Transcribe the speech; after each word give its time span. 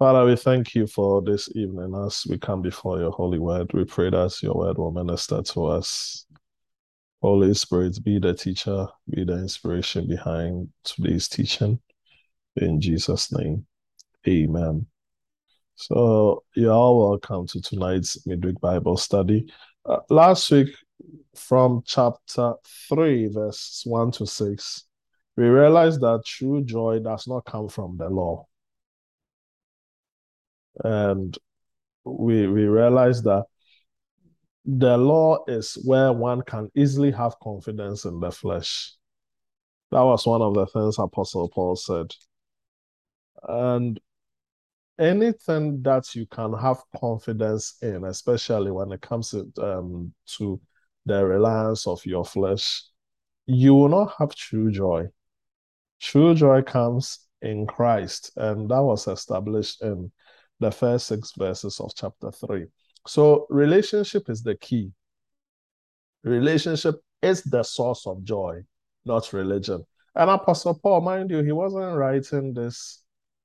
Father, 0.00 0.24
we 0.24 0.34
thank 0.34 0.74
you 0.74 0.86
for 0.86 1.20
this 1.20 1.50
evening 1.54 1.92
as 2.06 2.24
we 2.26 2.38
come 2.38 2.62
before 2.62 2.98
your 2.98 3.10
holy 3.10 3.38
word. 3.38 3.70
We 3.74 3.84
pray 3.84 4.08
that 4.08 4.42
your 4.42 4.54
word 4.54 4.78
will 4.78 4.92
minister 4.92 5.42
to 5.42 5.66
us. 5.66 6.24
Holy 7.20 7.52
Spirit, 7.52 8.02
be 8.02 8.18
the 8.18 8.32
teacher, 8.32 8.86
be 9.10 9.24
the 9.24 9.34
inspiration 9.34 10.08
behind 10.08 10.70
today's 10.84 11.28
teaching. 11.28 11.80
In 12.56 12.80
Jesus' 12.80 13.30
name, 13.30 13.66
amen. 14.26 14.86
So, 15.74 16.44
you're 16.56 16.72
all 16.72 17.10
welcome 17.10 17.46
to 17.48 17.60
tonight's 17.60 18.26
midweek 18.26 18.58
Bible 18.58 18.96
study. 18.96 19.52
Uh, 19.84 19.98
last 20.08 20.50
week, 20.50 20.70
from 21.34 21.82
chapter 21.84 22.54
3, 22.88 23.26
verses 23.26 23.82
1 23.84 24.12
to 24.12 24.26
6, 24.26 24.84
we 25.36 25.44
realized 25.44 26.00
that 26.00 26.22
true 26.24 26.64
joy 26.64 27.00
does 27.00 27.28
not 27.28 27.44
come 27.44 27.68
from 27.68 27.98
the 27.98 28.08
law 28.08 28.46
and 30.84 31.36
we 32.04 32.46
we 32.46 32.64
realize 32.64 33.22
that 33.22 33.44
the 34.64 34.96
law 34.96 35.44
is 35.48 35.74
where 35.84 36.12
one 36.12 36.42
can 36.42 36.70
easily 36.74 37.10
have 37.10 37.38
confidence 37.42 38.04
in 38.04 38.20
the 38.20 38.30
flesh. 38.30 38.94
That 39.90 40.02
was 40.02 40.26
one 40.26 40.42
of 40.42 40.54
the 40.54 40.66
things 40.66 40.98
Apostle 40.98 41.48
Paul 41.48 41.76
said. 41.76 42.14
And 43.42 43.98
anything 44.98 45.82
that 45.82 46.14
you 46.14 46.26
can 46.26 46.52
have 46.52 46.82
confidence 46.96 47.76
in, 47.82 48.04
especially 48.04 48.70
when 48.70 48.92
it 48.92 49.00
comes 49.00 49.30
to, 49.30 49.50
um, 49.60 50.12
to 50.36 50.60
the 51.06 51.24
reliance 51.24 51.86
of 51.86 52.04
your 52.04 52.24
flesh, 52.24 52.84
you 53.46 53.74
will 53.74 53.88
not 53.88 54.14
have 54.18 54.34
true 54.34 54.70
joy. 54.70 55.06
True 56.00 56.34
joy 56.34 56.62
comes 56.62 57.26
in 57.42 57.66
Christ, 57.66 58.32
and 58.36 58.70
that 58.70 58.82
was 58.82 59.08
established 59.08 59.82
in 59.82 60.12
the 60.60 60.70
first 60.70 61.06
six 61.06 61.32
verses 61.36 61.80
of 61.80 61.92
chapter 61.94 62.30
3. 62.30 62.66
So, 63.06 63.46
relationship 63.48 64.28
is 64.28 64.42
the 64.42 64.54
key. 64.54 64.92
Relationship 66.22 67.00
is 67.22 67.42
the 67.42 67.62
source 67.62 68.06
of 68.06 68.22
joy, 68.24 68.62
not 69.04 69.32
religion. 69.32 69.84
And 70.14 70.30
Apostle 70.30 70.74
Paul, 70.74 71.00
mind 71.00 71.30
you, 71.30 71.42
he 71.42 71.52
wasn't 71.52 71.96
writing 71.96 72.52
this 72.52 73.02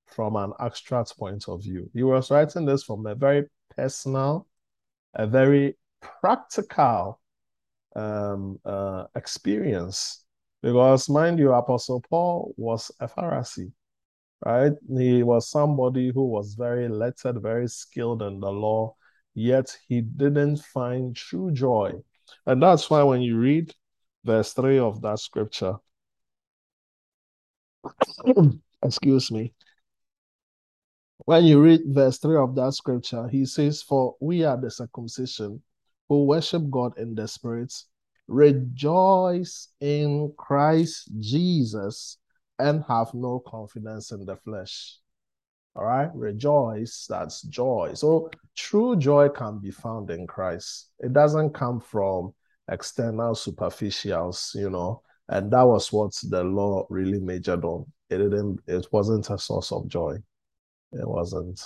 from 0.07 0.35
an 0.35 0.51
abstract 0.59 1.17
point 1.17 1.47
of 1.47 1.63
view. 1.63 1.89
He 1.93 2.03
was 2.03 2.29
writing 2.31 2.65
this 2.65 2.83
from 2.83 3.05
a 3.05 3.15
very 3.15 3.45
personal, 3.75 4.47
a 5.13 5.25
very 5.25 5.77
practical 6.21 7.21
um, 7.95 8.59
uh, 8.65 9.05
experience. 9.15 10.25
Because, 10.61 11.09
mind 11.09 11.39
you, 11.39 11.53
Apostle 11.53 12.03
Paul 12.09 12.53
was 12.57 12.91
a 12.99 13.07
Pharisee 13.07 13.71
right? 14.45 14.73
He 14.95 15.23
was 15.23 15.49
somebody 15.49 16.11
who 16.13 16.25
was 16.27 16.53
very 16.53 16.87
lettered, 16.87 17.41
very 17.41 17.67
skilled 17.67 18.21
in 18.21 18.39
the 18.39 18.51
law, 18.51 18.95
yet 19.33 19.75
he 19.87 20.01
didn't 20.01 20.57
find 20.57 21.15
true 21.15 21.51
joy. 21.51 21.93
And 22.45 22.61
that's 22.61 22.89
why 22.89 23.03
when 23.03 23.21
you 23.21 23.37
read 23.37 23.73
verse 24.23 24.53
3 24.53 24.77
of 24.79 25.01
that 25.01 25.19
scripture, 25.19 25.75
excuse 28.83 29.31
me, 29.31 29.53
when 31.25 31.43
you 31.45 31.61
read 31.61 31.81
verse 31.87 32.19
3 32.19 32.37
of 32.37 32.55
that 32.55 32.73
scripture, 32.73 33.27
he 33.27 33.45
says, 33.45 33.81
For 33.81 34.15
we 34.19 34.43
are 34.43 34.59
the 34.59 34.69
circumcision 34.69 35.61
who 36.07 36.25
worship 36.25 36.69
God 36.69 36.97
in 36.99 37.15
the 37.15 37.27
spirit, 37.27 37.73
rejoice 38.27 39.69
in 39.79 40.33
Christ 40.37 41.09
Jesus 41.19 42.17
and 42.59 42.83
have 42.87 43.13
no 43.13 43.39
confidence 43.39 44.11
in 44.11 44.25
the 44.25 44.35
flesh. 44.37 44.97
All 45.75 45.85
right, 45.85 46.09
rejoice, 46.15 47.05
that's 47.09 47.41
joy. 47.43 47.91
So 47.95 48.29
true 48.55 48.95
joy 48.95 49.29
can 49.29 49.59
be 49.59 49.71
found 49.71 50.09
in 50.09 50.25
Christ. 50.25 50.91
It 50.99 51.11
doesn't 51.11 51.53
come 51.53 51.81
from 51.81 52.33
external 52.71 53.35
superficials, 53.35 54.55
you 54.55 54.69
know, 54.69 55.01
and 55.27 55.51
that 55.51 55.63
was 55.63 55.91
what 55.91 56.13
the 56.29 56.43
law 56.43 56.85
really 56.89 57.19
majored 57.19 57.65
on. 57.65 57.85
It 58.09 58.19
didn't, 58.19 58.61
it 58.67 58.87
wasn't 58.91 59.29
a 59.29 59.37
source 59.37 59.71
of 59.71 59.87
joy. 59.87 60.17
It 60.93 61.07
wasn't. 61.07 61.59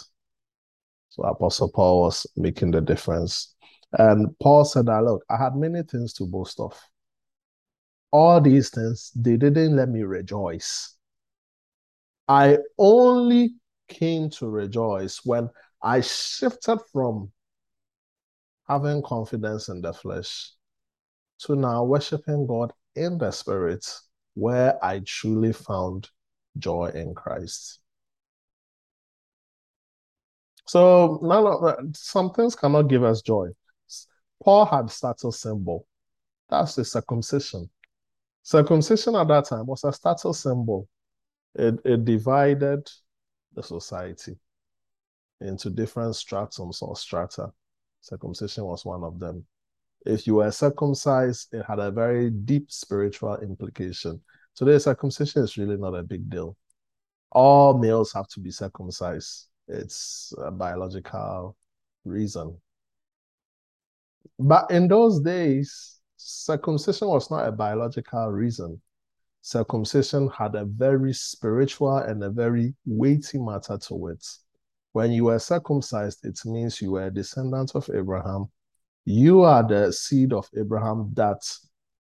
So 1.09 1.23
Apostle 1.23 1.69
Paul 1.69 2.01
was 2.01 2.25
making 2.35 2.71
the 2.71 2.81
difference. 2.81 3.55
And 3.93 4.37
Paul 4.39 4.65
said 4.65 4.85
that, 4.87 5.03
look, 5.03 5.23
I 5.29 5.37
had 5.37 5.55
many 5.55 5.83
things 5.83 6.13
to 6.13 6.25
boast 6.25 6.59
of 6.59 6.79
all 8.11 8.41
these 8.41 8.69
things, 8.69 9.11
they 9.15 9.37
didn't 9.37 9.75
let 9.75 9.89
me 9.89 10.03
rejoice. 10.03 10.95
I 12.27 12.59
only 12.77 13.55
came 13.87 14.29
to 14.31 14.47
rejoice 14.47 15.25
when 15.25 15.49
I 15.81 16.01
shifted 16.01 16.79
from 16.91 17.31
having 18.67 19.01
confidence 19.01 19.69
in 19.69 19.81
the 19.81 19.93
flesh 19.93 20.51
to 21.39 21.55
now 21.55 21.83
worshiping 21.83 22.45
God 22.45 22.71
in 22.95 23.17
the 23.17 23.31
spirit, 23.31 23.85
where 24.35 24.83
I 24.83 25.01
truly 25.05 25.53
found 25.53 26.09
joy 26.57 26.91
in 26.93 27.15
Christ. 27.15 27.79
So 30.67 31.19
none 31.23 31.47
of 31.47 31.61
that, 31.61 31.97
some 31.97 32.31
things 32.31 32.55
cannot 32.55 32.83
give 32.83 33.03
us 33.03 33.21
joy. 33.21 33.47
Paul 34.43 34.65
had 34.65 34.91
status 34.91 35.39
symbol. 35.41 35.87
That's 36.49 36.75
the 36.75 36.85
circumcision. 36.85 37.69
Circumcision 38.43 39.15
at 39.15 39.27
that 39.27 39.45
time 39.45 39.65
was 39.65 39.83
a 39.83 39.93
status 39.93 40.39
symbol. 40.39 40.87
It, 41.55 41.79
it 41.85 42.05
divided 42.05 42.89
the 43.53 43.63
society 43.63 44.37
into 45.41 45.69
different 45.69 46.13
stratums 46.13 46.81
or 46.81 46.95
strata. 46.95 47.51
Circumcision 48.01 48.65
was 48.65 48.85
one 48.85 49.03
of 49.03 49.19
them. 49.19 49.45
If 50.05 50.25
you 50.25 50.35
were 50.35 50.51
circumcised, 50.51 51.53
it 51.53 51.65
had 51.67 51.79
a 51.79 51.91
very 51.91 52.29
deep 52.29 52.71
spiritual 52.71 53.37
implication. 53.37 54.21
Today, 54.55 54.77
circumcision 54.77 55.43
is 55.43 55.57
really 55.57 55.77
not 55.77 55.95
a 55.95 56.03
big 56.03 56.29
deal. 56.29 56.55
All 57.31 57.77
males 57.77 58.13
have 58.13 58.27
to 58.29 58.39
be 58.39 58.51
circumcised. 58.51 59.47
It's 59.67 60.33
a 60.43 60.51
biological 60.51 61.55
reason. 62.05 62.57
But 64.39 64.71
in 64.71 64.87
those 64.87 65.19
days, 65.19 65.98
circumcision 66.29 67.07
was 67.07 67.31
not 67.31 67.47
a 67.47 67.51
biological 67.51 68.27
reason. 68.27 68.81
Circumcision 69.41 70.29
had 70.29 70.55
a 70.55 70.65
very 70.65 71.13
spiritual 71.13 71.97
and 71.97 72.23
a 72.23 72.29
very 72.29 72.75
weighty 72.85 73.39
matter 73.39 73.77
to 73.77 74.07
it. 74.07 74.25
When 74.91 75.11
you 75.11 75.25
were 75.25 75.39
circumcised, 75.39 76.25
it 76.25 76.39
means 76.45 76.81
you 76.81 76.91
were 76.91 77.05
a 77.05 77.11
descendant 77.11 77.71
of 77.75 77.89
Abraham. 77.93 78.49
You 79.05 79.41
are 79.41 79.67
the 79.67 79.91
seed 79.91 80.33
of 80.33 80.49
Abraham 80.55 81.11
that 81.15 81.41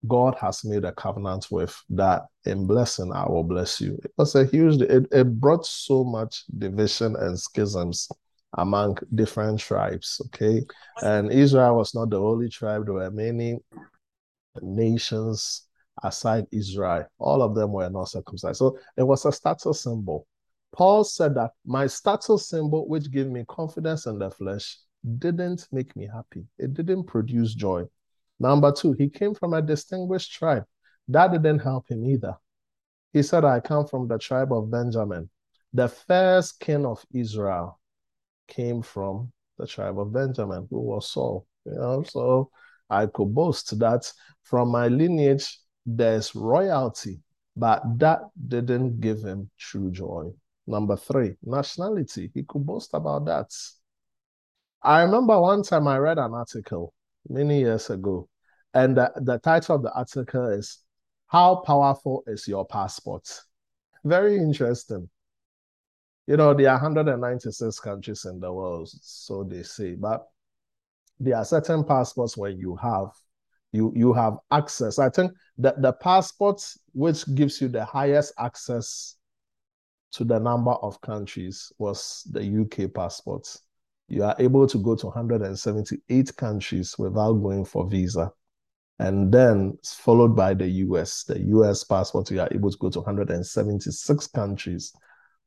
God 0.07 0.35
has 0.41 0.65
made 0.65 0.83
a 0.83 0.91
covenant 0.91 1.47
with 1.51 1.79
that 1.91 2.23
in 2.45 2.65
blessing 2.65 3.11
I 3.13 3.27
will 3.27 3.43
bless 3.43 3.79
you. 3.79 3.99
It 4.03 4.11
was 4.17 4.35
a 4.35 4.45
huge, 4.45 4.81
it, 4.81 5.07
it 5.11 5.39
brought 5.39 5.65
so 5.65 6.03
much 6.03 6.43
division 6.57 7.15
and 7.15 7.39
schisms 7.39 8.09
among 8.57 8.97
different 9.13 9.59
tribes. 9.59 10.21
Okay. 10.27 10.63
And 11.01 11.31
Israel 11.31 11.77
was 11.77 11.95
not 11.95 12.09
the 12.09 12.19
only 12.19 12.49
tribe, 12.49 12.85
there 12.85 12.95
were 12.95 13.11
many 13.11 13.59
nations 14.61 15.67
aside 16.03 16.45
Israel, 16.51 17.05
all 17.19 17.41
of 17.41 17.55
them 17.55 17.71
were 17.71 17.89
not 17.89 18.09
circumcised. 18.09 18.57
So 18.57 18.77
it 18.97 19.03
was 19.03 19.25
a 19.25 19.31
status 19.31 19.83
symbol. 19.83 20.27
Paul 20.73 21.03
said 21.03 21.35
that 21.35 21.51
my 21.65 21.87
status 21.87 22.47
symbol, 22.47 22.87
which 22.87 23.11
gave 23.11 23.27
me 23.27 23.45
confidence 23.47 24.05
in 24.05 24.19
the 24.19 24.31
flesh, 24.31 24.77
didn't 25.17 25.67
make 25.71 25.95
me 25.95 26.07
happy. 26.11 26.45
It 26.57 26.73
didn't 26.73 27.05
produce 27.05 27.53
joy. 27.53 27.85
Number 28.39 28.71
two, 28.71 28.93
he 28.93 29.09
came 29.09 29.33
from 29.33 29.53
a 29.53 29.61
distinguished 29.61 30.33
tribe. 30.33 30.63
That 31.07 31.31
didn't 31.31 31.59
help 31.59 31.89
him 31.89 32.05
either. 32.05 32.35
He 33.13 33.21
said, 33.23 33.43
I 33.43 33.59
come 33.59 33.85
from 33.85 34.07
the 34.07 34.17
tribe 34.17 34.53
of 34.53 34.71
Benjamin. 34.71 35.29
The 35.73 35.89
first 35.89 36.59
king 36.59 36.85
of 36.85 37.05
Israel 37.13 37.79
came 38.47 38.81
from 38.81 39.31
the 39.57 39.67
tribe 39.67 39.99
of 39.99 40.13
Benjamin, 40.13 40.67
who 40.69 40.79
was 40.79 41.09
Saul. 41.11 41.45
You 41.65 41.73
know, 41.73 42.03
so 42.03 42.49
I 42.91 43.05
could 43.05 43.33
boast 43.33 43.79
that 43.79 44.11
from 44.43 44.69
my 44.69 44.89
lineage 44.89 45.59
there's 45.85 46.35
royalty, 46.35 47.21
but 47.55 47.81
that 47.99 48.19
didn't 48.47 48.99
give 48.99 49.23
him 49.23 49.49
true 49.57 49.89
joy. 49.91 50.31
Number 50.67 50.97
three, 50.97 51.35
nationality. 51.41 52.29
He 52.33 52.43
could 52.43 52.65
boast 52.65 52.91
about 52.93 53.25
that. 53.25 53.49
I 54.83 55.03
remember 55.03 55.39
one 55.39 55.63
time 55.63 55.87
I 55.87 55.97
read 55.97 56.17
an 56.17 56.33
article 56.33 56.93
many 57.29 57.59
years 57.59 57.89
ago, 57.89 58.27
and 58.73 58.97
the, 58.97 59.11
the 59.15 59.37
title 59.37 59.77
of 59.77 59.83
the 59.83 59.93
article 59.93 60.47
is 60.47 60.79
How 61.27 61.55
Powerful 61.65 62.23
is 62.27 62.47
Your 62.47 62.65
Passport? 62.65 63.27
Very 64.03 64.37
interesting. 64.37 65.09
You 66.27 66.37
know, 66.37 66.53
there 66.53 66.69
are 66.69 66.81
196 66.81 67.79
countries 67.79 68.25
in 68.25 68.39
the 68.39 68.51
world, 68.51 68.89
so 69.01 69.43
they 69.43 69.63
say, 69.63 69.95
but 69.95 70.27
there 71.21 71.37
are 71.37 71.45
certain 71.45 71.83
passports 71.83 72.35
where 72.35 72.51
you 72.51 72.75
have 72.75 73.09
you 73.71 73.93
you 73.95 74.13
have 74.13 74.37
access. 74.51 74.99
I 74.99 75.09
think 75.09 75.31
that 75.57 75.81
the 75.81 75.93
passport 75.93 76.61
which 76.93 77.23
gives 77.35 77.61
you 77.61 77.67
the 77.69 77.85
highest 77.85 78.33
access 78.37 79.15
to 80.11 80.25
the 80.25 80.39
number 80.39 80.71
of 80.71 80.99
countries 81.01 81.71
was 81.77 82.27
the 82.31 82.61
UK 82.61 82.93
passport. 82.93 83.47
You 84.09 84.23
are 84.25 84.35
able 84.39 84.67
to 84.67 84.77
go 84.77 84.95
to 84.95 85.05
178 85.07 86.35
countries 86.35 86.95
without 86.97 87.33
going 87.33 87.63
for 87.63 87.87
visa. 87.87 88.31
And 88.99 89.31
then 89.31 89.77
followed 89.83 90.35
by 90.35 90.53
the 90.53 90.67
US. 90.67 91.23
The 91.23 91.39
US 91.39 91.83
passport, 91.85 92.29
you 92.29 92.41
are 92.41 92.49
able 92.51 92.69
to 92.69 92.77
go 92.77 92.89
to 92.89 92.99
176 92.99 94.27
countries 94.27 94.93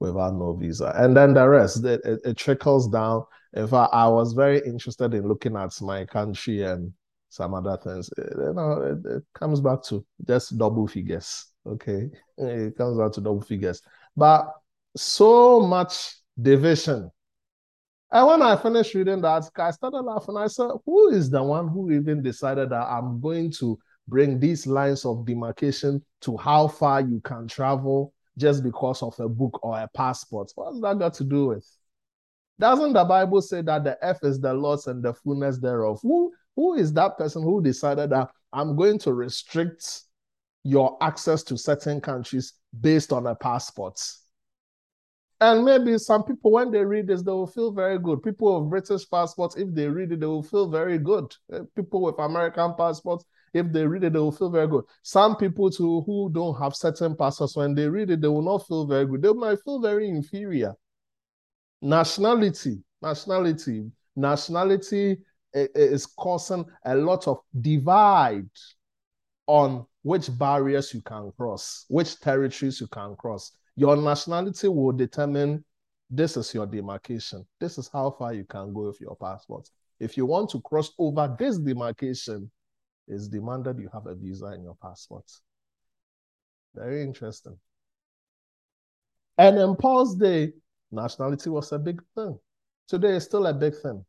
without 0.00 0.34
no 0.34 0.54
visa. 0.54 0.92
And 0.96 1.14
then 1.14 1.34
the 1.34 1.46
rest, 1.46 1.84
it, 1.84 2.00
it, 2.04 2.20
it 2.24 2.36
trickles 2.36 2.88
down. 2.88 3.24
In 3.54 3.66
fact, 3.68 3.94
I 3.94 4.08
was 4.08 4.32
very 4.32 4.60
interested 4.66 5.14
in 5.14 5.26
looking 5.26 5.56
at 5.56 5.80
my 5.80 6.04
country 6.04 6.62
and 6.62 6.92
some 7.28 7.54
other 7.54 7.76
things. 7.76 8.10
You 8.18 8.52
know, 8.52 8.82
it, 8.82 9.08
it 9.08 9.22
comes 9.34 9.60
back 9.60 9.82
to 9.84 10.04
just 10.26 10.58
double 10.58 10.86
figures. 10.86 11.46
Okay. 11.66 12.10
It 12.38 12.76
comes 12.76 12.98
back 12.98 13.12
to 13.12 13.20
double 13.20 13.42
figures. 13.42 13.80
But 14.16 14.52
so 14.96 15.60
much 15.60 16.16
division. 16.40 17.10
And 18.10 18.26
when 18.26 18.42
I 18.42 18.56
finished 18.56 18.94
reading 18.94 19.20
that, 19.22 19.48
I 19.56 19.70
started 19.70 20.02
laughing. 20.02 20.36
I 20.36 20.48
said, 20.48 20.70
Who 20.84 21.10
is 21.10 21.30
the 21.30 21.42
one 21.42 21.68
who 21.68 21.92
even 21.92 22.22
decided 22.22 22.70
that 22.70 22.86
I'm 22.88 23.20
going 23.20 23.52
to 23.58 23.78
bring 24.06 24.38
these 24.38 24.66
lines 24.66 25.04
of 25.04 25.24
demarcation 25.24 26.04
to 26.20 26.36
how 26.36 26.68
far 26.68 27.00
you 27.00 27.20
can 27.20 27.48
travel 27.48 28.12
just 28.36 28.62
because 28.62 29.02
of 29.02 29.18
a 29.20 29.28
book 29.28 29.60
or 29.62 29.78
a 29.78 29.88
passport. 29.94 30.50
What's 30.54 30.80
that 30.80 30.98
got 30.98 31.14
to 31.14 31.24
do 31.24 31.46
with? 31.46 31.66
Doesn't 32.58 32.92
the 32.92 33.04
Bible 33.04 33.42
say 33.42 33.62
that 33.62 33.84
the 33.84 33.98
earth 34.02 34.20
is 34.22 34.40
the 34.40 34.54
Lord's 34.54 34.86
and 34.86 35.02
the 35.02 35.12
fullness 35.12 35.58
thereof? 35.58 35.98
Who, 36.02 36.32
who 36.54 36.74
is 36.74 36.92
that 36.92 37.18
person 37.18 37.42
who 37.42 37.62
decided 37.62 38.10
that 38.10 38.30
I'm 38.52 38.76
going 38.76 38.98
to 39.00 39.12
restrict 39.12 40.02
your 40.62 40.96
access 41.00 41.42
to 41.44 41.58
certain 41.58 42.00
countries 42.00 42.54
based 42.80 43.12
on 43.12 43.26
a 43.26 43.34
passport? 43.34 44.00
And 45.40 45.64
maybe 45.64 45.98
some 45.98 46.22
people, 46.22 46.52
when 46.52 46.70
they 46.70 46.84
read 46.84 47.08
this, 47.08 47.22
they 47.22 47.32
will 47.32 47.48
feel 47.48 47.72
very 47.72 47.98
good. 47.98 48.22
People 48.22 48.60
with 48.60 48.70
British 48.70 49.08
passports, 49.10 49.56
if 49.56 49.74
they 49.74 49.88
read 49.88 50.12
it, 50.12 50.20
they 50.20 50.26
will 50.26 50.42
feel 50.42 50.70
very 50.70 50.96
good. 50.96 51.34
Eh, 51.52 51.58
people 51.74 52.02
with 52.02 52.18
American 52.18 52.74
passports, 52.78 53.24
if 53.52 53.70
they 53.72 53.84
read 53.84 54.04
it, 54.04 54.12
they 54.12 54.18
will 54.18 54.32
feel 54.32 54.48
very 54.48 54.68
good. 54.68 54.84
Some 55.02 55.36
people 55.36 55.70
too 55.70 56.02
who 56.06 56.30
don't 56.32 56.58
have 56.60 56.74
certain 56.76 57.16
passports, 57.16 57.56
when 57.56 57.74
they 57.74 57.88
read 57.88 58.10
it, 58.10 58.20
they 58.20 58.28
will 58.28 58.42
not 58.42 58.66
feel 58.66 58.86
very 58.86 59.06
good. 59.06 59.22
They 59.22 59.32
might 59.32 59.58
feel 59.64 59.80
very 59.80 60.08
inferior. 60.08 60.74
Nationality, 61.84 62.82
nationality, 63.02 63.90
nationality 64.16 65.18
eh, 65.54 65.64
eh, 65.64 65.68
is 65.74 66.06
causing 66.06 66.64
a 66.86 66.94
lot 66.94 67.28
of 67.28 67.40
divide 67.60 68.48
on 69.46 69.84
which 70.00 70.30
barriers 70.38 70.94
you 70.94 71.02
can 71.02 71.30
cross, 71.36 71.84
which 71.88 72.18
territories 72.20 72.80
you 72.80 72.86
can 72.86 73.14
cross. 73.16 73.52
Your 73.76 73.98
nationality 73.98 74.68
will 74.68 74.92
determine 74.92 75.62
this 76.08 76.38
is 76.38 76.54
your 76.54 76.66
demarcation. 76.66 77.46
This 77.60 77.76
is 77.76 77.90
how 77.92 78.12
far 78.12 78.32
you 78.32 78.44
can 78.44 78.72
go 78.72 78.86
with 78.86 79.00
your 79.02 79.16
passport. 79.16 79.68
If 80.00 80.16
you 80.16 80.24
want 80.24 80.48
to 80.50 80.62
cross 80.62 80.90
over 80.98 81.36
this 81.38 81.58
demarcation, 81.58 82.50
it's 83.06 83.28
demanded 83.28 83.78
you 83.78 83.90
have 83.92 84.06
a 84.06 84.14
visa 84.14 84.54
in 84.54 84.62
your 84.62 84.76
passport. 84.80 85.30
Very 86.74 87.02
interesting. 87.02 87.58
And 89.36 89.58
in 89.58 89.76
Paul's 89.76 90.16
day, 90.16 90.52
nationality 90.94 91.50
was 91.50 91.72
a 91.72 91.78
big 91.78 92.02
thing. 92.14 92.38
Today 92.88 93.16
it's 93.16 93.26
still 93.26 93.46
a 93.46 93.54
big 93.54 93.74
thing. 93.76 94.04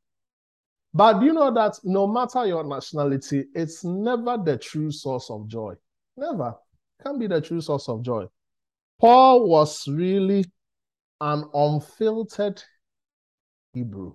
But 0.94 1.22
you 1.22 1.34
know 1.34 1.54
that 1.54 1.78
no 1.84 2.08
matter 2.08 2.46
your 2.46 2.64
nationality, 2.64 3.46
it's 3.54 3.84
never 3.84 4.38
the 4.38 4.58
true 4.58 4.92
source 4.92 5.30
of 5.30 5.48
joy. 5.48 5.74
Never. 6.16 6.56
Can 7.04 7.20
be 7.20 7.28
the 7.28 7.42
true 7.42 7.60
source 7.60 7.90
of 7.90 8.02
joy. 8.02 8.26
Paul 9.00 9.50
was 9.50 9.88
really 9.88 10.46
an 11.20 11.44
unfiltered 11.54 12.64
Hebrew. 13.74 14.14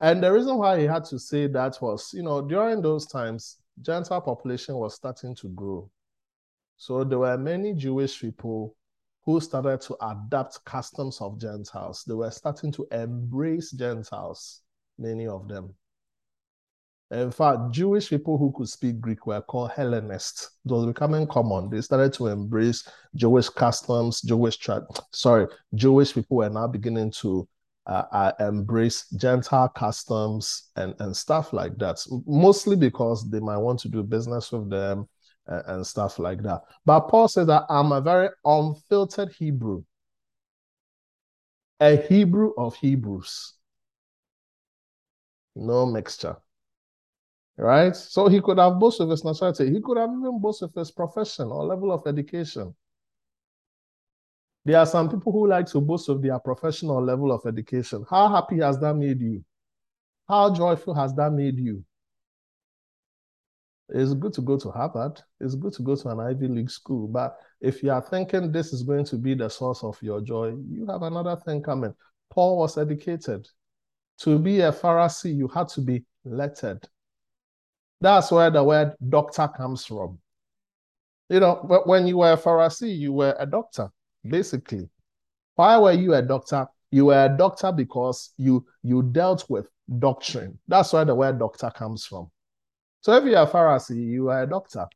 And 0.00 0.22
the 0.22 0.32
reason 0.32 0.58
why 0.58 0.80
he 0.80 0.84
had 0.84 1.04
to 1.06 1.18
say 1.18 1.46
that 1.46 1.78
was, 1.80 2.12
you 2.12 2.22
know, 2.22 2.42
during 2.42 2.82
those 2.82 3.06
times, 3.06 3.58
Gentile 3.80 4.20
population 4.20 4.74
was 4.74 4.94
starting 4.94 5.34
to 5.36 5.48
grow. 5.48 5.88
So 6.76 7.04
there 7.04 7.20
were 7.20 7.38
many 7.38 7.72
Jewish 7.72 8.20
people 8.20 8.76
who 9.24 9.40
started 9.40 9.80
to 9.82 9.96
adapt 10.02 10.64
customs 10.64 11.20
of 11.20 11.38
Gentiles. 11.38 12.04
They 12.06 12.14
were 12.14 12.30
starting 12.30 12.72
to 12.72 12.86
embrace 12.90 13.70
Gentiles, 13.70 14.62
many 14.98 15.26
of 15.26 15.48
them. 15.48 15.74
In 17.10 17.30
fact, 17.30 17.72
Jewish 17.72 18.08
people 18.08 18.38
who 18.38 18.52
could 18.56 18.68
speak 18.68 18.98
Greek 19.00 19.26
were 19.26 19.42
called 19.42 19.72
Hellenists. 19.72 20.50
It 20.64 20.72
was 20.72 20.86
becoming 20.86 21.26
common. 21.26 21.68
They 21.68 21.82
started 21.82 22.14
to 22.14 22.28
embrace 22.28 22.88
Jewish 23.14 23.50
customs, 23.50 24.22
Jewish, 24.22 24.58
sorry, 25.12 25.46
Jewish 25.74 26.14
people 26.14 26.38
were 26.38 26.48
now 26.48 26.66
beginning 26.66 27.10
to 27.20 27.46
uh, 27.86 28.04
uh, 28.12 28.32
embrace 28.40 29.08
Gentile 29.10 29.68
customs 29.68 30.70
and, 30.76 30.94
and 31.00 31.14
stuff 31.14 31.52
like 31.52 31.76
that, 31.78 32.02
mostly 32.26 32.76
because 32.76 33.28
they 33.30 33.40
might 33.40 33.58
want 33.58 33.80
to 33.80 33.88
do 33.88 34.02
business 34.02 34.50
with 34.50 34.70
them 34.70 35.06
and, 35.46 35.86
stuff 35.86 36.18
like 36.18 36.42
that. 36.42 36.62
But 36.84 37.08
Paul 37.08 37.28
says 37.28 37.46
that 37.48 37.64
I'm 37.68 37.92
a 37.92 38.00
very 38.00 38.28
unfiltered 38.44 39.32
Hebrew, 39.32 39.84
a 41.80 41.96
Hebrew 41.96 42.52
of 42.56 42.74
Hebrews, 42.76 43.54
no 45.56 45.86
mixture. 45.86 46.36
Right? 47.58 47.94
So 47.94 48.28
he 48.28 48.40
could 48.40 48.58
have 48.58 48.78
boasted 48.78 49.04
of 49.04 49.10
his 49.10 49.24
nationality. 49.24 49.70
He 49.70 49.80
could 49.80 49.98
have 49.98 50.10
even 50.10 50.40
boasted 50.40 50.70
of 50.70 50.74
his 50.74 50.90
profession 50.90 51.48
or 51.48 51.64
level 51.64 51.92
of 51.92 52.06
education. 52.06 52.74
There 54.64 54.78
are 54.78 54.86
some 54.86 55.10
people 55.10 55.32
who 55.32 55.48
like 55.48 55.66
to 55.66 55.80
boast 55.80 56.08
of 56.08 56.22
their 56.22 56.38
professional 56.38 57.02
level 57.04 57.32
of 57.32 57.44
education. 57.46 58.04
How 58.08 58.28
happy 58.28 58.60
has 58.60 58.78
that 58.78 58.94
made 58.94 59.20
you? 59.20 59.44
How 60.28 60.54
joyful 60.54 60.94
has 60.94 61.12
that 61.14 61.32
made 61.32 61.58
you? 61.58 61.84
It's 63.94 64.14
good 64.14 64.32
to 64.34 64.40
go 64.40 64.58
to 64.58 64.70
Harvard. 64.70 65.20
It's 65.40 65.54
good 65.54 65.72
to 65.74 65.82
go 65.82 65.94
to 65.94 66.08
an 66.08 66.20
Ivy 66.20 66.48
League 66.48 66.70
school. 66.70 67.08
But 67.08 67.36
if 67.60 67.82
you 67.82 67.90
are 67.90 68.00
thinking 68.00 68.50
this 68.50 68.72
is 68.72 68.82
going 68.82 69.04
to 69.06 69.16
be 69.16 69.34
the 69.34 69.48
source 69.48 69.84
of 69.84 70.00
your 70.02 70.20
joy, 70.20 70.54
you 70.68 70.86
have 70.86 71.02
another 71.02 71.36
thing 71.36 71.62
coming. 71.62 71.94
Paul 72.30 72.58
was 72.58 72.78
educated. 72.78 73.46
To 74.20 74.38
be 74.38 74.60
a 74.60 74.72
Pharisee, 74.72 75.36
you 75.36 75.48
had 75.48 75.68
to 75.70 75.80
be 75.80 76.04
lettered. 76.24 76.88
That's 78.00 78.30
where 78.30 78.50
the 78.50 78.64
word 78.64 78.94
doctor 79.08 79.48
comes 79.48 79.84
from. 79.84 80.18
You 81.28 81.40
know, 81.40 81.82
when 81.86 82.06
you 82.06 82.18
were 82.18 82.32
a 82.32 82.36
Pharisee, 82.36 82.96
you 82.96 83.12
were 83.12 83.36
a 83.38 83.46
doctor 83.46 83.90
basically. 84.26 84.88
Why 85.54 85.78
were 85.78 85.92
you 85.92 86.14
a 86.14 86.22
doctor? 86.22 86.66
You 86.90 87.06
were 87.06 87.24
a 87.24 87.28
doctor 87.28 87.72
because 87.72 88.32
you 88.36 88.64
you 88.82 89.02
dealt 89.02 89.48
with 89.48 89.66
doctrine. 89.98 90.58
That's 90.68 90.92
where 90.92 91.04
the 91.04 91.14
word 91.14 91.38
doctor 91.38 91.70
comes 91.70 92.06
from. 92.06 92.30
So 93.02 93.12
if 93.14 93.24
you're 93.24 93.42
a 93.42 93.46
Pharisee, 93.46 94.04
you 94.06 94.30
are 94.30 94.44
a 94.44 94.46
doctor 94.46 94.86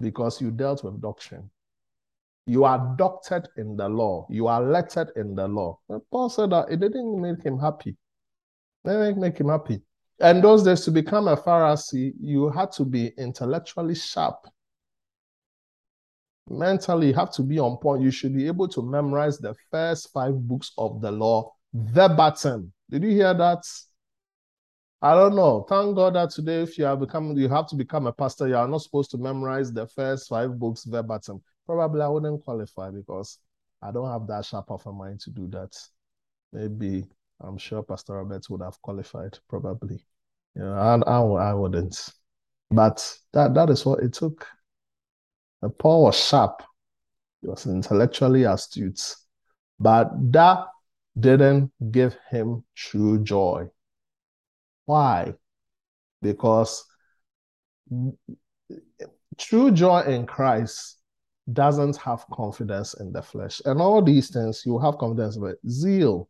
because 0.00 0.40
you 0.40 0.50
dealt 0.50 0.82
with 0.82 1.00
doctrine. 1.00 1.48
You 2.46 2.64
are 2.64 2.94
doctored 2.98 3.48
in 3.56 3.76
the 3.76 3.88
law. 3.88 4.26
You 4.28 4.48
are 4.48 4.62
lettered 4.62 5.12
in 5.14 5.34
the 5.34 5.46
law. 5.46 5.78
But 5.88 6.00
Paul 6.10 6.28
said 6.28 6.50
that 6.50 6.70
it 6.70 6.80
didn't 6.80 7.20
make 7.20 7.44
him 7.44 7.58
happy. 7.58 7.96
It 8.84 8.88
didn't 8.88 9.20
make 9.20 9.38
him 9.38 9.50
happy. 9.50 9.82
And 10.18 10.42
those 10.42 10.64
days, 10.64 10.84
to 10.86 10.90
become 10.90 11.28
a 11.28 11.36
Pharisee, 11.36 12.12
you 12.20 12.50
had 12.50 12.72
to 12.72 12.84
be 12.84 13.12
intellectually 13.16 13.94
sharp 13.94 14.46
mentally 16.50 17.08
you 17.08 17.14
have 17.14 17.32
to 17.32 17.42
be 17.42 17.58
on 17.58 17.76
point. 17.78 18.02
You 18.02 18.10
should 18.10 18.34
be 18.34 18.46
able 18.46 18.68
to 18.68 18.82
memorize 18.82 19.38
the 19.38 19.54
first 19.70 20.12
five 20.12 20.34
books 20.34 20.72
of 20.76 21.00
the 21.00 21.10
law 21.10 21.52
verbatim. 21.72 22.72
Did 22.90 23.04
you 23.04 23.10
hear 23.10 23.32
that? 23.34 23.62
I 25.02 25.14
don't 25.14 25.34
know. 25.34 25.64
Thank 25.68 25.96
God 25.96 26.14
that 26.14 26.30
today, 26.30 26.62
if 26.62 26.76
you 26.76 26.84
have 26.84 27.00
become, 27.00 27.36
you 27.36 27.48
have 27.48 27.66
to 27.68 27.76
become 27.76 28.06
a 28.06 28.12
pastor, 28.12 28.48
you 28.48 28.56
are 28.56 28.68
not 28.68 28.82
supposed 28.82 29.10
to 29.12 29.18
memorize 29.18 29.72
the 29.72 29.86
first 29.86 30.28
five 30.28 30.58
books 30.58 30.84
verbatim. 30.84 31.40
Probably 31.64 32.02
I 32.02 32.08
wouldn't 32.08 32.44
qualify 32.44 32.90
because 32.90 33.38
I 33.80 33.92
don't 33.92 34.10
have 34.10 34.26
that 34.26 34.44
sharp 34.44 34.70
of 34.70 34.86
a 34.86 34.92
mind 34.92 35.20
to 35.20 35.30
do 35.30 35.46
that. 35.48 35.74
Maybe 36.52 37.06
I'm 37.40 37.56
sure 37.56 37.82
Pastor 37.82 38.14
Robert 38.14 38.44
would 38.50 38.60
have 38.60 38.80
qualified, 38.82 39.38
probably. 39.48 40.04
You 40.54 40.62
know, 40.62 40.74
I, 40.74 41.10
I, 41.10 41.20
I 41.20 41.54
wouldn't. 41.54 42.10
But 42.70 43.18
that 43.32 43.54
that 43.54 43.70
is 43.70 43.86
what 43.86 44.00
it 44.00 44.12
took. 44.12 44.46
Paul 45.78 46.04
was 46.04 46.18
sharp. 46.18 46.62
He 47.40 47.48
was 47.48 47.66
intellectually 47.66 48.44
astute. 48.44 49.16
But 49.78 50.10
that 50.32 50.66
didn't 51.18 51.72
give 51.90 52.16
him 52.28 52.64
true 52.74 53.22
joy. 53.22 53.70
Why? 54.90 55.34
Because 56.20 56.84
true 59.38 59.70
joy 59.70 60.00
in 60.00 60.26
Christ 60.26 60.98
doesn't 61.52 61.96
have 61.98 62.26
confidence 62.32 62.94
in 62.94 63.12
the 63.12 63.22
flesh. 63.22 63.62
And 63.64 63.80
all 63.80 64.02
these 64.02 64.30
things 64.30 64.64
you 64.66 64.80
have 64.80 64.98
confidence 64.98 65.38
with. 65.38 65.58
Zeal. 65.68 66.28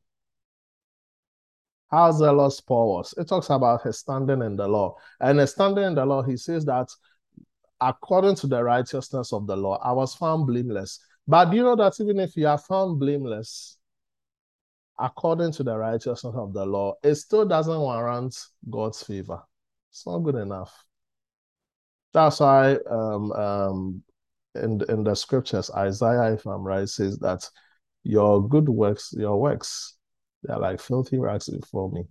How 1.90 2.12
zealous 2.12 2.60
Paul 2.60 2.96
was. 2.96 3.14
It 3.16 3.28
talks 3.28 3.48
about 3.48 3.82
his 3.82 3.98
standing 3.98 4.42
in 4.42 4.56
the 4.56 4.68
law. 4.68 4.96
And 5.20 5.38
his 5.38 5.52
standing 5.52 5.84
in 5.84 5.94
the 5.94 6.04
law, 6.04 6.22
he 6.22 6.36
says 6.36 6.66
that 6.66 6.90
according 7.80 8.34
to 8.36 8.46
the 8.46 8.62
righteousness 8.62 9.32
of 9.32 9.46
the 9.46 9.56
law, 9.56 9.78
I 9.82 9.92
was 9.92 10.14
found 10.14 10.46
blameless. 10.46 11.00
But 11.26 11.46
do 11.46 11.56
you 11.56 11.62
know 11.62 11.76
that 11.76 11.98
even 11.98 12.20
if 12.20 12.36
you 12.36 12.46
are 12.46 12.58
found 12.58 13.00
blameless, 13.00 13.78
according 15.00 15.52
to 15.52 15.64
the 15.64 15.76
righteousness 15.76 16.34
of 16.36 16.52
the 16.52 16.64
law, 16.64 16.94
it 17.02 17.14
still 17.16 17.46
doesn't 17.46 17.80
warrant 17.80 18.36
God's 18.68 19.02
favor. 19.02 19.42
It's 19.90 20.06
not 20.06 20.18
good 20.18 20.36
enough. 20.36 20.72
That's 22.12 22.40
why 22.40 22.76
um, 22.90 23.32
um, 23.32 24.02
in, 24.54 24.82
in 24.88 25.04
the 25.04 25.14
scriptures, 25.14 25.70
Isaiah, 25.70 26.34
if 26.34 26.46
I'm 26.46 26.62
right, 26.62 26.88
says 26.88 27.18
that 27.18 27.48
your 28.02 28.46
good 28.46 28.68
works, 28.68 29.14
your 29.16 29.40
works, 29.40 29.96
they're 30.42 30.58
like 30.58 30.80
filthy 30.80 31.18
rags 31.18 31.48
before 31.48 31.90
me. 31.90 32.04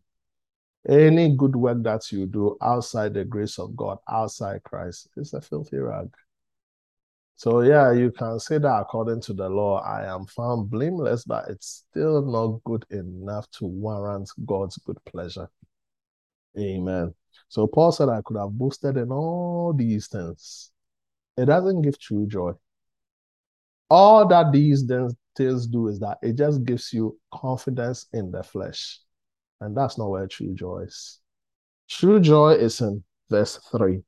Any 0.87 1.35
good 1.35 1.55
work 1.55 1.83
that 1.83 2.11
you 2.11 2.25
do 2.25 2.57
outside 2.61 3.13
the 3.13 3.25
grace 3.25 3.59
of 3.59 3.75
God, 3.75 3.97
outside 4.09 4.63
Christ, 4.63 5.09
is 5.17 5.33
a 5.33 5.41
filthy 5.41 5.77
rag. 5.77 6.09
So, 7.39 7.61
yeah, 7.61 7.93
you 7.93 8.11
can 8.11 8.37
say 8.37 8.57
that 8.57 8.81
according 8.81 9.21
to 9.21 9.33
the 9.33 9.47
law, 9.47 9.79
I 9.79 10.13
am 10.13 10.25
found 10.25 10.69
blameless, 10.69 11.23
but 11.23 11.47
it's 11.47 11.85
still 11.89 12.21
not 12.21 12.61
good 12.65 12.85
enough 12.89 13.49
to 13.51 13.65
warrant 13.65 14.29
God's 14.45 14.75
good 14.79 14.97
pleasure. 15.05 15.49
Amen. 16.59 17.15
So, 17.47 17.65
Paul 17.65 17.93
said, 17.93 18.09
I 18.09 18.19
could 18.25 18.35
have 18.35 18.49
boasted 18.49 18.97
in 18.97 19.09
all 19.09 19.71
these 19.71 20.07
things. 20.07 20.71
It 21.37 21.45
doesn't 21.45 21.81
give 21.81 21.97
true 21.97 22.27
joy. 22.27 22.51
All 23.89 24.27
that 24.27 24.51
these 24.51 24.83
things 25.37 25.65
do 25.67 25.87
is 25.87 25.97
that 26.01 26.17
it 26.21 26.35
just 26.35 26.65
gives 26.65 26.91
you 26.91 27.17
confidence 27.33 28.07
in 28.11 28.31
the 28.31 28.43
flesh. 28.43 28.99
And 29.61 29.77
that's 29.77 29.97
not 29.97 30.09
where 30.09 30.27
true 30.27 30.53
joy 30.53 30.79
is. 30.87 31.21
True 31.87 32.19
joy 32.19 32.55
is 32.55 32.81
in 32.81 33.01
verse 33.29 33.55
3. 33.71 34.03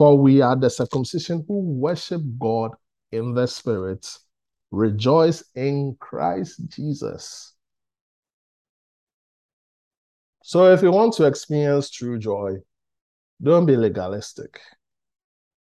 For 0.00 0.16
we 0.16 0.40
are 0.40 0.56
the 0.56 0.70
circumcision 0.70 1.44
who 1.46 1.60
worship 1.60 2.22
God 2.38 2.70
in 3.12 3.34
the 3.34 3.46
Spirit, 3.46 4.08
rejoice 4.70 5.44
in 5.54 5.94
Christ 6.00 6.58
Jesus. 6.70 7.52
So 10.42 10.72
if 10.72 10.80
you 10.80 10.90
want 10.90 11.12
to 11.16 11.26
experience 11.26 11.90
true 11.90 12.18
joy, 12.18 12.54
don't 13.42 13.66
be 13.66 13.76
legalistic. 13.76 14.58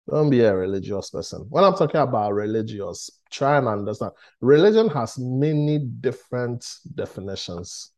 Don't 0.09 0.31
be 0.31 0.39
a 0.39 0.55
religious 0.55 1.11
person. 1.11 1.45
When 1.49 1.63
I'm 1.63 1.75
talking 1.75 2.01
about 2.01 2.33
religious, 2.33 3.11
try 3.29 3.59
and 3.59 3.67
understand. 3.67 4.13
Religion 4.41 4.89
has 4.89 5.19
many 5.19 5.77
different 5.77 6.65
definitions. 6.95 7.91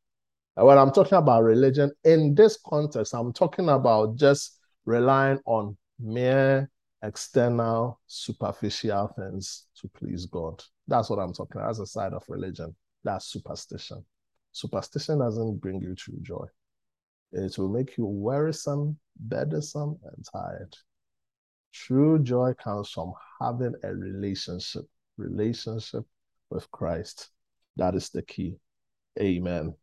And 0.58 0.68
when 0.68 0.78
I'm 0.78 0.92
talking 0.92 1.20
about 1.20 1.44
religion, 1.44 1.94
in 2.04 2.36
this 2.36 2.60
context, 2.66 3.14
I'm 3.16 3.32
talking 3.32 3.70
about 3.70 4.18
just 4.18 4.60
relying 4.84 5.40
on 5.46 5.78
mere 6.00 6.70
external, 7.04 8.00
superficial 8.08 9.08
things 9.18 9.68
to 9.80 9.88
please 9.90 10.26
God. 10.26 10.64
That's 10.88 11.10
what 11.10 11.20
I'm 11.20 11.34
talking 11.34 11.58
about. 11.58 11.68
That's 11.68 11.80
a 11.80 11.86
side 11.86 12.14
of 12.14 12.24
religion. 12.28 12.76
That's 13.04 13.28
superstition. 13.28 14.04
Superstition 14.52 15.20
doesn't 15.20 15.58
bring 15.62 15.82
you 15.82 15.96
true 15.96 16.18
joy. 16.22 16.46
It 17.32 17.58
will 17.58 17.70
make 17.70 17.98
you 17.98 18.06
wearisome, 18.06 18.98
burdensome, 19.20 20.00
and 20.04 20.26
tired. 20.32 20.76
True 21.74 22.20
joy 22.20 22.54
comes 22.54 22.90
from 22.90 23.14
having 23.40 23.76
a 23.84 23.94
relationship, 23.94 24.86
relationship 25.18 26.06
with 26.50 26.70
Christ. 26.72 27.30
That 27.76 27.96
is 27.96 28.10
the 28.10 28.22
key. 28.22 28.56
Amen. 29.20 29.76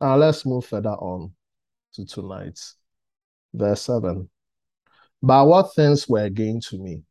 Now 0.00 0.16
let's 0.16 0.46
move 0.46 0.66
further 0.66 0.90
on 0.90 1.32
to 1.94 2.06
tonight. 2.06 2.58
Verse 3.52 3.82
7. 3.82 4.28
But 5.24 5.46
what 5.46 5.74
things 5.74 6.06
were 6.06 6.28
gained 6.28 6.64
to 6.64 6.76
me? 6.76 7.02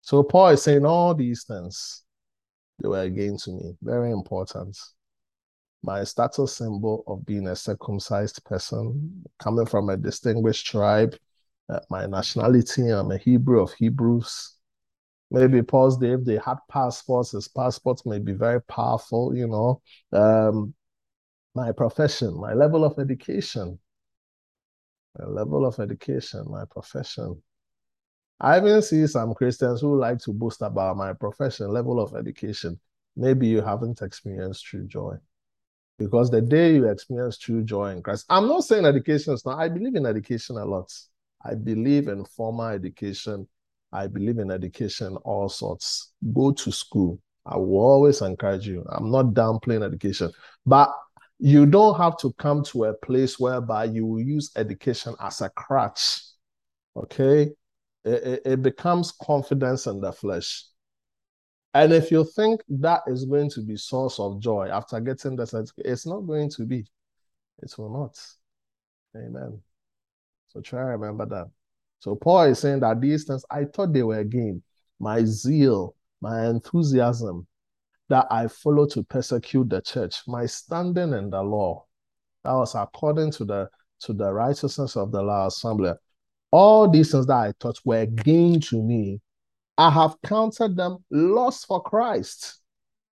So 0.00 0.22
Paul 0.22 0.48
is 0.48 0.62
saying 0.62 0.86
all 0.86 1.14
these 1.14 1.44
things, 1.44 2.02
they 2.80 2.88
were 2.88 3.06
gained 3.10 3.38
to 3.40 3.50
me. 3.50 3.76
Very 3.82 4.12
important. 4.12 4.74
My 5.82 6.04
status 6.04 6.56
symbol 6.56 7.04
of 7.06 7.26
being 7.26 7.46
a 7.48 7.54
circumcised 7.54 8.42
person, 8.46 9.22
coming 9.38 9.66
from 9.66 9.90
a 9.90 9.96
distinguished 9.98 10.68
tribe, 10.68 11.16
uh, 11.68 11.80
my 11.90 12.06
nationality, 12.06 12.88
I'm 12.88 13.10
a 13.10 13.18
Hebrew 13.18 13.60
of 13.60 13.74
Hebrews. 13.74 14.56
Maybe 15.30 15.60
Paul's 15.60 15.98
day, 15.98 16.12
if 16.12 16.24
they 16.24 16.38
had 16.42 16.56
passports, 16.70 17.32
his 17.32 17.48
passports 17.48 18.06
may 18.06 18.20
be 18.20 18.32
very 18.32 18.62
powerful, 18.62 19.36
you 19.36 19.48
know. 19.48 19.82
Um, 20.18 20.72
my 21.54 21.72
profession, 21.72 22.40
my 22.40 22.54
level 22.54 22.86
of 22.86 22.98
education, 22.98 23.78
my 25.18 25.26
level 25.26 25.66
of 25.66 25.78
education, 25.78 26.44
my 26.48 26.64
profession. 26.70 27.40
I 28.40 28.58
even 28.58 28.82
see 28.82 29.06
some 29.06 29.34
Christians 29.34 29.80
who 29.80 29.98
like 29.98 30.18
to 30.20 30.32
boast 30.32 30.62
about 30.62 30.96
my 30.96 31.12
profession, 31.12 31.68
level 31.68 32.00
of 32.00 32.14
education. 32.14 32.78
Maybe 33.16 33.46
you 33.46 33.62
haven't 33.62 34.02
experienced 34.02 34.64
true 34.64 34.86
joy. 34.86 35.16
Because 35.98 36.28
the 36.30 36.40
day 36.40 36.74
you 36.74 36.88
experience 36.88 37.38
true 37.38 37.62
joy 37.62 37.92
in 37.92 38.02
Christ, 38.02 38.26
I'm 38.28 38.48
not 38.48 38.64
saying 38.64 38.84
education 38.84 39.34
is 39.34 39.46
not, 39.46 39.58
I 39.58 39.68
believe 39.68 39.94
in 39.94 40.06
education 40.06 40.56
a 40.56 40.64
lot. 40.64 40.92
I 41.44 41.54
believe 41.54 42.08
in 42.08 42.24
formal 42.24 42.66
education. 42.66 43.46
I 43.92 44.08
believe 44.08 44.38
in 44.38 44.50
education, 44.50 45.14
all 45.18 45.48
sorts. 45.48 46.12
Go 46.32 46.50
to 46.50 46.72
school. 46.72 47.20
I 47.46 47.56
will 47.58 47.78
always 47.78 48.22
encourage 48.22 48.66
you. 48.66 48.84
I'm 48.88 49.10
not 49.10 49.26
downplaying 49.26 49.84
education, 49.84 50.32
but 50.66 50.92
you 51.38 51.66
don't 51.66 51.96
have 51.98 52.16
to 52.18 52.32
come 52.34 52.64
to 52.64 52.84
a 52.84 52.94
place 52.94 53.38
whereby 53.38 53.84
you 53.84 54.06
will 54.06 54.20
use 54.20 54.50
education 54.56 55.14
as 55.20 55.40
a 55.40 55.50
crutch. 55.50 56.20
Okay? 56.96 57.50
It, 58.04 58.42
it, 58.44 58.62
becomes 58.62 59.12
confidence 59.12 59.86
in 59.86 60.00
the 60.00 60.12
flesh. 60.12 60.64
And 61.72 61.92
if 61.92 62.10
you 62.10 62.24
think 62.36 62.62
that 62.68 63.00
is 63.06 63.24
going 63.24 63.50
to 63.50 63.62
be 63.62 63.76
source 63.76 64.20
of 64.20 64.40
joy 64.40 64.68
after 64.68 65.00
getting 65.00 65.36
the 65.36 65.72
it's 65.78 66.06
not 66.06 66.20
going 66.20 66.50
to 66.50 66.64
be. 66.64 66.86
It 67.62 67.74
will 67.78 67.90
not. 67.90 68.18
Amen. 69.16 69.60
So 70.48 70.60
try 70.60 70.82
remember 70.82 71.26
that. 71.26 71.50
So 71.98 72.14
Paul 72.14 72.44
is 72.44 72.58
saying 72.58 72.80
that 72.80 73.00
these 73.00 73.24
things 73.24 73.44
I 73.50 73.64
thought 73.64 73.92
they 73.92 74.02
were 74.02 74.22
gain. 74.22 74.62
My 75.00 75.24
zeal, 75.24 75.96
my 76.20 76.46
enthusiasm, 76.46 77.46
that 78.08 78.26
I 78.30 78.48
follow 78.48 78.86
to 78.86 79.02
persecute 79.02 79.70
the 79.70 79.80
church, 79.80 80.22
my 80.26 80.46
standing 80.46 81.12
in 81.12 81.30
the 81.30 81.42
law. 81.42 81.84
That 82.44 82.52
was 82.52 82.74
according 82.74 83.32
to 83.32 83.44
the 83.44 83.70
to 84.00 84.12
the 84.12 84.32
righteousness 84.32 84.96
of 84.96 85.12
the 85.12 85.22
law 85.22 85.46
assembly. 85.46 85.92
All 86.50 86.88
these 86.90 87.12
things 87.12 87.26
that 87.26 87.36
I 87.36 87.52
thought 87.58 87.78
were 87.84 88.06
gain 88.06 88.60
to 88.60 88.82
me, 88.82 89.20
I 89.78 89.90
have 89.90 90.16
counted 90.24 90.76
them 90.76 90.98
loss 91.10 91.64
for 91.64 91.82
Christ. 91.82 92.60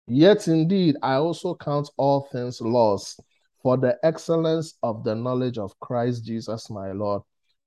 Yet 0.07 0.47
indeed, 0.47 0.95
I 1.01 1.15
also 1.15 1.55
count 1.55 1.89
all 1.97 2.27
things 2.31 2.61
loss 2.61 3.19
for 3.63 3.77
the 3.77 3.97
excellence 4.03 4.77
of 4.83 5.03
the 5.03 5.15
knowledge 5.15 5.57
of 5.57 5.77
Christ 5.79 6.23
Jesus 6.23 6.69
my 6.69 6.91
Lord, 6.91 7.23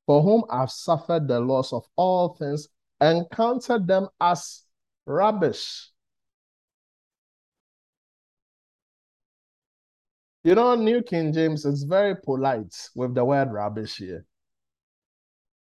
for 0.06 0.22
whom 0.22 0.44
I've 0.48 0.70
suffered 0.70 1.26
the 1.26 1.40
loss 1.40 1.72
of 1.72 1.84
all 1.96 2.34
things 2.34 2.68
and 3.00 3.28
counted 3.30 3.88
them 3.88 4.08
as 4.20 4.62
rubbish 5.06 5.90
You 10.44 10.54
know, 10.54 10.74
New 10.74 11.02
King 11.02 11.32
James 11.32 11.64
is 11.64 11.82
very 11.82 12.14
polite 12.16 12.74
with 12.94 13.14
the 13.14 13.24
word 13.24 13.52
rubbish 13.52 13.96
here. 13.96 14.24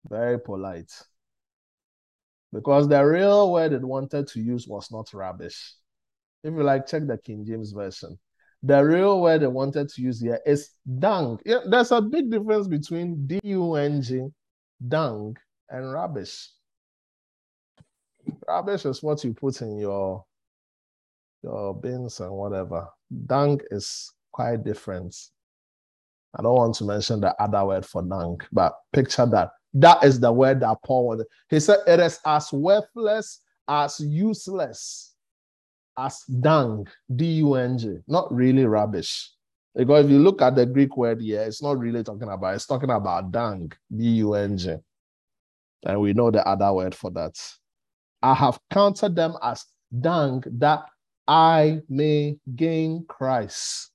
Very 0.07 0.39
polite. 0.39 0.91
Because 2.53 2.87
the 2.87 3.03
real 3.03 3.51
word 3.51 3.73
it 3.73 3.81
wanted 3.81 4.27
to 4.27 4.39
use 4.39 4.67
was 4.67 4.91
not 4.91 5.13
rubbish. 5.13 5.73
If 6.43 6.53
you 6.53 6.63
like, 6.63 6.87
check 6.87 7.07
the 7.07 7.17
King 7.17 7.43
James 7.45 7.71
Version. 7.71 8.17
The 8.63 8.83
real 8.83 9.21
word 9.21 9.41
they 9.41 9.47
wanted 9.47 9.89
to 9.89 10.01
use 10.01 10.21
here 10.21 10.39
is 10.45 10.71
dung. 10.99 11.39
Yeah, 11.45 11.59
there's 11.69 11.91
a 11.91 12.01
big 12.01 12.31
difference 12.31 12.67
between 12.67 13.27
D-U-N-G, 13.27 14.27
dung, 14.87 15.35
and 15.69 15.91
rubbish. 15.91 16.49
Rubbish 18.47 18.85
is 18.85 19.03
what 19.03 19.23
you 19.23 19.33
put 19.33 19.61
in 19.61 19.77
your 19.77 20.23
your 21.43 21.73
bins 21.79 22.19
and 22.19 22.31
whatever. 22.31 22.87
Dung 23.25 23.59
is 23.71 24.11
quite 24.37 24.63
different. 24.63 25.15
I 26.37 26.43
don't 26.43 26.53
want 26.53 26.75
to 26.75 26.83
mention 26.83 27.21
the 27.21 27.33
other 27.41 27.65
word 27.65 27.83
for 27.83 28.03
dung, 28.03 28.39
but 28.51 28.73
picture 28.93 29.25
that. 29.25 29.49
That 29.73 30.03
is 30.03 30.19
the 30.19 30.31
word 30.31 30.59
that 30.59 30.77
Paul 30.85 31.07
wanted. 31.07 31.25
He 31.49 31.59
said 31.59 31.79
it 31.87 31.99
is 31.99 32.19
as 32.23 32.53
worthless, 32.53 33.41
as 33.67 33.99
useless 33.99 35.15
as 35.97 36.21
dung, 36.25 36.87
D-U-N-G, 37.15 37.97
not 38.07 38.31
really 38.31 38.65
rubbish. 38.65 39.31
Because 39.75 40.05
if 40.05 40.11
you 40.11 40.19
look 40.19 40.43
at 40.43 40.55
the 40.55 40.67
Greek 40.67 40.95
word 40.95 41.19
here, 41.19 41.41
it's 41.41 41.63
not 41.63 41.79
really 41.79 42.03
talking 42.03 42.29
about, 42.29 42.53
it's 42.53 42.67
talking 42.67 42.91
about 42.91 43.31
dung, 43.31 43.71
D-U-N-G. 43.95 44.75
And 45.83 45.99
we 45.99 46.13
know 46.13 46.29
the 46.29 46.47
other 46.47 46.71
word 46.73 46.93
for 46.93 47.09
that. 47.11 47.35
I 48.21 48.35
have 48.35 48.59
counted 48.71 49.15
them 49.15 49.35
as 49.41 49.65
dung 49.99 50.43
that 50.59 50.85
I 51.27 51.81
may 51.89 52.37
gain 52.55 53.05
Christ 53.07 53.91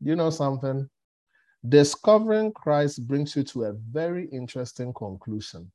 you 0.00 0.16
know 0.16 0.30
something? 0.30 0.88
Discovering 1.68 2.52
Christ 2.52 3.06
brings 3.06 3.36
you 3.36 3.42
to 3.44 3.64
a 3.64 3.72
very 3.72 4.26
interesting 4.32 4.94
conclusion. 4.94 5.70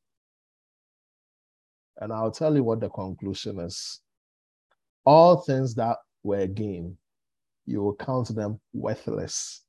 And 1.97 2.11
I'll 2.11 2.31
tell 2.31 2.55
you 2.55 2.63
what 2.63 2.79
the 2.79 2.89
conclusion 2.89 3.59
is. 3.59 4.01
All 5.05 5.37
things 5.37 5.75
that 5.75 5.97
were 6.23 6.47
gain, 6.47 6.97
you 7.65 7.83
will 7.83 7.95
count 7.95 8.35
them 8.35 8.59
worthless 8.73 9.61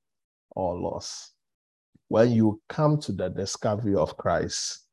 or 0.51 0.79
loss. 0.79 1.33
When 2.09 2.33
you 2.33 2.61
come 2.69 2.99
to 3.01 3.13
the 3.13 3.29
discovery 3.29 3.95
of 3.95 4.17
Christ, 4.17 4.87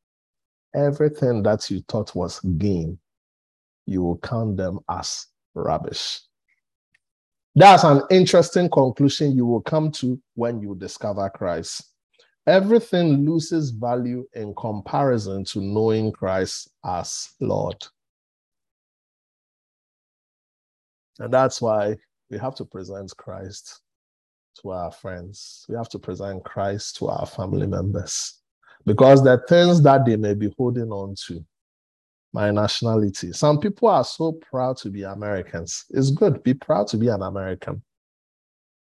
everything 0.75 1.41
that 1.43 1.69
you 1.71 1.81
thought 1.87 2.13
was 2.15 2.39
gain, 2.41 2.99
you 3.85 4.01
will 4.01 4.17
count 4.17 4.57
them 4.57 4.79
as 4.89 5.27
rubbish. 5.53 6.21
That's 7.55 7.83
an 7.83 8.01
interesting 8.09 8.69
conclusion 8.69 9.35
you 9.35 9.45
will 9.45 9.61
come 9.61 9.91
to 9.93 10.19
when 10.33 10.59
you 10.59 10.75
discover 10.75 11.29
Christ. 11.29 11.83
Everything 12.47 13.25
loses 13.25 13.69
value 13.69 14.25
in 14.33 14.53
comparison 14.55 15.45
to 15.45 15.61
knowing 15.61 16.11
Christ 16.11 16.69
as 16.83 17.29
Lord. 17.39 17.77
And 21.19 21.31
that's 21.31 21.61
why 21.61 21.95
we 22.29 22.37
have 22.39 22.55
to 22.55 22.65
present 22.65 23.15
Christ 23.17 23.81
to 24.61 24.71
our 24.71 24.91
friends. 24.91 25.65
We 25.69 25.75
have 25.75 25.89
to 25.89 25.99
present 25.99 26.43
Christ 26.43 26.97
to 26.97 27.07
our 27.07 27.25
family 27.25 27.67
members. 27.67 28.39
Because 28.85 29.23
the 29.23 29.41
things 29.47 29.81
that 29.83 30.05
they 30.05 30.17
may 30.17 30.33
be 30.33 30.53
holding 30.57 30.91
on 30.91 31.15
to, 31.27 31.45
my 32.33 32.49
nationality. 32.51 33.31
Some 33.31 33.59
people 33.59 33.87
are 33.89 34.03
so 34.03 34.33
proud 34.33 34.77
to 34.77 34.89
be 34.89 35.03
Americans. 35.03 35.85
It's 35.91 36.09
good. 36.09 36.43
Be 36.43 36.53
proud 36.53 36.87
to 36.89 36.97
be 36.97 37.07
an 37.07 37.21
American. 37.21 37.81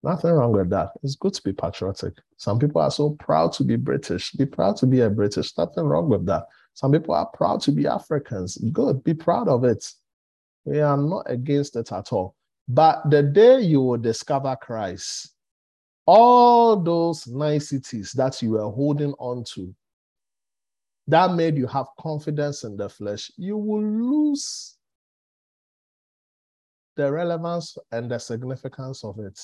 Nothing 0.03 0.31
wrong 0.31 0.53
with 0.53 0.69
that. 0.71 0.91
It's 1.03 1.15
good 1.15 1.33
to 1.35 1.43
be 1.43 1.53
patriotic. 1.53 2.13
Some 2.37 2.57
people 2.57 2.81
are 2.81 2.89
so 2.89 3.11
proud 3.19 3.53
to 3.53 3.63
be 3.63 3.75
British. 3.75 4.31
Be 4.31 4.45
proud 4.45 4.77
to 4.77 4.87
be 4.87 5.01
a 5.01 5.09
British. 5.09 5.55
Nothing 5.57 5.83
wrong 5.83 6.09
with 6.09 6.25
that. 6.25 6.47
Some 6.73 6.93
people 6.93 7.13
are 7.13 7.27
proud 7.27 7.61
to 7.61 7.71
be 7.71 7.85
Africans. 7.85 8.57
Good. 8.71 9.03
Be 9.03 9.13
proud 9.13 9.47
of 9.47 9.63
it. 9.63 9.85
We 10.65 10.79
are 10.79 10.97
not 10.97 11.29
against 11.29 11.75
it 11.75 11.91
at 11.91 12.13
all. 12.13 12.35
But 12.67 13.09
the 13.09 13.21
day 13.21 13.59
you 13.59 13.81
will 13.81 13.97
discover 13.97 14.55
Christ, 14.59 15.33
all 16.07 16.77
those 16.77 17.27
niceties 17.27 18.13
that 18.13 18.41
you 18.41 18.51
were 18.51 18.71
holding 18.71 19.13
on 19.13 19.43
to 19.53 19.75
that 21.11 21.35
made 21.35 21.57
you 21.57 21.67
have 21.67 21.87
confidence 21.99 22.63
in 22.63 22.77
the 22.77 22.87
flesh, 22.87 23.29
you 23.35 23.57
will 23.57 23.83
lose 23.83 24.77
the 26.95 27.11
relevance 27.11 27.77
and 27.91 28.09
the 28.09 28.17
significance 28.17 29.03
of 29.03 29.19
it. 29.19 29.37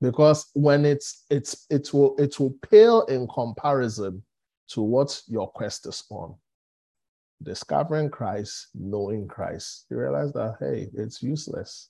Because 0.00 0.46
when 0.54 0.84
it's 0.84 1.24
it's 1.30 1.66
it 1.68 1.92
will 1.92 2.14
it 2.16 2.38
will 2.38 2.54
pale 2.70 3.02
in 3.06 3.26
comparison 3.26 4.22
to 4.68 4.80
what 4.80 5.20
your 5.26 5.50
quest 5.50 5.84
is 5.86 6.04
on. 6.10 6.36
Discovering 7.42 8.08
Christ, 8.08 8.68
knowing 8.72 9.26
Christ, 9.26 9.86
you 9.90 9.98
realize 9.98 10.32
that 10.34 10.58
hey, 10.60 10.90
it's 10.94 11.20
useless. 11.24 11.88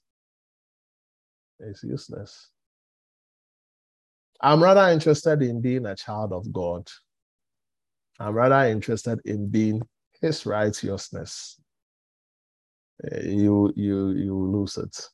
It's 1.61 1.85
useless. 1.85 2.49
I'm 4.41 4.63
rather 4.63 4.91
interested 4.91 5.43
in 5.43 5.61
being 5.61 5.85
a 5.85 5.95
child 5.95 6.33
of 6.33 6.51
God 6.55 6.89
I'm 8.19 8.35
rather 8.35 8.69
interested 8.69 9.21
in 9.25 9.49
being 9.49 9.83
his 10.21 10.45
righteousness. 10.47 11.61
Eh, 13.05 13.29
you 13.29 13.73
you 13.77 14.11
you 14.11 14.35
lose 14.35 14.77
it. 14.77 15.09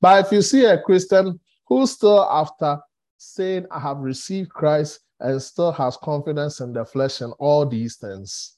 But 0.00 0.26
if 0.26 0.32
you 0.32 0.42
see 0.42 0.64
a 0.64 0.80
Christian 0.80 1.38
who 1.66 1.86
still 1.86 2.22
after 2.22 2.78
saying 3.18 3.66
I 3.70 3.80
have 3.80 3.98
received 3.98 4.50
Christ 4.50 5.00
and 5.20 5.42
still 5.42 5.72
has 5.72 5.96
confidence 5.96 6.60
in 6.60 6.72
the 6.72 6.84
flesh 6.84 7.20
and 7.20 7.34
all 7.38 7.66
these 7.66 7.96
things, 7.96 8.56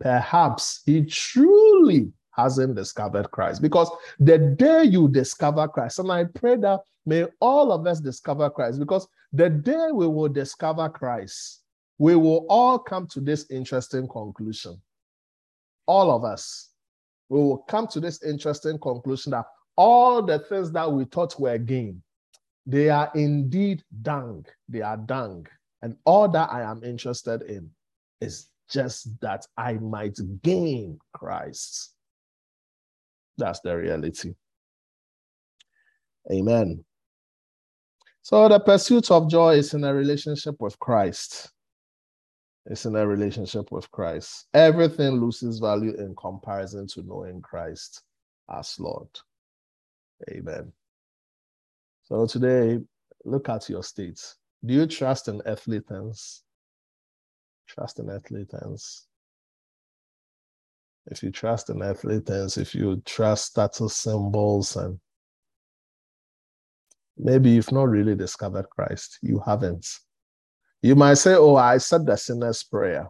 perhaps 0.00 0.82
he 0.84 1.04
truly 1.04 2.12
hasn't 2.32 2.74
discovered 2.74 3.30
Christ. 3.30 3.62
Because 3.62 3.90
the 4.18 4.38
day 4.38 4.84
you 4.84 5.08
discover 5.08 5.68
Christ, 5.68 5.98
and 6.00 6.10
I 6.10 6.24
pray 6.24 6.56
that 6.56 6.80
may 7.06 7.26
all 7.40 7.72
of 7.72 7.86
us 7.86 8.00
discover 8.00 8.50
Christ, 8.50 8.78
because 8.78 9.06
the 9.32 9.48
day 9.48 9.88
we 9.92 10.06
will 10.08 10.28
discover 10.28 10.88
Christ, 10.88 11.62
we 12.00 12.16
will 12.16 12.46
all 12.48 12.78
come 12.78 13.06
to 13.06 13.20
this 13.20 13.44
interesting 13.50 14.08
conclusion. 14.08 14.80
All 15.84 16.10
of 16.10 16.24
us, 16.24 16.70
we 17.28 17.38
will 17.38 17.58
come 17.58 17.86
to 17.88 18.00
this 18.00 18.22
interesting 18.22 18.78
conclusion 18.78 19.32
that 19.32 19.44
all 19.76 20.22
the 20.22 20.38
things 20.38 20.72
that 20.72 20.90
we 20.90 21.04
thought 21.04 21.38
were 21.38 21.58
gain, 21.58 22.02
they 22.64 22.88
are 22.88 23.10
indeed 23.14 23.84
dung. 24.00 24.46
They 24.66 24.80
are 24.80 24.96
dung. 24.96 25.46
And 25.82 25.94
all 26.06 26.26
that 26.28 26.50
I 26.50 26.62
am 26.62 26.82
interested 26.82 27.42
in 27.42 27.68
is 28.22 28.46
just 28.70 29.20
that 29.20 29.46
I 29.58 29.74
might 29.74 30.18
gain 30.42 30.98
Christ. 31.12 31.92
That's 33.36 33.60
the 33.60 33.76
reality. 33.76 34.36
Amen. 36.32 36.82
So 38.22 38.48
the 38.48 38.58
pursuit 38.58 39.10
of 39.10 39.28
joy 39.28 39.56
is 39.56 39.74
in 39.74 39.84
a 39.84 39.92
relationship 39.92 40.54
with 40.60 40.78
Christ. 40.78 41.52
It's 42.66 42.84
in 42.84 42.94
a 42.94 43.06
relationship 43.06 43.72
with 43.72 43.90
Christ. 43.90 44.46
Everything 44.52 45.12
loses 45.12 45.58
value 45.58 45.94
in 45.96 46.14
comparison 46.14 46.86
to 46.88 47.02
knowing 47.02 47.40
Christ 47.40 48.02
as 48.50 48.78
Lord. 48.78 49.08
Amen. 50.30 50.72
So 52.04 52.26
today, 52.26 52.80
look 53.24 53.48
at 53.48 53.68
your 53.68 53.82
state. 53.82 54.20
Do 54.64 54.74
you 54.74 54.86
trust 54.86 55.28
in 55.28 55.40
earthly 55.46 55.80
things? 55.80 56.42
Trust 57.66 57.98
in 57.98 58.10
earthly 58.10 58.44
things. 58.44 59.06
If 61.06 61.22
you 61.22 61.30
trust 61.30 61.70
in 61.70 61.82
earthly 61.82 62.20
things, 62.20 62.58
if 62.58 62.74
you 62.74 63.00
trust 63.06 63.46
status 63.46 63.96
symbols, 63.96 64.76
and 64.76 65.00
maybe 67.16 67.50
you've 67.50 67.72
not 67.72 67.88
really 67.88 68.14
discovered 68.14 68.68
Christ, 68.68 69.18
you 69.22 69.40
haven't. 69.44 69.86
You 70.82 70.94
might 70.94 71.14
say, 71.14 71.34
Oh, 71.34 71.56
I 71.56 71.78
said 71.78 72.06
the 72.06 72.16
sinner's 72.16 72.62
prayer. 72.62 73.08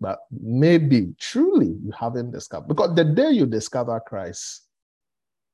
But 0.00 0.18
maybe 0.30 1.14
truly 1.18 1.68
you 1.82 1.90
haven't 1.98 2.30
discovered. 2.30 2.68
Because 2.68 2.94
the 2.94 3.04
day 3.04 3.30
you 3.30 3.46
discover 3.46 3.98
Christ, 4.00 4.66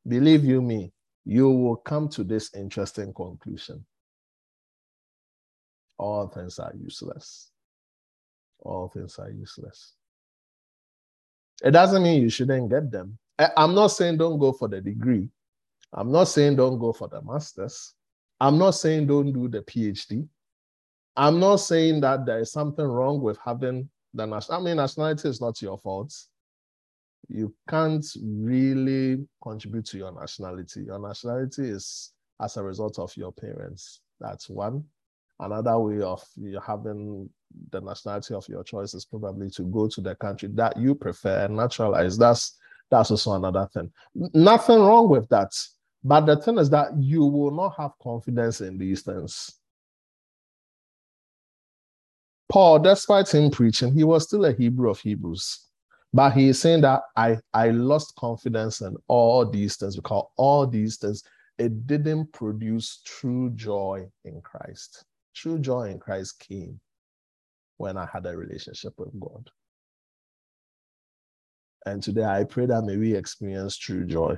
believe 0.07 0.45
you 0.45 0.61
me, 0.61 0.93
you 1.25 1.49
will 1.49 1.77
come 1.77 2.09
to 2.11 2.25
this 2.25 2.53
interesting 2.55 3.15
conclusion. 3.15 3.85
All 5.97 6.27
things 6.27 6.59
are 6.59 6.73
useless. 6.77 7.51
All 8.59 8.89
things 8.89 9.19
are 9.19 9.31
useless. 9.31 9.95
It 11.63 11.71
doesn't 11.71 12.03
mean 12.03 12.23
you 12.23 12.31
shouldn't 12.31 12.69
get 12.71 12.91
them. 12.91 13.19
I'm 13.57 13.75
not 13.75 13.89
saying 13.89 14.19
don't 14.19 14.39
go 14.39 14.53
for 14.53 14.69
the 14.69 14.81
degree. 14.81 15.29
I'm 15.93 16.11
not 16.11 16.25
saying 16.25 16.57
don't 16.57 16.79
go 16.79 16.93
for 16.93 17.07
the 17.09 17.23
master's. 17.23 17.95
I'm 18.41 18.59
not 18.59 18.73
saying 18.73 19.07
don't 19.07 19.33
do 19.33 19.49
the 19.49 19.61
PhD. 19.61 20.27
I'm 21.17 21.39
not 21.39 21.57
saying 21.57 22.01
that 22.01 22.25
there 22.25 22.41
is 22.41 22.53
something 22.53 22.85
wrong 22.85 23.21
with 23.21 23.39
having 23.45 23.89
the 24.15 24.27
national. 24.27 24.61
I 24.61 24.63
mean, 24.63 24.77
nationality 24.77 25.29
is 25.29 25.41
not 25.41 25.61
your 25.61 25.79
fault. 25.79 26.15
You 27.29 27.55
can't 27.69 28.05
really 28.23 29.27
contribute 29.43 29.87
to 29.87 29.99
your 29.99 30.13
nationality. 30.13 30.85
Your 30.85 30.99
nationality 30.99 31.69
is 31.69 32.13
as 32.41 32.57
a 32.57 32.63
result 32.63 32.99
of 32.99 33.15
your 33.17 33.33
parents. 33.33 34.01
That's 34.21 34.49
one. 34.49 34.85
Another 35.39 35.79
way 35.79 36.01
of 36.01 36.23
you 36.37 36.61
having 36.65 37.29
the 37.71 37.81
nationality 37.81 38.35
of 38.35 38.49
your 38.49 38.65
choice 38.65 38.95
is 38.95 39.05
probably 39.05 39.51
to 39.51 39.63
go 39.65 39.89
to 39.89 40.01
the 40.01 40.15
country 40.15 40.49
that 40.55 40.77
you 40.79 40.95
prefer 40.95 41.45
and 41.45 41.57
naturalize. 41.57 42.17
That's 42.17 42.59
that's 42.91 43.11
also 43.11 43.35
another 43.35 43.69
thing. 43.73 43.91
Nothing 44.15 44.81
wrong 44.81 45.09
with 45.09 45.29
that. 45.31 45.53
But 46.05 46.27
the 46.27 46.37
thing 46.37 46.59
is 46.59 46.69
that 46.71 46.89
you 46.99 47.25
will 47.25 47.51
not 47.51 47.75
have 47.79 47.93
confidence 48.03 48.61
in 48.61 48.77
these 48.77 49.03
things 49.03 49.62
Paul, 52.53 52.81
despite 52.81 53.33
him 53.33 53.51
preaching, 53.51 53.95
he 53.95 54.05
was 54.05 54.25
still 54.25 54.45
a 54.45 54.53
Hebrew 54.53 54.91
of 54.91 55.01
Hebrews. 55.01 55.69
But 56.13 56.33
he 56.33 56.49
is 56.49 56.61
saying 56.61 56.83
that 56.83 57.01
I, 57.17 57.39
I 57.55 57.71
lost 57.71 58.15
confidence 58.17 58.83
in 58.83 58.95
all 59.09 59.49
these 59.49 59.77
things 59.77 59.97
because 59.97 60.27
all 60.37 60.67
these 60.67 60.99
things, 60.99 61.25
it 61.57 61.87
didn't 61.87 62.31
produce 62.35 63.01
true 63.07 63.49
joy 63.55 64.07
in 64.27 64.43
Christ. 64.43 65.03
True 65.35 65.59
joy 65.59 65.89
in 65.93 65.99
Christ 65.99 66.41
came 66.41 66.79
when 67.79 67.97
I 67.97 68.07
had 68.13 68.27
a 68.27 68.37
relationship 68.37 68.93
with 68.99 69.19
God. 69.19 69.49
And 71.87 72.03
today 72.03 72.25
I 72.25 72.45
pray 72.45 72.67
that 72.67 72.83
may 72.83 72.99
we 72.99 73.15
experience 73.15 73.79
true 73.79 74.05
joy. 74.05 74.37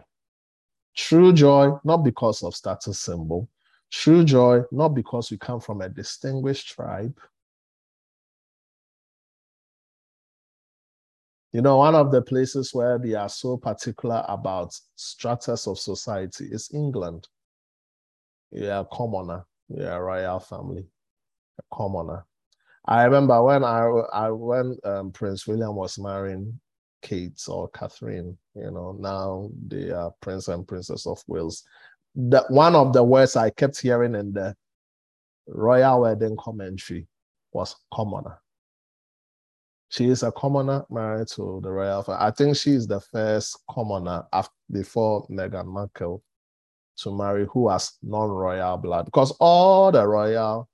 True 0.96 1.33
joy, 1.33 1.72
not 1.83 2.05
because 2.05 2.44
of 2.44 2.55
status 2.55 3.00
symbol. 3.00 3.48
True 3.90 4.22
joy, 4.22 4.61
not 4.70 4.90
because 4.90 5.33
we 5.33 5.37
come 5.37 5.59
from 5.59 5.81
a 5.81 5.88
distinguished 5.88 6.68
tribe 6.68 7.18
You 11.54 11.62
know, 11.62 11.76
one 11.76 11.94
of 11.94 12.10
the 12.10 12.20
places 12.20 12.74
where 12.74 12.98
they 12.98 13.14
are 13.14 13.28
so 13.28 13.56
particular 13.56 14.24
about 14.26 14.76
stratas 14.96 15.68
of 15.68 15.78
society 15.78 16.46
is 16.50 16.68
England. 16.74 17.28
Yeah, 18.50 18.80
a 18.80 18.84
commoner. 18.84 19.46
You 19.68 19.84
Yeah, 19.84 19.94
royal 19.98 20.40
family, 20.40 20.84
a 21.60 21.76
commoner. 21.76 22.26
I 22.86 23.04
remember 23.04 23.40
when 23.40 23.62
I, 23.62 23.84
I 24.12 24.30
when 24.30 24.76
um, 24.82 25.12
Prince 25.12 25.46
William 25.46 25.76
was 25.76 25.96
marrying 25.96 26.58
Kate 27.02 27.40
or 27.46 27.68
Catherine. 27.68 28.36
You 28.56 28.72
know, 28.72 28.96
now 28.98 29.48
they 29.68 29.92
are 29.92 30.12
Prince 30.20 30.48
and 30.48 30.66
Princess 30.66 31.06
of 31.06 31.22
Wales. 31.28 31.62
The, 32.16 32.44
one 32.48 32.74
of 32.74 32.92
the 32.92 33.04
words 33.04 33.36
I 33.36 33.50
kept 33.50 33.80
hearing 33.80 34.16
in 34.16 34.32
the 34.32 34.56
royal 35.46 36.00
wedding 36.00 36.36
commentary 36.36 37.06
was 37.52 37.76
commoner. 37.94 38.40
She 39.94 40.09
is 40.09 40.24
a 40.24 40.33
commoner 40.33 40.85
married 40.90 41.28
to 41.37 41.61
the 41.62 41.70
royal 41.70 42.02
family. 42.02 42.20
I 42.20 42.33
think 42.33 42.57
she 42.57 42.72
is 42.72 42.88
the 42.88 42.98
first 42.98 43.57
commoner 43.70 44.24
after, 44.33 44.52
before 44.72 45.24
Meghan 45.28 45.66
Markle 45.66 46.20
to 46.96 47.16
marry 47.16 47.46
who 47.52 47.68
has 47.68 47.92
non-royal 48.02 48.76
blood. 48.78 49.04
Because 49.04 49.30
all 49.38 49.92
the 49.92 50.04
royal 50.04 50.68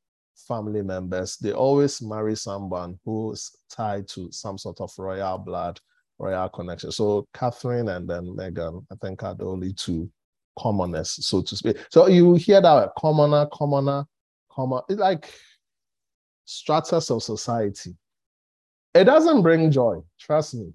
family 0.48 0.80
members 0.80 1.36
they 1.36 1.52
always 1.52 2.00
marry 2.00 2.34
someone 2.34 2.98
who's 3.04 3.54
tied 3.70 4.08
to 4.08 4.32
some 4.32 4.56
sort 4.56 4.80
of 4.80 4.90
royal 4.96 5.36
blood 5.36 5.78
royal 6.18 6.48
connection. 6.48 6.90
So 6.90 7.28
catherine 7.34 7.90
and 7.90 8.08
then 8.08 8.24
meghan 8.24 8.86
i 8.90 8.94
think 9.02 9.22
are 9.22 9.34
the 9.34 9.44
only 9.44 9.74
two 9.74 10.10
commoners 10.58 11.22
so 11.26 11.42
to 11.42 11.56
speak. 11.56 11.76
So 11.90 12.06
you 12.08 12.36
hear 12.36 12.62
that 12.62 12.92
commoner 12.98 13.46
commoner 13.52 14.06
common 14.50 14.80
it's 14.88 14.98
like 14.98 15.30
stratus 16.46 17.10
of 17.10 17.22
society 17.22 17.94
it 18.94 19.04
doesn't 19.04 19.42
bring 19.42 19.70
joy 19.70 19.96
trust 20.18 20.54
me 20.54 20.72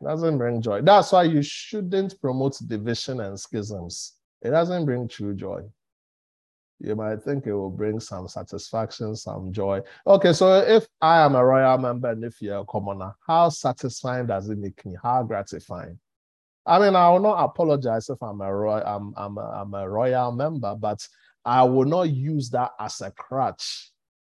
it 0.00 0.04
doesn't 0.04 0.38
bring 0.38 0.60
joy 0.60 0.80
that's 0.82 1.12
why 1.12 1.22
you 1.22 1.42
shouldn't 1.42 2.20
promote 2.20 2.58
division 2.66 3.20
and 3.20 3.38
schisms 3.38 4.16
it 4.42 4.50
doesn't 4.50 4.84
bring 4.84 5.08
true 5.08 5.34
joy. 5.34 5.62
You 6.78 6.94
might 6.94 7.22
think 7.22 7.46
it 7.46 7.54
will 7.54 7.70
bring 7.70 8.00
some 8.00 8.28
satisfaction, 8.28 9.16
some 9.16 9.52
joy. 9.52 9.80
Okay, 10.06 10.32
so 10.32 10.58
if 10.58 10.86
I 11.00 11.24
am 11.24 11.34
a 11.34 11.44
royal 11.44 11.78
member 11.78 12.10
and 12.10 12.22
if 12.22 12.42
you're 12.42 12.58
a 12.58 12.64
commoner, 12.64 13.14
how 13.26 13.48
satisfying 13.48 14.26
does 14.26 14.48
it 14.50 14.58
make 14.58 14.84
me? 14.84 14.94
How 15.02 15.22
gratifying? 15.22 15.98
I 16.66 16.78
mean, 16.78 16.94
I 16.94 17.08
will 17.10 17.20
not 17.20 17.42
apologize 17.42 18.10
if 18.10 18.22
I'm 18.22 18.40
a 18.40 18.54
royal, 18.54 18.84
I'm, 18.86 19.14
I'm, 19.16 19.38
a, 19.38 19.62
I'm 19.62 19.74
a 19.74 19.88
royal 19.88 20.32
member, 20.32 20.74
but 20.74 21.06
I 21.44 21.62
will 21.62 21.86
not 21.86 22.10
use 22.10 22.50
that 22.50 22.72
as 22.78 23.00
a 23.00 23.10
crutch 23.10 23.90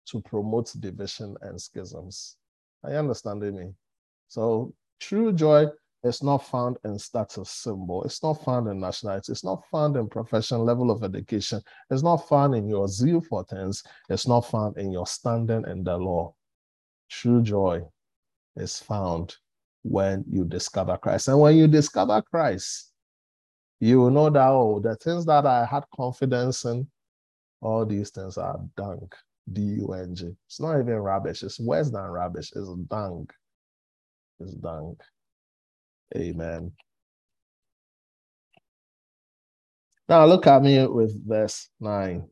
to 0.08 0.20
promote 0.20 0.70
division 0.78 1.34
and 1.40 1.58
schisms. 1.58 2.36
Are 2.84 2.90
you 2.90 2.98
understanding 2.98 3.56
me? 3.56 3.72
So 4.28 4.74
true 5.00 5.32
joy 5.32 5.66
is 6.02 6.22
not 6.22 6.46
found 6.46 6.76
in 6.84 6.98
status 6.98 7.50
symbol. 7.50 8.04
It's 8.04 8.22
not 8.22 8.44
found 8.44 8.68
in 8.68 8.78
nationality. 8.78 9.32
It's 9.32 9.44
not 9.44 9.64
found 9.70 9.96
in 9.96 10.06
profession 10.06 10.58
level 10.58 10.90
of 10.90 11.02
education. 11.02 11.62
It's 11.90 12.02
not 12.02 12.28
found 12.28 12.54
in 12.54 12.68
your 12.68 12.86
zeal 12.88 13.22
for 13.22 13.42
things. 13.44 13.82
It's 14.10 14.28
not 14.28 14.42
found 14.42 14.76
in 14.76 14.92
your 14.92 15.06
standing 15.06 15.64
in 15.66 15.82
the 15.82 15.96
law. 15.96 16.34
True 17.08 17.42
joy 17.42 17.82
is 18.56 18.78
found 18.78 19.34
when 19.82 20.24
you 20.30 20.44
discover 20.44 20.98
Christ. 20.98 21.28
And 21.28 21.40
when 21.40 21.56
you 21.56 21.66
discover 21.68 22.20
Christ, 22.20 22.92
you 23.80 24.00
will 24.00 24.10
know 24.10 24.28
that, 24.28 24.48
oh, 24.48 24.80
the 24.80 24.96
things 24.96 25.24
that 25.24 25.46
I 25.46 25.64
had 25.64 25.84
confidence 25.96 26.64
in, 26.66 26.86
all 27.62 27.86
these 27.86 28.10
things 28.10 28.36
are 28.36 28.60
dung. 28.76 29.10
D-U-N-G. 29.52 30.34
It's 30.46 30.60
not 30.60 30.78
even 30.78 30.96
rubbish. 30.96 31.42
It's 31.42 31.60
worse 31.60 31.90
than 31.90 32.02
rubbish. 32.02 32.50
It's 32.54 32.68
dung. 32.88 33.28
It's 34.40 34.54
dung. 34.54 34.96
Amen. 36.16 36.72
Now 40.08 40.26
look 40.26 40.46
at 40.46 40.62
me 40.62 40.86
with 40.86 41.26
verse 41.26 41.68
9. 41.80 42.28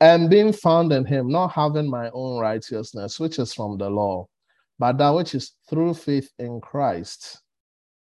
And 0.00 0.30
being 0.30 0.52
found 0.52 0.92
in 0.92 1.04
him, 1.04 1.28
not 1.28 1.52
having 1.52 1.90
my 1.90 2.10
own 2.12 2.38
righteousness, 2.38 3.18
which 3.18 3.38
is 3.38 3.52
from 3.52 3.78
the 3.78 3.90
law, 3.90 4.26
but 4.78 4.96
that 4.98 5.10
which 5.10 5.34
is 5.34 5.52
through 5.68 5.94
faith 5.94 6.30
in 6.38 6.60
Christ, 6.60 7.40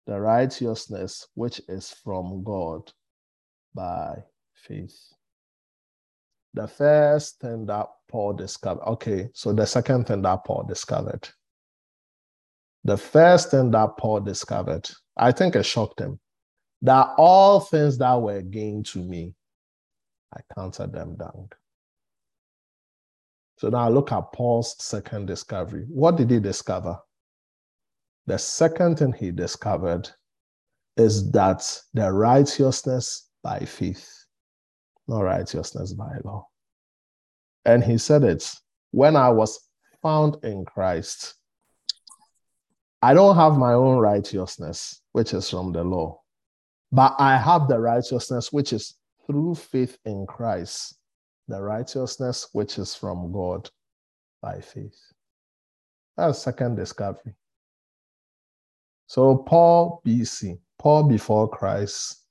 the 0.07 0.21
righteousness 0.21 1.29
which 1.35 1.61
is 1.69 1.91
from 2.03 2.43
God 2.43 2.93
by 3.75 4.17
faith. 4.55 4.97
The 6.55 6.69
first 6.69 7.41
thing 7.41 7.67
that 7.67 7.87
Paul 8.09 8.33
discovered, 8.33 8.83
okay, 8.85 9.29
so 9.35 9.53
the 9.53 9.67
second 9.67 10.07
thing 10.07 10.23
that 10.23 10.45
Paul 10.45 10.65
discovered 10.67 11.29
the 12.85 12.99
first 12.99 13.51
thing 13.51 13.71
that 13.71 13.97
Paul 13.97 14.21
discovered, 14.21 14.89
I 15.17 15.33
think 15.33 15.57
it 15.57 15.65
shocked 15.65 16.01
him, 16.01 16.21
that 16.83 17.09
all 17.17 17.61
things 17.61 17.97
that 17.99 18.15
were 18.15 18.43
gain 18.43 18.83
to 18.85 18.99
me, 18.99 19.35
I 20.35 20.41
counted 20.55 20.93
them 20.93 21.17
down. 21.17 21.49
So 23.57 23.71
now 23.71 23.89
look 23.89 24.13
at 24.13 24.33
Paul's 24.33 24.77
second 24.85 25.27
discovery. 25.27 25.87
What 25.89 26.17
did 26.17 26.31
he 26.31 26.41
discover? 26.41 26.99
The 28.27 28.39
second 28.39 28.99
thing 28.99 29.13
he 29.13 29.31
discovered 29.31 30.11
is 30.97 31.31
that 31.31 31.67
the 31.95 32.13
righteousness 32.13 33.31
by 33.43 33.61
faith, 33.61 34.24
not 35.07 35.21
righteousness 35.21 35.93
by 35.93 36.17
law. 36.25 36.49
And 37.65 37.83
he 37.83 37.99
said 37.99 38.25
it 38.25 38.51
when 38.91 39.17
I 39.17 39.31
was 39.31 39.59
found 40.03 40.37
in 40.45 40.65
Christ, 40.65 41.35
I 43.03 43.13
don't 43.13 43.37
have 43.37 43.59
my 43.59 43.73
own 43.73 43.99
righteousness, 43.99 45.03
which 45.13 45.35
is 45.35 45.51
from 45.51 45.73
the 45.73 45.85
law, 45.85 46.21
but 46.93 47.15
I 47.19 47.37
have 47.37 47.69
the 47.69 47.79
righteousness 47.79 48.53
which 48.53 48.73
is 48.73 48.95
through 49.27 49.57
faith 49.57 49.99
in 50.05 50.27
Christ, 50.27 50.97
the 51.49 51.61
righteousness 51.61 52.49
which 52.53 52.79
is 52.79 52.95
from 52.95 53.33
God 53.33 53.69
by 54.41 54.61
faith. 54.61 54.99
That's 56.17 56.39
second 56.39 56.77
discovery. 56.77 57.35
So, 59.07 59.37
Paul 59.37 60.01
BC, 60.07 60.59
Paul 60.79 61.05
before 61.05 61.49
Christ, 61.49 62.24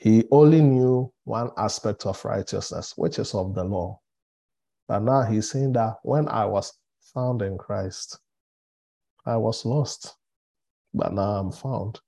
he 0.00 0.24
only 0.30 0.62
knew 0.62 1.12
one 1.24 1.50
aspect 1.58 2.06
of 2.06 2.24
righteousness, 2.24 2.94
which 2.96 3.18
is 3.18 3.34
of 3.34 3.54
the 3.54 3.62
law. 3.62 4.00
But 4.88 5.00
now 5.00 5.22
he's 5.22 5.50
saying 5.50 5.74
that 5.74 5.96
when 6.02 6.26
I 6.26 6.46
was 6.46 6.72
found 7.12 7.42
in 7.42 7.58
Christ, 7.58 8.18
I 9.26 9.36
was 9.36 9.66
lost, 9.66 10.16
but 10.94 11.12
now 11.12 11.32
I'm 11.32 11.52
found. 11.52 12.00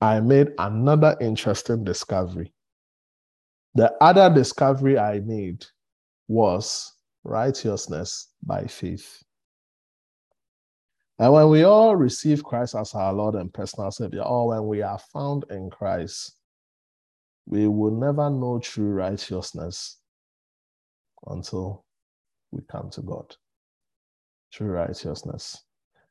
I 0.00 0.20
made 0.20 0.48
another 0.58 1.14
interesting 1.20 1.84
discovery. 1.84 2.54
The 3.74 3.92
other 4.02 4.34
discovery 4.34 4.98
I 4.98 5.20
made 5.20 5.66
was 6.26 6.90
righteousness 7.22 8.30
by 8.42 8.64
faith. 8.64 9.22
And 11.18 11.34
when 11.34 11.50
we 11.50 11.64
all 11.64 11.96
receive 11.96 12.42
Christ 12.42 12.74
as 12.74 12.94
our 12.94 13.12
Lord 13.12 13.34
and 13.34 13.52
personal 13.52 13.90
Savior, 13.90 14.22
or 14.22 14.48
when 14.48 14.66
we 14.66 14.80
are 14.80 14.98
found 15.12 15.44
in 15.50 15.68
Christ, 15.68 16.38
we 17.46 17.66
will 17.66 17.90
never 17.90 18.30
know 18.30 18.58
true 18.60 18.92
righteousness 18.92 19.98
until 21.26 21.84
we 22.50 22.62
come 22.70 22.90
to 22.90 23.02
God. 23.02 23.34
True 24.52 24.68
righteousness. 24.68 25.64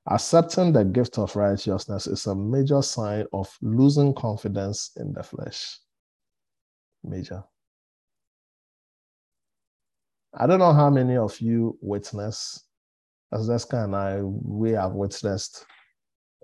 Accepting 0.10 0.74
the 0.74 0.84
gift 0.84 1.20
of 1.20 1.36
righteousness 1.36 2.08
is 2.08 2.26
a 2.26 2.36
major 2.36 2.82
sign 2.82 3.26
of 3.34 3.56
losing 3.62 4.14
confidence 4.16 4.92
in 4.98 5.14
the 5.14 5.22
flesh. 5.22 5.78
Major. 7.04 7.44
I 10.34 10.48
don't 10.48 10.60
know 10.60 10.74
how 10.74 10.90
many 10.90 11.18
of 11.18 11.40
you 11.40 11.78
witness, 11.82 12.64
as 13.34 13.48
Jessica 13.48 13.84
and 13.84 13.96
I, 13.96 14.22
we 14.22 14.72
have 14.72 14.94
witnessed 14.94 15.66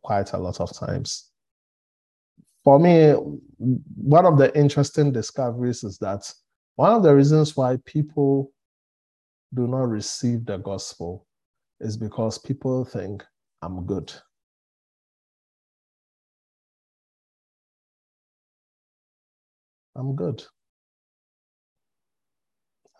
quite 0.03 0.33
a 0.33 0.37
lot 0.37 0.59
of 0.59 0.71
times. 0.73 1.26
For 2.67 2.79
me, 2.79 3.13
one 3.13 4.25
of 4.25 4.37
the 4.37 4.53
interesting 4.53 5.13
discoveries 5.13 5.85
is 5.85 5.97
that 5.99 6.29
one 6.75 6.91
of 6.91 7.01
the 7.01 7.15
reasons 7.15 7.55
why 7.55 7.77
people 7.85 8.51
do 9.53 9.67
not 9.67 9.87
receive 9.87 10.45
the 10.45 10.57
gospel 10.57 11.25
is 11.79 11.95
because 11.95 12.37
people 12.37 12.83
think 12.83 13.23
I'm 13.61 13.85
good. 13.85 14.11
I'm 19.95 20.13
good. 20.13 20.43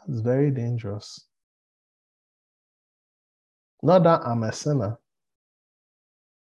That's 0.08 0.22
very 0.22 0.50
dangerous. 0.50 1.28
Not 3.84 4.04
that 4.04 4.22
I'm 4.26 4.44
a 4.44 4.54
sinner. 4.54 4.98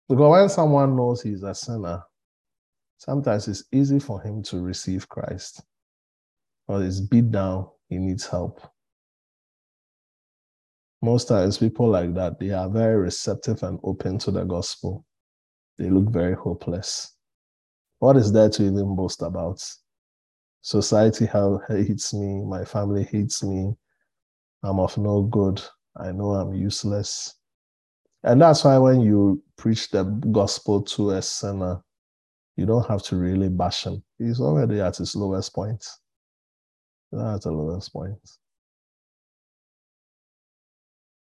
Because 0.08 0.30
when 0.30 0.48
someone 0.48 0.94
knows 0.94 1.20
he's 1.20 1.42
a 1.42 1.52
sinner, 1.52 2.04
sometimes 2.98 3.48
it's 3.48 3.64
easy 3.72 3.98
for 3.98 4.20
him 4.20 4.42
to 4.44 4.60
receive 4.60 5.08
Christ. 5.08 5.62
but 6.66 6.80
he's 6.80 7.00
beat 7.00 7.30
down, 7.30 7.68
he 7.88 7.96
needs 7.96 8.26
help. 8.26 8.60
Most 11.00 11.28
times 11.28 11.56
people 11.58 11.88
like 11.88 12.12
that 12.14 12.38
they 12.38 12.50
are 12.50 12.68
very 12.68 12.96
receptive 12.96 13.62
and 13.62 13.78
open 13.84 14.18
to 14.18 14.30
the 14.30 14.44
gospel. 14.44 15.06
They 15.78 15.88
look 15.88 16.10
very 16.10 16.34
hopeless. 16.34 17.14
What 18.00 18.16
is 18.16 18.32
there 18.32 18.50
to 18.50 18.62
even 18.64 18.94
boast 18.96 19.22
about? 19.22 19.62
Society 20.60 21.26
hates 21.26 22.12
me 22.12 22.44
my 22.44 22.64
family 22.64 23.04
hates 23.04 23.42
me 23.42 23.72
i'm 24.64 24.80
of 24.80 24.98
no 24.98 25.22
good 25.22 25.62
i 25.96 26.10
know 26.10 26.32
i'm 26.32 26.52
useless. 26.52 27.34
And 28.24 28.42
that's 28.42 28.64
why 28.64 28.76
when 28.78 29.00
you 29.00 29.42
preach 29.56 29.90
the 29.90 30.02
gospel 30.32 30.82
to 30.82 31.10
a 31.12 31.22
sinner, 31.22 31.80
you 32.58 32.66
don't 32.66 32.88
have 32.88 33.04
to 33.04 33.14
really 33.14 33.48
bash 33.48 33.84
him. 33.84 34.02
He's 34.18 34.40
already 34.40 34.80
at 34.80 34.96
his 34.96 35.14
lowest 35.14 35.54
point. 35.54 35.86
That's 37.12 37.44
the 37.44 37.52
lowest 37.52 37.92
point. 37.92 38.18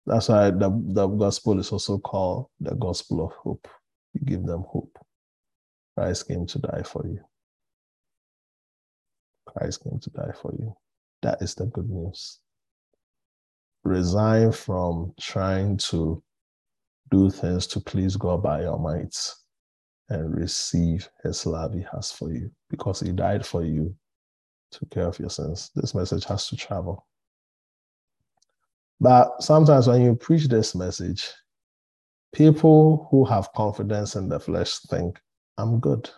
That's 0.06 0.30
why 0.30 0.52
the, 0.52 0.70
the 0.70 1.08
gospel 1.08 1.60
is 1.60 1.72
also 1.72 1.98
called 1.98 2.50
the 2.60 2.76
gospel 2.76 3.26
of 3.26 3.32
hope. 3.32 3.68
You 4.14 4.22
give 4.24 4.46
them 4.46 4.66
hope. 4.70 4.96
Christ 5.98 6.28
came 6.28 6.46
to 6.46 6.60
die 6.60 6.84
for 6.84 7.08
you. 7.08 7.20
Christ 9.48 9.84
came 9.84 10.00
to 10.00 10.10
die 10.12 10.34
for 10.40 10.54
you. 10.60 10.76
That 11.24 11.42
is 11.42 11.56
the 11.56 11.66
good 11.66 11.90
news. 11.90 12.40
Resign 13.84 14.52
from 14.52 15.16
trying 15.20 15.78
to 15.78 16.22
do 17.10 17.32
things 17.32 17.66
to 17.68 17.80
please 17.80 18.16
God 18.16 18.44
by 18.44 18.62
your 18.62 18.78
might 18.78 19.18
and 20.10 20.36
receive 20.36 21.10
his 21.24 21.46
love 21.46 21.74
he 21.74 21.86
has 21.92 22.12
for 22.12 22.32
you 22.32 22.52
because 22.70 23.00
he 23.00 23.12
died 23.12 23.46
for 23.46 23.64
you, 23.64 23.96
took 24.72 24.90
care 24.92 25.08
of 25.08 25.20
your 25.20 25.30
sins. 25.30 25.72
This 25.76 25.96
message 25.96 26.26
has 26.26 26.48
to 26.50 26.56
travel. 26.56 27.06
But 29.00 29.42
sometimes 29.42 29.88
when 29.88 30.02
you 30.02 30.16
preach 30.16 30.48
this 30.48 30.76
message, 30.76 31.30
people 32.34 33.08
who 33.12 33.26
have 33.26 33.52
confidence 33.54 34.16
in 34.16 34.30
the 34.30 34.40
flesh 34.40 34.80
think, 34.90 35.20
I'm 35.58 35.80
good. 35.80 36.10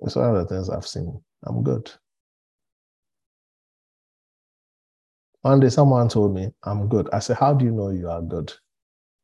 It's 0.00 0.16
one 0.16 0.34
of 0.34 0.36
the 0.36 0.46
things 0.46 0.70
I've 0.70 0.86
seen. 0.86 1.20
I'm 1.44 1.62
good. 1.62 1.90
One 5.42 5.60
day 5.60 5.68
someone 5.68 6.08
told 6.08 6.34
me, 6.34 6.52
I'm 6.64 6.88
good. 6.88 7.08
I 7.12 7.18
said, 7.18 7.36
How 7.38 7.54
do 7.54 7.64
you 7.64 7.70
know 7.70 7.90
you 7.90 8.10
are 8.10 8.22
good? 8.22 8.52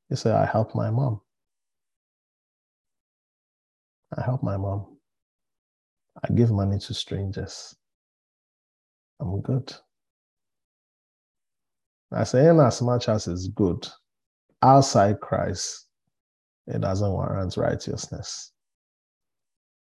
He 0.09 0.16
said, 0.16 0.35
I 0.35 0.46
help 0.46 0.74
my 0.74 0.90
mom. 0.90 1.20
I 4.14 4.23
help 4.23 4.42
my 4.42 4.57
mom. 4.57 4.99
I 6.23 6.33
give 6.33 6.51
money 6.51 6.79
to 6.79 6.95
strangers. 6.95 7.75
I'm 9.21 9.40
good. 9.40 9.73
I 12.12 12.25
say, 12.25 12.49
in 12.49 12.61
as 12.61 12.81
much 12.83 13.09
as 13.09 13.27
it's 13.27 13.49
good, 13.49 13.87
outside 14.62 15.21
Christ, 15.21 15.87
it 16.66 16.81
doesn't 16.81 17.11
warrant 17.11 17.57
righteousness. 17.57 18.53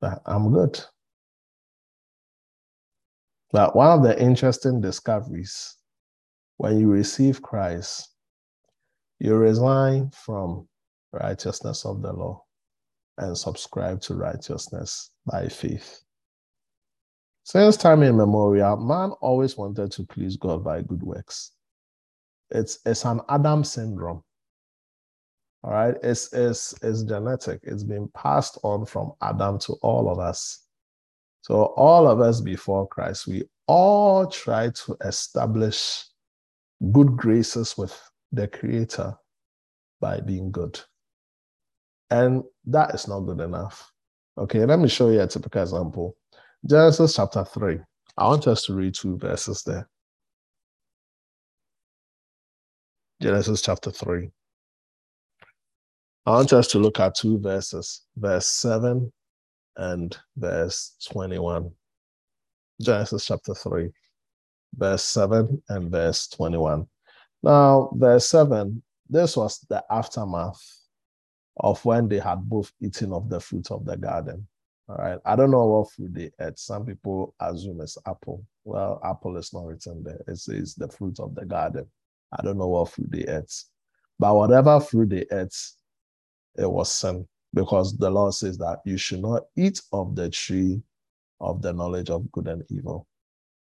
But 0.01 0.21
I'm 0.25 0.51
good. 0.51 0.79
But 3.51 3.75
one 3.75 3.97
of 3.97 4.03
the 4.03 4.21
interesting 4.21 4.82
discoveries 4.82 5.75
when 6.58 6.77
you 6.77 6.89
receive 6.89 7.41
Christ, 7.41 8.10
you 9.19 9.36
resign 9.36 10.12
from 10.12 10.67
righteousness 11.12 11.86
of 11.86 12.01
the 12.01 12.13
law 12.13 12.43
and 13.19 13.38
subscribe 13.38 14.01
to 14.01 14.15
righteousness 14.15 15.12
by 15.25 15.47
faith. 15.47 16.01
Since 17.43 17.77
time 17.77 18.03
immemorial, 18.03 18.77
man 18.77 19.12
always 19.21 19.58
wanted 19.58 19.91
to 19.93 20.03
please 20.03 20.38
God 20.38 20.63
by 20.63 20.82
good 20.82 21.01
works. 21.01 21.51
It's, 22.51 22.79
it's 22.86 23.05
an 23.05 23.21
Adam 23.29 23.63
syndrome. 23.63 24.23
All 25.63 25.71
right, 25.71 25.95
it's, 26.01 26.32
it's, 26.32 26.73
it's 26.82 27.03
genetic. 27.03 27.60
It's 27.63 27.84
been 27.84 28.08
passed 28.15 28.58
on 28.63 28.86
from 28.86 29.13
Adam 29.21 29.60
to 29.60 29.73
all 29.82 30.10
of 30.10 30.19
us. 30.19 30.65
So, 31.41 31.73
all 31.75 32.08
of 32.08 32.21
us 32.21 32.39
before 32.39 32.88
Christ, 32.88 33.27
we 33.27 33.43
all 33.67 34.27
try 34.27 34.69
to 34.69 34.97
establish 35.05 36.05
good 36.91 37.17
graces 37.17 37.77
with 37.77 37.99
the 38.32 38.47
Creator 38.47 39.15
by 39.99 40.19
being 40.21 40.51
good. 40.51 40.79
And 42.11 42.43
that 42.65 42.95
is 42.95 43.07
not 43.07 43.21
good 43.21 43.39
enough. 43.39 43.91
Okay, 44.37 44.65
let 44.65 44.79
me 44.79 44.87
show 44.87 45.09
you 45.09 45.21
a 45.21 45.27
typical 45.27 45.61
example. 45.61 46.15
Genesis 46.65 47.15
chapter 47.15 47.43
3. 47.45 47.79
I 48.17 48.27
want 48.27 48.47
us 48.47 48.63
to 48.65 48.73
read 48.73 48.95
two 48.95 49.17
verses 49.17 49.63
there. 49.63 49.87
Genesis 53.21 53.61
chapter 53.61 53.91
3. 53.91 54.29
I 56.25 56.31
want 56.31 56.53
us 56.53 56.67
to 56.69 56.79
look 56.79 56.99
at 56.99 57.15
two 57.15 57.39
verses, 57.39 58.03
verse 58.15 58.47
7 58.47 59.11
and 59.77 60.17
verse 60.37 60.95
21. 61.11 61.71
Genesis 62.81 63.25
chapter 63.25 63.53
3, 63.53 63.89
verse 64.75 65.03
7 65.03 65.61
and 65.69 65.91
verse 65.91 66.27
21. 66.27 66.87
Now, 67.43 67.91
verse 67.93 68.29
7, 68.29 68.81
this 69.09 69.35
was 69.35 69.59
the 69.69 69.83
aftermath 69.89 70.78
of 71.59 71.83
when 71.83 72.07
they 72.07 72.19
had 72.19 72.37
both 72.47 72.71
eaten 72.81 73.11
of 73.11 73.29
the 73.29 73.39
fruit 73.39 73.69
of 73.71 73.85
the 73.85 73.97
garden. 73.97 74.47
All 74.87 74.95
right. 74.95 75.19
I 75.25 75.35
don't 75.35 75.51
know 75.51 75.65
what 75.65 75.91
fruit 75.91 76.13
they 76.13 76.31
ate. 76.39 76.57
Some 76.57 76.85
people 76.85 77.35
assume 77.39 77.81
it's 77.81 77.97
apple. 78.07 78.43
Well, 78.63 78.99
apple 79.03 79.37
is 79.37 79.53
not 79.53 79.65
written 79.65 80.03
there. 80.03 80.21
It 80.27 80.37
says 80.37 80.73
the 80.75 80.87
fruit 80.87 81.19
of 81.19 81.35
the 81.35 81.45
garden. 81.45 81.85
I 82.37 82.41
don't 82.43 82.57
know 82.57 82.67
what 82.67 82.91
fruit 82.91 83.11
they 83.11 83.25
ate. 83.25 83.53
But 84.17 84.35
whatever 84.35 84.79
fruit 84.79 85.09
they 85.09 85.25
ate, 85.31 85.55
it 86.57 86.69
was 86.69 86.91
sin 86.91 87.27
because 87.53 87.97
the 87.97 88.09
law 88.09 88.31
says 88.31 88.57
that 88.59 88.79
you 88.85 88.97
should 88.97 89.21
not 89.21 89.43
eat 89.55 89.81
of 89.91 90.15
the 90.15 90.29
tree 90.29 90.81
of 91.39 91.61
the 91.61 91.73
knowledge 91.73 92.09
of 92.09 92.31
good 92.31 92.47
and 92.47 92.63
evil. 92.69 93.07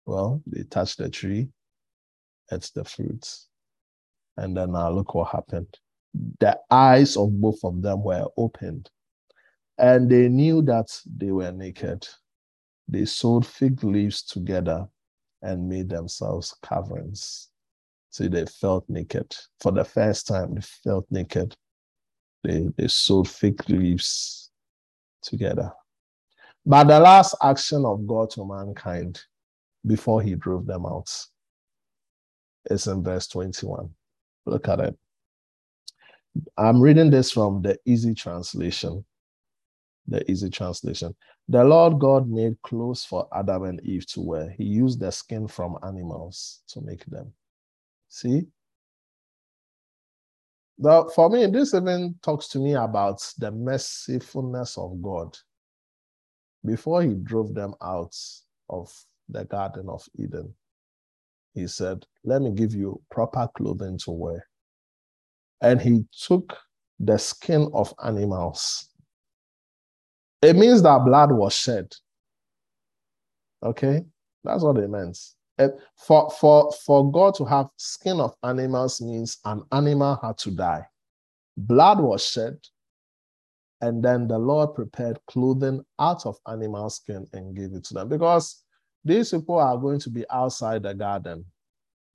Well, 0.05 0.41
they 0.45 0.63
touched 0.63 0.99
the 0.99 1.09
tree, 1.09 1.49
ate 2.51 2.69
the 2.75 2.83
fruits. 2.83 3.47
And 4.37 4.55
then 4.55 4.73
now 4.73 4.91
look 4.91 5.15
what 5.15 5.31
happened 5.31 5.75
the 6.39 6.59
eyes 6.69 7.17
of 7.17 7.39
both 7.39 7.59
of 7.63 7.81
them 7.81 8.03
were 8.03 8.27
opened, 8.37 8.89
and 9.77 10.09
they 10.09 10.29
knew 10.29 10.61
that 10.63 10.87
they 11.05 11.31
were 11.31 11.51
naked. 11.51 12.07
They 12.87 13.05
sewed 13.05 13.45
fig 13.45 13.83
leaves 13.83 14.21
together 14.23 14.87
and 15.41 15.67
made 15.67 15.89
themselves 15.89 16.55
coverings. 16.61 17.49
See, 18.11 18.27
they 18.27 18.45
felt 18.45 18.89
naked. 18.89 19.35
For 19.59 19.71
the 19.71 19.83
first 19.83 20.27
time, 20.27 20.55
they 20.55 20.61
felt 20.61 21.05
naked. 21.09 21.55
They, 22.43 22.67
they 22.77 22.87
sewed 22.87 23.27
fig 23.27 23.67
leaves 23.69 24.51
together. 25.21 25.71
But 26.65 26.85
the 26.85 26.99
last 26.99 27.35
action 27.41 27.85
of 27.85 28.07
God 28.07 28.29
to 28.31 28.45
mankind 28.45 29.21
before 29.85 30.21
he 30.21 30.35
drove 30.35 30.65
them 30.65 30.85
out 30.85 31.11
is 32.69 32.87
in 32.87 33.03
verse 33.03 33.27
21. 33.27 33.89
Look 34.45 34.67
at 34.67 34.79
it. 34.79 34.97
I'm 36.57 36.81
reading 36.81 37.09
this 37.09 37.31
from 37.31 37.61
the 37.61 37.77
easy 37.85 38.13
translation. 38.13 39.05
The 40.07 40.29
easy 40.29 40.49
translation. 40.49 41.15
The 41.47 41.63
Lord 41.63 41.99
God 41.99 42.29
made 42.29 42.61
clothes 42.61 43.05
for 43.05 43.27
Adam 43.33 43.63
and 43.63 43.81
Eve 43.81 44.05
to 44.07 44.21
wear. 44.21 44.49
He 44.57 44.63
used 44.63 44.99
the 44.99 45.11
skin 45.11 45.47
from 45.47 45.77
animals 45.83 46.61
to 46.69 46.81
make 46.81 47.05
them. 47.05 47.33
See? 48.09 48.43
Now, 50.77 51.05
for 51.07 51.29
me, 51.29 51.45
this 51.47 51.73
even 51.73 52.15
talks 52.21 52.47
to 52.49 52.59
me 52.59 52.73
about 52.73 53.21
the 53.37 53.51
mercifulness 53.51 54.77
of 54.77 55.01
God. 55.01 55.37
Before 56.65 57.01
he 57.01 57.13
drove 57.13 57.53
them 57.53 57.73
out 57.81 58.15
of 58.69 58.91
the 59.29 59.45
Garden 59.45 59.87
of 59.87 60.03
Eden, 60.19 60.53
he 61.53 61.67
said, 61.67 62.05
Let 62.23 62.41
me 62.41 62.51
give 62.51 62.73
you 62.73 63.01
proper 63.09 63.47
clothing 63.55 63.97
to 63.99 64.11
wear 64.11 64.47
and 65.61 65.81
he 65.81 66.05
took 66.11 66.57
the 66.99 67.17
skin 67.17 67.69
of 67.73 67.93
animals. 68.03 68.89
It 70.41 70.55
means 70.55 70.81
that 70.83 71.03
blood 71.05 71.31
was 71.31 71.53
shed. 71.53 71.91
Okay? 73.63 74.03
That's 74.43 74.63
what 74.63 74.77
it 74.77 74.89
means. 74.89 75.35
for, 75.97 76.29
for, 76.29 76.71
for 76.85 77.11
God 77.11 77.35
to 77.35 77.45
have 77.45 77.67
skin 77.77 78.19
of 78.19 78.35
animals 78.43 79.01
means 79.01 79.39
an 79.45 79.63
animal 79.71 80.19
had 80.21 80.37
to 80.39 80.51
die. 80.51 80.85
Blood 81.57 81.99
was 82.01 82.25
shed, 82.25 82.57
and 83.81 84.03
then 84.03 84.27
the 84.27 84.37
Lord 84.37 84.75
prepared 84.75 85.19
clothing 85.27 85.83
out 85.99 86.25
of 86.25 86.37
animal 86.47 86.89
skin 86.89 87.25
and 87.33 87.55
gave 87.55 87.73
it 87.73 87.85
to 87.85 87.93
them 87.93 88.09
because 88.09 88.63
these 89.03 89.31
people 89.31 89.57
are 89.57 89.77
going 89.77 89.99
to 89.99 90.09
be 90.09 90.25
outside 90.29 90.83
the 90.83 90.93
garden. 90.93 91.45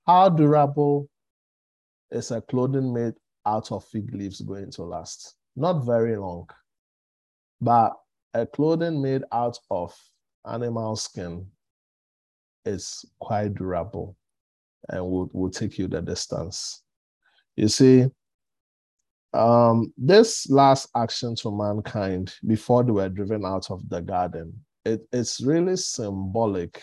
How 0.07 0.29
durable 0.29 1.09
is 2.11 2.31
a 2.31 2.41
clothing 2.41 2.93
made 2.93 3.15
out 3.51 3.73
of 3.73 3.85
fig 3.85 4.15
leaves 4.15 4.41
going 4.41 4.71
to 4.73 4.83
last? 4.85 5.35
Not 5.57 5.85
very 5.85 6.17
long. 6.17 6.49
But 7.61 7.93
a 8.33 8.47
clothing 8.47 9.03
made 9.03 9.23
out 9.33 9.59
of 9.71 9.95
animal 10.51 10.97
skin 10.97 11.47
is 12.65 13.05
quite 13.19 13.55
durable 13.55 14.17
and 14.89 15.05
will, 15.05 15.29
will 15.33 15.51
take 15.51 15.79
you 15.79 15.89
the 15.89 16.01
distance. 16.01 16.83
You 17.57 17.69
see, 17.69 18.07
um, 19.33 19.93
this 19.97 20.49
last 20.51 20.89
action 20.97 21.35
to 21.37 21.51
mankind 21.51 22.35
before 22.47 22.83
they 22.83 22.93
were 22.93 23.09
driven 23.09 23.45
out 23.45 23.71
of 23.71 23.89
the 23.89 24.01
garden, 24.01 24.65
it, 24.85 25.07
it's 25.13 25.41
really 25.41 25.77
symbolic 25.77 26.83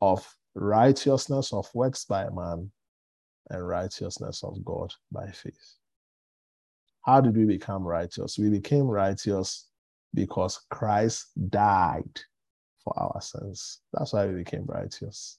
of 0.00 0.26
righteousness 0.54 1.52
of 1.52 1.68
works 1.74 2.04
by 2.04 2.28
man 2.30 2.70
and 3.50 3.66
righteousness 3.66 4.42
of 4.42 4.64
God 4.64 4.92
by 5.12 5.30
faith. 5.30 5.77
How 7.08 7.22
did 7.22 7.38
we 7.38 7.46
become 7.46 7.84
righteous? 7.84 8.36
We 8.36 8.50
became 8.50 8.86
righteous 8.86 9.66
because 10.12 10.60
Christ 10.68 11.28
died 11.48 12.20
for 12.84 12.92
our 12.98 13.18
sins. 13.22 13.80
That's 13.94 14.12
why 14.12 14.26
we 14.26 14.34
became 14.34 14.66
righteous. 14.66 15.38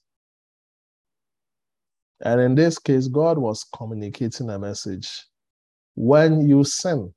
And 2.24 2.40
in 2.40 2.56
this 2.56 2.76
case, 2.80 3.06
God 3.06 3.38
was 3.38 3.64
communicating 3.72 4.50
a 4.50 4.58
message. 4.58 5.26
When 5.94 6.48
you 6.48 6.64
sin, 6.64 7.14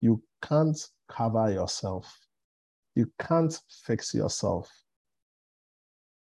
you 0.00 0.22
can't 0.40 0.78
cover 1.10 1.52
yourself, 1.52 2.18
you 2.94 3.12
can't 3.20 3.60
fix 3.84 4.14
yourself. 4.14 4.70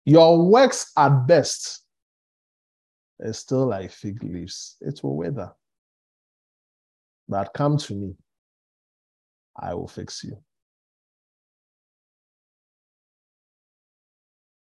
Your 0.06 0.42
works 0.42 0.90
at 0.96 1.26
best 1.26 1.82
is 3.20 3.36
still 3.36 3.66
like 3.66 3.90
fig 3.90 4.24
leaves, 4.24 4.78
it 4.80 5.00
will 5.02 5.18
wither. 5.18 5.52
But 7.28 7.52
come 7.54 7.76
to 7.78 7.94
me, 7.94 8.14
I 9.56 9.74
will 9.74 9.88
fix 9.88 10.22
you. 10.22 10.38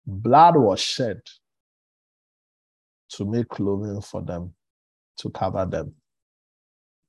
Blood 0.06 0.56
was 0.56 0.80
shed 0.80 1.20
to 3.10 3.24
make 3.24 3.48
clothing 3.48 4.00
for 4.00 4.22
them, 4.22 4.54
to 5.18 5.30
cover 5.30 5.66
them. 5.66 5.94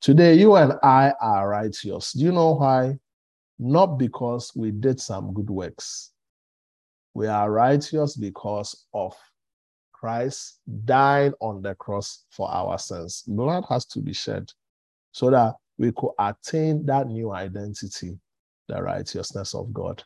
Today, 0.02 0.36
you 0.36 0.56
and 0.56 0.74
I 0.84 1.14
are 1.22 1.50
righteous. 1.50 2.14
Do 2.14 2.24
you 2.24 2.32
know 2.32 2.56
why? 2.56 3.00
Not 3.58 3.98
because 3.98 4.52
we 4.56 4.72
did 4.72 5.00
some 5.00 5.34
good 5.34 5.50
works. 5.50 6.12
We 7.14 7.28
are 7.28 7.50
righteous 7.50 8.16
because 8.16 8.86
of 8.94 9.16
Christ 9.94 10.60
dying 10.84 11.34
on 11.40 11.62
the 11.62 11.76
cross 11.76 12.26
for 12.30 12.52
our 12.52 12.78
sins. 12.78 13.24
Blood 13.26 13.64
has 13.70 13.86
to 13.88 14.00
be 14.00 14.14
shed 14.14 14.52
so 15.16 15.30
that 15.30 15.56
we 15.78 15.94
could 15.94 16.12
attain 16.20 16.86
that 16.86 17.08
new 17.08 17.32
identity, 17.32 18.20
the 18.68 18.84
righteousness 18.84 19.56
of 19.56 19.72
God. 19.72 20.04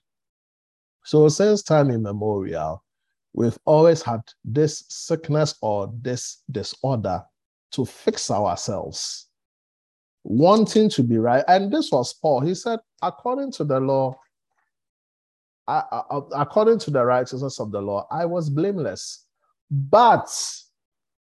So, 1.04 1.28
since 1.30 1.64
time 1.64 1.90
immemorial, 1.90 2.84
we've 3.34 3.58
always 3.66 4.04
had 4.04 4.22
this 4.46 4.84
sickness 4.88 5.56
or 5.64 5.92
this 6.04 6.44
disorder 6.52 7.24
to 7.72 7.86
fix 7.86 8.30
ourselves, 8.30 9.30
wanting 10.24 10.92
to 10.92 11.02
be 11.02 11.18
right. 11.18 11.44
And 11.48 11.74
this 11.74 11.92
was 11.92 12.14
Paul. 12.14 12.42
He 12.42 12.54
said, 12.54 12.78
according 13.02 13.52
to 13.54 13.64
the 13.64 13.80
law, 13.80 14.16
I, 15.68 15.84
I, 15.92 16.20
according 16.36 16.78
to 16.82 16.92
the 16.92 17.04
righteousness 17.04 17.60
of 17.60 17.72
the 17.72 17.82
law, 17.82 18.06
I 18.12 18.26
was 18.26 18.48
blameless. 18.48 19.26
But 19.72 20.30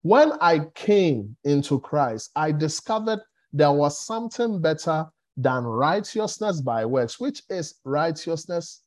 when 0.02 0.32
I 0.40 0.66
came 0.74 1.36
into 1.44 1.78
Christ, 1.78 2.30
I 2.34 2.50
discovered 2.50 3.20
there 3.52 3.72
was 3.72 3.98
something 3.98 4.60
better 4.60 5.06
than 5.36 5.64
righteousness 5.64 6.60
by 6.60 6.84
works, 6.84 7.18
which 7.18 7.42
is 7.48 7.76
righteousness 7.84 8.82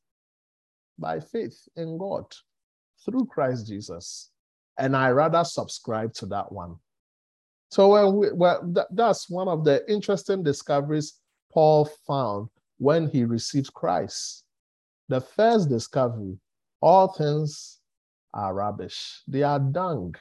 by 0.98 1.20
faith 1.20 1.68
in 1.76 1.98
God 1.98 2.26
through 3.04 3.26
Christ 3.26 3.68
Jesus. 3.68 4.30
And 4.78 4.96
I 4.96 5.10
rather 5.12 5.44
subscribe 5.44 6.14
to 6.16 6.26
that 6.28 6.52
one. 6.52 6.76
So 7.70 7.90
when 7.90 8.16
we, 8.16 8.32
well, 8.32 8.62
th- 8.74 8.88
that's 8.92 9.30
one 9.30 9.48
of 9.48 9.64
the 9.64 9.84
interesting 9.92 10.44
discoveries 10.44 11.20
Paul 11.52 11.90
found 12.08 12.50
when 12.78 13.08
he 13.08 13.26
received 13.26 13.74
Christ. 13.74 14.46
The 15.10 15.22
first 15.22 15.70
discovery 15.70 16.38
all 16.82 17.08
things 17.14 17.80
are 18.34 18.54
rubbish, 18.54 19.22
they 19.28 19.44
are 19.44 19.60
dung. 19.60 20.16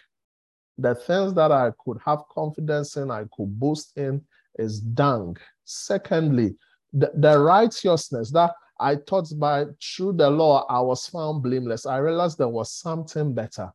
The 0.79 0.95
things 0.95 1.35
that 1.35 1.53
I 1.53 1.71
could 1.85 1.99
have 2.05 2.21
confidence 2.31 2.97
in, 2.97 3.11
I 3.11 3.25
could 3.37 3.59
boast 3.59 3.97
in, 3.97 4.23
is 4.59 4.81
dung. 4.81 5.37
Secondly, 5.65 6.57
the, 6.93 7.11
the 7.15 7.39
righteousness 7.39 8.31
that 8.33 8.53
I 8.79 8.97
thought 8.97 9.29
by 9.39 9.67
through 9.81 10.15
the 10.15 10.29
law 10.29 10.67
I 10.69 10.81
was 10.81 11.07
found 11.07 11.43
blameless. 11.43 11.87
I 11.87 11.99
realized 11.99 12.39
there 12.39 12.49
was 12.49 12.73
something 12.73 13.33
better, 13.33 13.73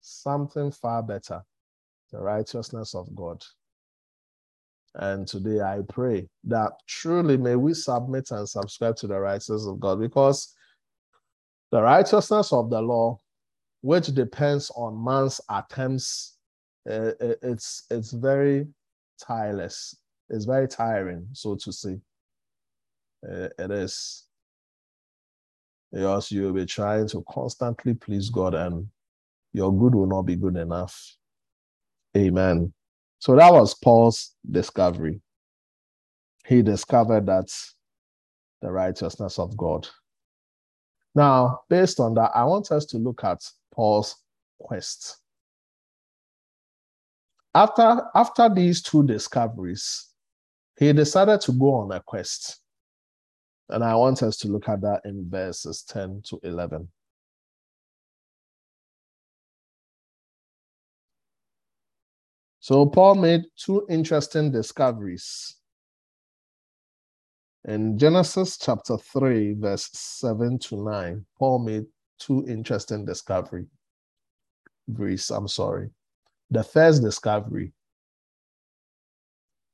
something 0.00 0.72
far 0.72 1.02
better, 1.02 1.42
the 2.10 2.18
righteousness 2.18 2.94
of 2.94 3.14
God. 3.14 3.44
And 4.94 5.28
today 5.28 5.60
I 5.60 5.80
pray 5.88 6.28
that 6.44 6.72
truly 6.88 7.36
may 7.36 7.54
we 7.54 7.74
submit 7.74 8.30
and 8.32 8.48
subscribe 8.48 8.96
to 8.96 9.06
the 9.06 9.20
righteousness 9.20 9.66
of 9.66 9.78
God 9.78 10.00
because 10.00 10.54
the 11.70 11.82
righteousness 11.82 12.52
of 12.52 12.70
the 12.70 12.80
law, 12.80 13.20
which 13.82 14.06
depends 14.08 14.72
on 14.74 15.04
man's 15.04 15.40
attempts, 15.48 16.37
uh, 16.88 17.12
it's 17.42 17.84
it's 17.90 18.12
very 18.12 18.66
tireless. 19.20 19.96
It's 20.30 20.44
very 20.44 20.68
tiring, 20.68 21.28
so 21.32 21.56
to 21.56 21.72
say. 21.72 21.98
Uh, 23.28 23.48
it 23.58 23.70
is 23.70 24.28
because 25.92 26.30
you'll 26.30 26.52
be 26.52 26.66
trying 26.66 27.08
to 27.08 27.24
constantly 27.28 27.94
please 27.94 28.30
God 28.30 28.54
and 28.54 28.86
your 29.52 29.76
good 29.76 29.94
will 29.94 30.06
not 30.06 30.22
be 30.22 30.36
good 30.36 30.56
enough. 30.56 31.16
Amen. 32.16 32.72
So 33.18 33.34
that 33.36 33.52
was 33.52 33.74
Paul's 33.74 34.34
discovery. 34.48 35.20
He 36.46 36.62
discovered 36.62 37.26
that 37.26 37.48
the 38.62 38.70
righteousness 38.70 39.38
of 39.38 39.56
God. 39.56 39.88
Now, 41.14 41.60
based 41.68 42.00
on 42.00 42.14
that, 42.14 42.30
I 42.34 42.44
want 42.44 42.70
us 42.70 42.84
to 42.86 42.98
look 42.98 43.24
at 43.24 43.42
Paul's 43.74 44.16
quest. 44.60 45.18
After, 47.54 48.02
after 48.14 48.48
these 48.48 48.82
two 48.82 49.04
discoveries, 49.04 50.08
he 50.78 50.92
decided 50.92 51.40
to 51.42 51.52
go 51.52 51.74
on 51.74 51.92
a 51.92 52.00
quest. 52.00 52.60
And 53.68 53.82
I 53.82 53.94
want 53.96 54.22
us 54.22 54.36
to 54.38 54.48
look 54.48 54.68
at 54.68 54.80
that 54.82 55.02
in 55.04 55.28
verses 55.28 55.82
10 55.82 56.22
to 56.26 56.38
11. 56.42 56.88
So 62.60 62.86
Paul 62.86 63.14
made 63.16 63.44
two 63.56 63.86
interesting 63.88 64.50
discoveries. 64.52 65.56
In 67.64 67.98
Genesis 67.98 68.58
chapter 68.58 68.96
3, 68.98 69.54
verse 69.54 69.88
7 69.92 70.58
to 70.60 70.84
9, 70.84 71.26
Paul 71.38 71.58
made 71.60 71.86
two 72.18 72.44
interesting 72.46 73.04
discoveries. 73.04 73.66
I'm 75.30 75.48
sorry. 75.48 75.90
The 76.50 76.64
first 76.64 77.02
discovery 77.02 77.72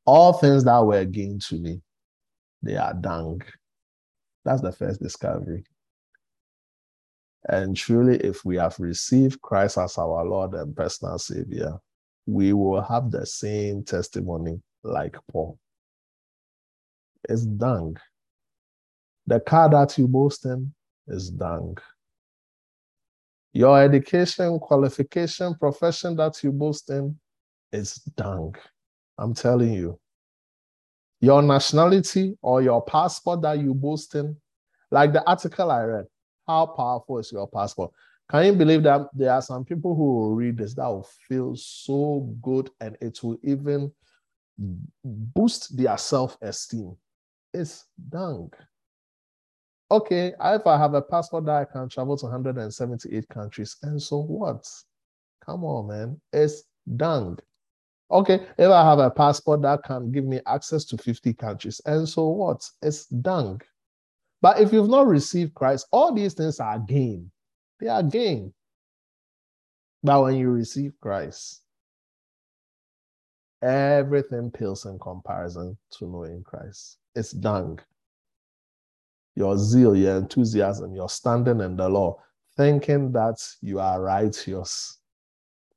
all 0.07 0.33
things 0.35 0.65
that 0.65 0.79
were 0.79 1.05
gained 1.05 1.43
to 1.43 1.57
me, 1.57 1.81
they 2.63 2.77
are 2.77 2.95
dung. 2.95 3.43
That's 4.45 4.61
the 4.61 4.73
first 4.73 5.01
discovery. 5.01 5.65
And 7.49 7.77
truly, 7.77 8.17
if 8.19 8.45
we 8.45 8.57
have 8.57 8.79
received 8.79 9.41
Christ 9.43 9.79
as 9.79 9.99
our 9.99 10.25
Lord 10.25 10.55
and 10.55 10.75
personal 10.75 11.19
Savior, 11.19 11.79
we 12.27 12.53
will 12.53 12.81
have 12.81 13.11
the 13.11 13.27
same 13.27 13.85
testimony 13.85 14.61
like 14.83 15.17
Paul. 15.31 15.59
It's 17.29 17.45
dung. 17.45 17.97
The 19.27 19.41
car 19.41 19.71
that 19.71 19.97
you 19.97 20.09
boast 20.09 20.45
in 20.45 20.75
is 21.09 21.31
dung. 21.31 21.79
Your 23.55 23.81
education, 23.81 24.59
qualification, 24.59 25.55
profession 25.55 26.17
that 26.17 26.43
you 26.43 26.51
boast 26.51 26.91
in 26.91 27.17
is 27.73 27.95
dung. 28.17 28.57
I'm 29.17 29.33
telling 29.33 29.73
you. 29.73 29.99
Your 31.21 31.41
nationality 31.41 32.37
or 32.43 32.63
your 32.63 32.85
passport 32.85 33.43
that 33.43 33.61
you 33.61 33.73
boast 33.73 34.17
in, 34.17 34.37
like 34.91 35.13
the 35.13 35.25
article 35.25 35.71
I 35.71 35.85
read, 35.85 36.05
how 36.49 36.67
powerful 36.67 37.19
is 37.19 37.31
your 37.31 37.47
passport? 37.47 37.93
Can 38.29 38.45
you 38.47 38.53
believe 38.55 38.83
that 38.83 39.03
there 39.15 39.33
are 39.33 39.41
some 39.41 39.65
people 39.65 39.95
who 39.95 40.17
will 40.17 40.35
read 40.35 40.59
this 40.59 40.75
that 40.75 40.89
will 40.89 41.09
feel 41.29 41.55
so 41.55 42.35
good 42.43 42.71
and 42.81 42.97
it 43.01 43.23
will 43.23 43.39
even 43.45 43.93
boost 45.05 45.77
their 45.77 45.97
self 45.97 46.37
esteem? 46.43 46.97
It's 47.53 47.85
dung. 48.09 48.51
Okay, 49.91 50.33
if 50.41 50.67
I 50.67 50.79
have 50.79 50.95
a 50.95 51.03
passport 51.03 51.45
that 51.47 51.57
I 51.57 51.65
can 51.65 51.89
travel 51.89 52.17
to 52.17 52.27
178 52.27 53.29
countries, 53.29 53.77
and 53.83 54.01
so 54.01 54.19
what? 54.19 54.67
Come 55.45 55.65
on, 55.65 55.89
man. 55.89 56.21
It's 56.33 56.65
dung. 56.97 57.39
Okay, 58.11 58.47
if 58.59 58.71
I 58.71 58.83
have 58.83 58.99
a 58.99 59.11
passport 59.11 59.63
that 59.63 59.83
can 59.83 60.11
give 60.11 60.25
me 60.25 60.41
access 60.47 60.85
to 60.87 60.99
50 60.99 61.35
countries, 61.35 61.81
and 61.85 62.09
so 62.09 62.29
what? 62.29 62.69
It's 62.83 63.07
dung. 63.07 63.61
But 64.41 64.61
if 64.61 64.73
you've 64.73 64.91
not 64.91 65.07
received 65.07 65.55
Christ, 65.55 65.87
all 65.91 66.13
these 66.13 66.35
things 66.35 66.61
are 66.61 66.79
gain. 66.79 67.31
They 67.81 67.89
are 67.89 68.03
gain. 68.03 68.53
But 70.03 70.23
when 70.23 70.37
you 70.37 70.51
receive 70.51 70.93
Christ, 71.01 71.63
everything 73.63 74.51
pales 74.51 74.85
in 74.85 74.99
comparison 74.99 75.79
to 75.93 76.07
knowing 76.07 76.43
Christ. 76.43 76.99
It's 77.15 77.33
dung. 77.33 77.81
Your 79.37 79.59
zeal, 79.59 79.97
your 79.97 80.17
enthusiasm, 80.19 80.95
your 80.95 81.09
standing 81.11 81.61
in 81.61 81.77
the 81.77 81.89
law, 81.89 82.23
thinking 82.57 83.13
that 83.13 83.37
you 83.63 83.81
are 83.81 84.03
righteous 84.03 84.97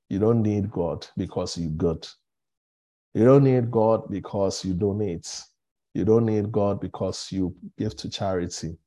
You 0.09 0.19
don't 0.19 0.41
need 0.43 0.71
God 0.71 1.07
because 1.17 1.57
you're 1.57 1.71
good. 1.71 2.07
You 3.13 3.25
don't 3.25 3.43
need 3.45 3.71
God 3.71 4.09
because 4.09 4.65
you 4.65 4.73
donate. 4.73 5.29
You 5.93 6.05
don't 6.05 6.25
need 6.25 6.51
God 6.51 6.81
because 6.81 7.31
you 7.31 7.55
give 7.77 7.95
to 7.97 8.09
charity. 8.09 8.77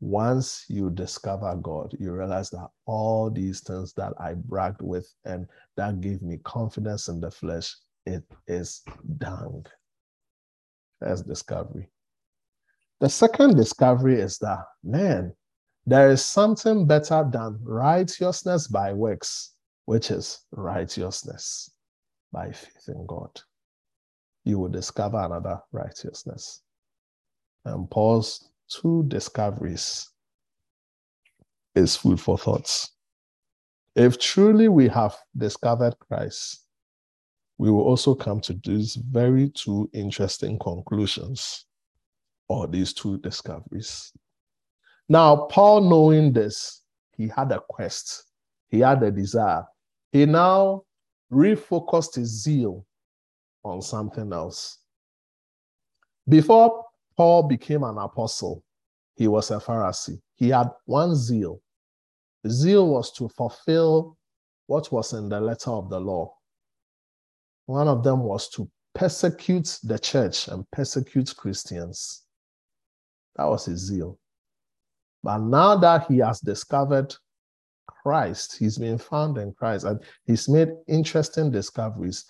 Once 0.00 0.66
you 0.68 0.90
discover 0.90 1.54
God, 1.56 1.94
you 2.00 2.12
realize 2.12 2.50
that 2.50 2.68
all 2.86 3.30
these 3.30 3.60
things 3.62 3.94
that 3.94 4.12
I 4.20 4.34
bragged 4.34 4.82
with 4.82 5.12
and 5.24 5.46
that 5.76 6.00
gave 6.00 6.22
me 6.22 6.38
confidence 6.44 7.08
in 7.08 7.20
the 7.20 7.30
flesh, 7.30 7.76
it 8.06 8.24
is 8.48 8.82
dung. 9.18 9.66
First 11.00 11.28
discovery. 11.28 11.88
The 13.04 13.10
second 13.10 13.58
discovery 13.58 14.18
is 14.18 14.38
that, 14.38 14.64
man, 14.82 15.34
there 15.84 16.10
is 16.10 16.24
something 16.24 16.86
better 16.86 17.28
than 17.30 17.58
righteousness 17.62 18.66
by 18.66 18.94
works, 18.94 19.52
which 19.84 20.10
is 20.10 20.40
righteousness 20.52 21.70
by 22.32 22.50
faith 22.50 22.88
in 22.88 23.04
God. 23.04 23.28
You 24.44 24.58
will 24.58 24.70
discover 24.70 25.18
another 25.18 25.60
righteousness. 25.70 26.62
And 27.66 27.90
Paul's 27.90 28.48
two 28.70 29.04
discoveries 29.08 30.08
is 31.74 31.96
food 31.96 32.18
for 32.18 32.38
thoughts. 32.38 32.90
If 33.94 34.18
truly 34.18 34.68
we 34.68 34.88
have 34.88 35.14
discovered 35.36 35.98
Christ, 35.98 36.64
we 37.58 37.70
will 37.70 37.82
also 37.82 38.14
come 38.14 38.40
to 38.40 38.58
these 38.64 38.94
very 38.94 39.50
two 39.50 39.90
interesting 39.92 40.58
conclusions 40.58 41.66
or 42.48 42.66
these 42.66 42.92
two 42.92 43.18
discoveries. 43.18 44.12
Now, 45.08 45.46
Paul, 45.50 45.82
knowing 45.82 46.32
this, 46.32 46.82
he 47.16 47.28
had 47.28 47.52
a 47.52 47.60
quest, 47.68 48.24
he 48.68 48.80
had 48.80 49.02
a 49.02 49.10
desire. 49.10 49.64
He 50.12 50.26
now 50.26 50.82
refocused 51.32 52.16
his 52.16 52.42
zeal 52.42 52.86
on 53.64 53.82
something 53.82 54.32
else. 54.32 54.78
Before 56.28 56.84
Paul 57.16 57.44
became 57.44 57.82
an 57.82 57.98
apostle, 57.98 58.62
he 59.16 59.28
was 59.28 59.50
a 59.50 59.58
Pharisee. 59.58 60.20
He 60.36 60.48
had 60.48 60.70
one 60.86 61.14
zeal. 61.14 61.60
The 62.42 62.50
zeal 62.50 62.88
was 62.88 63.12
to 63.12 63.28
fulfill 63.28 64.16
what 64.66 64.90
was 64.90 65.12
in 65.12 65.28
the 65.28 65.40
letter 65.40 65.70
of 65.70 65.90
the 65.90 66.00
law. 66.00 66.34
One 67.66 67.88
of 67.88 68.02
them 68.02 68.20
was 68.20 68.48
to 68.50 68.68
persecute 68.94 69.78
the 69.82 69.98
church 69.98 70.48
and 70.48 70.70
persecute 70.70 71.34
Christians. 71.36 72.23
That 73.36 73.44
was 73.44 73.66
his 73.66 73.80
zeal. 73.80 74.18
But 75.22 75.38
now 75.38 75.76
that 75.76 76.06
he 76.06 76.18
has 76.18 76.40
discovered 76.40 77.14
Christ, 77.86 78.58
he's 78.58 78.78
been 78.78 78.98
found 78.98 79.38
in 79.38 79.52
Christ, 79.52 79.84
and 79.84 80.00
he's 80.26 80.48
made 80.48 80.68
interesting 80.86 81.50
discoveries. 81.50 82.24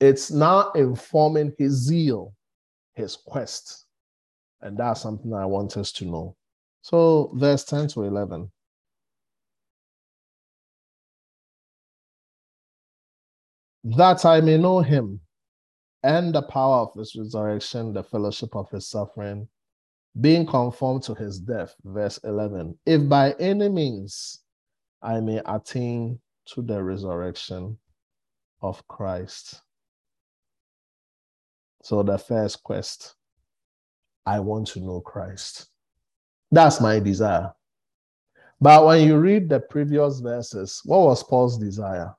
It's 0.00 0.30
now 0.30 0.70
informing 0.72 1.54
his 1.58 1.72
zeal, 1.72 2.34
his 2.94 3.16
quest. 3.16 3.86
And 4.60 4.76
that's 4.76 5.00
something 5.00 5.32
I 5.32 5.46
want 5.46 5.76
us 5.76 5.92
to 5.92 6.04
know. 6.04 6.36
So, 6.82 7.32
verse 7.34 7.64
10 7.64 7.88
to 7.88 8.02
11. 8.02 8.50
That 13.84 14.24
I 14.24 14.40
may 14.40 14.58
know 14.58 14.80
him 14.80 15.20
and 16.02 16.34
the 16.34 16.42
power 16.42 16.80
of 16.80 16.94
his 16.94 17.14
resurrection, 17.16 17.94
the 17.94 18.02
fellowship 18.02 18.54
of 18.54 18.70
his 18.70 18.88
suffering, 18.88 19.48
being 20.20 20.46
conformed 20.46 21.02
to 21.04 21.14
his 21.14 21.38
death. 21.38 21.74
Verse 21.84 22.18
11. 22.24 22.78
If 22.86 23.08
by 23.08 23.32
any 23.38 23.68
means 23.68 24.40
I 25.02 25.20
may 25.20 25.40
attain 25.46 26.20
to 26.46 26.62
the 26.62 26.82
resurrection 26.82 27.78
of 28.62 28.86
Christ. 28.88 29.60
So, 31.82 32.02
the 32.02 32.16
first 32.16 32.62
quest 32.62 33.14
I 34.24 34.40
want 34.40 34.68
to 34.68 34.80
know 34.80 35.00
Christ. 35.00 35.66
That's 36.50 36.80
my 36.80 36.98
desire. 36.98 37.52
But 38.60 38.86
when 38.86 39.06
you 39.06 39.18
read 39.18 39.48
the 39.48 39.60
previous 39.60 40.20
verses, 40.20 40.80
what 40.84 41.00
was 41.00 41.22
Paul's 41.22 41.58
desire? 41.58 42.14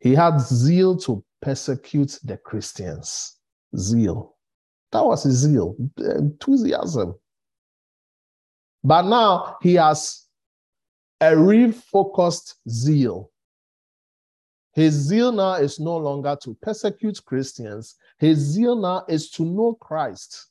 He 0.00 0.14
had 0.14 0.40
zeal 0.40 0.96
to 0.98 1.22
persecute 1.40 2.18
the 2.24 2.36
Christians. 2.38 3.36
Zeal. 3.76 4.31
That 4.92 5.04
was 5.04 5.24
his 5.24 5.38
zeal, 5.38 5.74
enthusiasm. 5.96 7.14
But 8.84 9.02
now 9.02 9.56
he 9.62 9.74
has 9.74 10.26
a 11.20 11.32
refocused 11.32 12.54
zeal. 12.68 13.30
His 14.74 14.94
zeal 14.94 15.32
now 15.32 15.54
is 15.54 15.78
no 15.78 15.96
longer 15.96 16.36
to 16.42 16.56
persecute 16.60 17.24
Christians. 17.24 17.96
His 18.18 18.38
zeal 18.38 18.76
now 18.76 19.04
is 19.08 19.30
to 19.32 19.44
know 19.44 19.74
Christ. 19.74 20.48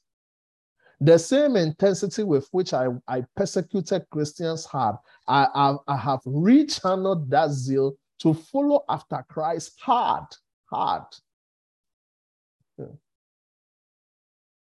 The 0.99 1.17
same 1.17 1.55
intensity 1.55 2.23
with 2.23 2.47
which 2.51 2.73
I, 2.73 2.87
I 3.07 3.25
persecuted 3.35 4.05
Christians 4.11 4.67
had, 4.71 4.93
I, 5.27 5.47
I, 5.53 5.75
I 5.87 5.97
have 5.97 6.21
rechanneled 6.25 7.29
that 7.29 7.49
zeal 7.49 7.95
to 8.19 8.35
follow 8.35 8.83
after 8.87 9.25
Christ 9.27 9.79
hard, 9.81 10.27
hard. 10.65 11.05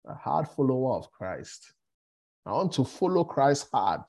A 0.06 0.14
hard 0.14 0.48
follower 0.48 0.96
of 0.96 1.10
Christ. 1.12 1.72
I 2.44 2.52
want 2.52 2.72
to 2.74 2.84
follow 2.84 3.24
Christ 3.24 3.68
hard. 3.72 4.02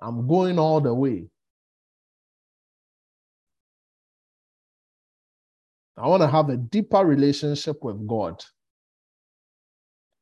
I'm 0.00 0.26
going 0.26 0.58
all 0.58 0.80
the 0.80 0.92
way. 0.92 1.28
I 5.96 6.06
want 6.08 6.22
to 6.22 6.28
have 6.28 6.50
a 6.50 6.56
deeper 6.56 7.04
relationship 7.04 7.82
with 7.82 8.06
God. 8.06 8.44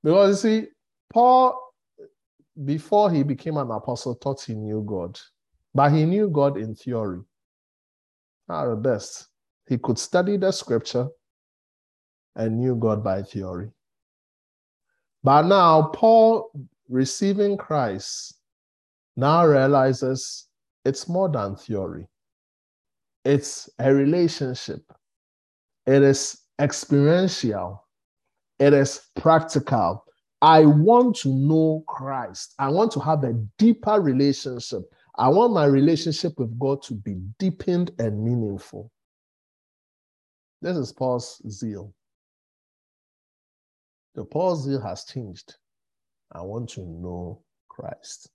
Because 0.04 0.44
you 0.44 0.50
see, 0.50 0.66
Paul, 1.12 1.58
before 2.64 3.10
he 3.10 3.22
became 3.22 3.56
an 3.56 3.70
apostle, 3.70 4.14
thought 4.14 4.42
he 4.42 4.54
knew 4.54 4.84
God, 4.86 5.18
but 5.74 5.90
he 5.90 6.04
knew 6.04 6.28
God 6.28 6.58
in 6.58 6.74
theory. 6.74 7.20
At 8.50 8.66
the 8.66 8.76
best, 8.76 9.28
he 9.66 9.78
could 9.78 9.98
study 9.98 10.36
the 10.36 10.52
scripture 10.52 11.08
and 12.36 12.58
knew 12.58 12.76
God 12.76 13.02
by 13.02 13.22
theory. 13.22 13.70
But 15.24 15.42
now, 15.42 15.90
Paul 15.94 16.50
receiving 16.88 17.56
Christ 17.56 18.34
now 19.16 19.46
realizes 19.46 20.48
it's 20.84 21.08
more 21.08 21.28
than 21.28 21.56
theory, 21.56 22.08
it's 23.24 23.70
a 23.78 23.94
relationship, 23.94 24.82
it 25.86 26.02
is 26.02 26.40
experiential, 26.60 27.84
it 28.58 28.72
is 28.72 29.00
practical. 29.16 30.04
I 30.40 30.64
want 30.64 31.16
to 31.18 31.28
know 31.28 31.84
Christ. 31.86 32.54
I 32.58 32.68
want 32.68 32.90
to 32.92 33.00
have 33.00 33.22
a 33.22 33.34
deeper 33.58 34.00
relationship. 34.00 34.82
I 35.16 35.28
want 35.28 35.52
my 35.52 35.66
relationship 35.66 36.32
with 36.36 36.58
God 36.58 36.82
to 36.82 36.94
be 36.94 37.14
deepened 37.38 37.92
and 38.00 38.24
meaningful. 38.24 38.90
This 40.60 40.76
is 40.76 40.92
Paul's 40.92 41.40
zeal. 41.48 41.94
The 44.14 44.54
zeal 44.56 44.80
has 44.80 45.04
changed. 45.04 45.56
I 46.32 46.42
want 46.42 46.68
to 46.70 46.82
know 46.82 47.42
Christ. 47.68 48.30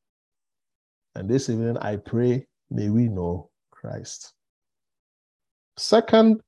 And 1.15 1.29
this 1.29 1.49
evening, 1.49 1.77
I 1.77 1.97
pray, 1.97 2.47
may 2.69 2.89
we 2.89 3.07
know 3.07 3.49
Christ. 3.71 4.33
Second 5.77 6.41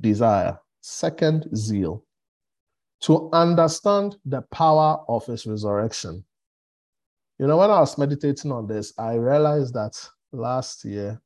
desire, 0.00 0.58
second 0.80 1.46
zeal, 1.56 2.04
to 3.00 3.30
understand 3.32 4.16
the 4.24 4.42
power 4.52 4.98
of 5.08 5.26
his 5.26 5.46
resurrection. 5.46 6.24
You 7.38 7.46
know, 7.46 7.56
when 7.56 7.70
I 7.70 7.80
was 7.80 7.98
meditating 7.98 8.52
on 8.52 8.66
this, 8.66 8.92
I 8.98 9.14
realized 9.14 9.74
that 9.74 9.98
last 10.32 10.84
year 10.84 11.20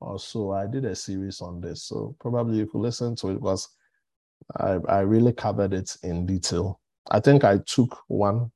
or 0.00 0.18
so, 0.18 0.52
I 0.52 0.66
did 0.66 0.84
a 0.84 0.94
series 0.94 1.40
on 1.40 1.60
this. 1.60 1.84
So 1.84 2.16
probably 2.20 2.58
you 2.58 2.66
could 2.66 2.80
listen 2.80 3.16
to 3.16 3.28
it 3.30 3.34
because 3.34 3.68
I, 4.56 4.78
I 4.88 5.00
really 5.00 5.32
covered 5.32 5.72
it 5.72 5.96
in 6.02 6.26
detail. 6.26 6.80
I 7.10 7.20
think 7.20 7.44
I 7.44 7.58
took 7.66 7.98
one 8.08 8.50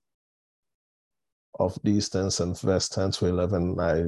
of 1.58 1.78
these 1.82 2.08
things 2.08 2.40
in 2.40 2.54
verse 2.54 2.88
10 2.88 3.10
to 3.12 3.26
11, 3.26 3.78
I, 3.80 4.04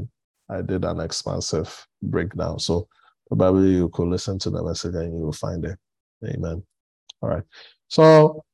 I 0.55 0.63
did 0.63 0.85
an 0.85 1.01
expansive 1.01 1.87
breakdown. 2.03 2.59
So 2.59 2.89
probably 3.29 3.71
you 3.71 3.89
could 3.91 4.09
listen 4.09 4.39
to 4.41 4.51
the 4.51 4.63
message 4.63 4.95
and 4.95 5.17
you 5.17 5.25
will 5.25 5.33
find 5.33 5.65
it. 5.65 5.79
Amen. 6.25 6.63
All 7.23 7.29
right. 7.29 7.43
So 7.89 8.45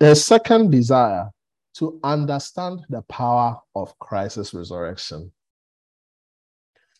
the 0.00 0.14
second 0.14 0.70
desire 0.70 1.30
to 1.74 1.98
understand 2.04 2.80
the 2.88 3.02
power 3.02 3.58
of 3.74 3.98
Christ's 3.98 4.54
resurrection. 4.54 5.32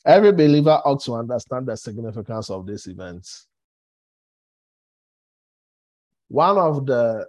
Every 0.06 0.32
believer 0.32 0.80
ought 0.84 1.02
to 1.04 1.14
understand 1.14 1.66
the 1.66 1.76
significance 1.76 2.50
of 2.50 2.66
this 2.66 2.86
event. 2.86 3.26
One 6.34 6.58
of 6.58 6.84
the 6.84 7.28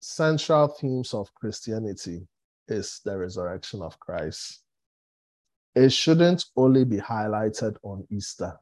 central 0.00 0.66
themes 0.66 1.14
of 1.14 1.32
Christianity 1.32 2.26
is 2.66 3.00
the 3.04 3.16
resurrection 3.16 3.82
of 3.82 4.00
Christ. 4.00 4.64
it 5.76 5.92
shouldn't 5.92 6.46
only 6.56 6.84
be 6.84 6.96
highlighted 6.96 7.76
on 7.84 8.04
Easter, 8.10 8.58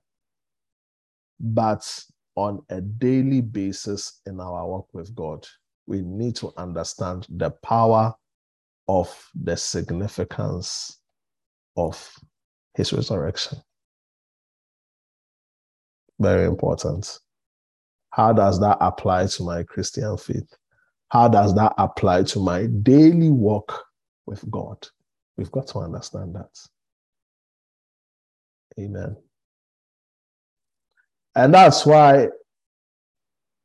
but 1.41 2.05
on 2.35 2.61
a 2.69 2.83
daily 2.83 3.41
basis 3.41 4.21
in 4.27 4.39
our 4.39 4.69
work 4.69 4.93
with 4.93 5.15
God. 5.15 5.47
We 5.87 6.03
need 6.03 6.37
to 6.37 6.53
understand 6.59 7.27
the 7.31 7.51
power 7.51 8.15
of 8.87 9.31
the 9.35 9.57
significance 9.57 10.99
of 11.79 11.97
his 12.75 12.93
resurrection. 12.93 13.63
Very 16.19 16.45
important. 16.45 17.19
How 18.11 18.33
does 18.33 18.61
that 18.61 18.79
apply 18.81 19.27
to 19.27 19.43
my 19.45 19.63
Christian 19.63 20.17
faith? 20.17 20.53
How 21.11 21.29
does 21.29 21.55
that 21.55 21.75
apply 21.79 22.25
to 22.25 22.41
my 22.41 22.67
daily 22.67 23.31
walk 23.31 23.85
with 24.27 24.49
God? 24.51 24.87
We've 25.37 25.51
got 25.51 25.69
to 25.69 25.79
understand 25.79 26.35
that. 26.35 26.51
Amen. 28.79 29.17
And 31.35 31.55
that's 31.55 31.87
why 31.87 32.29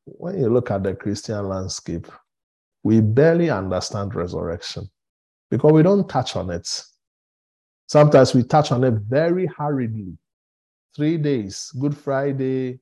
when 0.05 0.39
you 0.39 0.49
look 0.49 0.71
at 0.71 0.83
the 0.83 0.95
Christian 0.95 1.47
landscape, 1.47 2.07
we 2.83 3.01
barely 3.01 3.49
understand 3.49 4.13
resurrection 4.13 4.89
because 5.49 5.71
we 5.71 5.83
don't 5.83 6.07
touch 6.07 6.35
on 6.35 6.51
it. 6.51 6.83
Sometimes 7.87 8.33
we 8.33 8.43
touch 8.43 8.71
on 8.71 8.83
it 8.83 8.93
very 8.93 9.47
hurriedly. 9.47 10.17
Three 10.95 11.17
days, 11.17 11.71
Good 11.79 11.97
Friday, 11.97 12.79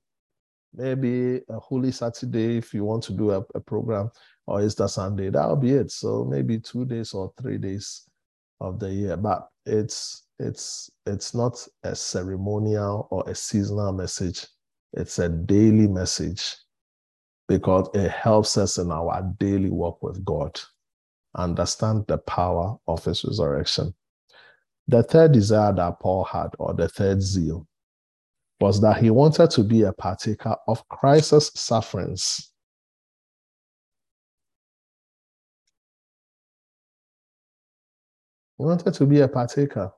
maybe 0.73 1.41
a 1.49 1.59
Holy 1.59 1.91
Saturday 1.91 2.57
if 2.57 2.73
you 2.73 2.83
want 2.83 3.03
to 3.03 3.13
do 3.13 3.31
a, 3.31 3.43
a 3.55 3.59
program, 3.59 4.09
or 4.47 4.61
Easter 4.61 4.87
Sunday. 4.87 5.29
That'll 5.29 5.55
be 5.55 5.71
it. 5.71 5.91
So 5.91 6.25
maybe 6.25 6.59
two 6.59 6.85
days 6.85 7.13
or 7.13 7.33
three 7.41 7.57
days 7.57 8.07
of 8.59 8.79
the 8.79 8.91
year. 8.91 9.17
But 9.17 9.47
it's 9.65 10.27
it's 10.39 10.89
it's 11.05 11.33
not 11.33 11.65
a 11.83 11.95
ceremonial 11.95 13.07
or 13.11 13.23
a 13.27 13.35
seasonal 13.35 13.93
message. 13.93 14.45
It's 14.93 15.19
a 15.19 15.29
daily 15.29 15.87
message 15.87 16.55
because 17.47 17.89
it 17.93 18.11
helps 18.11 18.57
us 18.57 18.77
in 18.77 18.91
our 18.91 19.23
daily 19.39 19.69
walk 19.69 20.01
with 20.03 20.23
God. 20.23 20.59
Understand 21.35 22.05
the 22.07 22.19
power 22.19 22.77
of 22.87 23.03
his 23.03 23.23
resurrection. 23.23 23.93
The 24.87 25.01
third 25.01 25.31
desire 25.31 25.73
that 25.73 25.99
Paul 25.99 26.25
had, 26.25 26.49
or 26.59 26.73
the 26.73 26.89
third 26.89 27.21
zeal, 27.21 27.65
was 28.59 28.79
that 28.81 28.97
he 28.97 29.09
wanted 29.09 29.49
to 29.51 29.63
be 29.63 29.83
a 29.83 29.93
partaker 29.93 30.55
of 30.67 30.87
Christ's 30.87 31.59
sufferings. 31.59 32.51
He 38.57 38.63
wanted 38.63 38.93
to 38.93 39.05
be 39.05 39.21
a 39.21 39.27
partaker. 39.27 39.91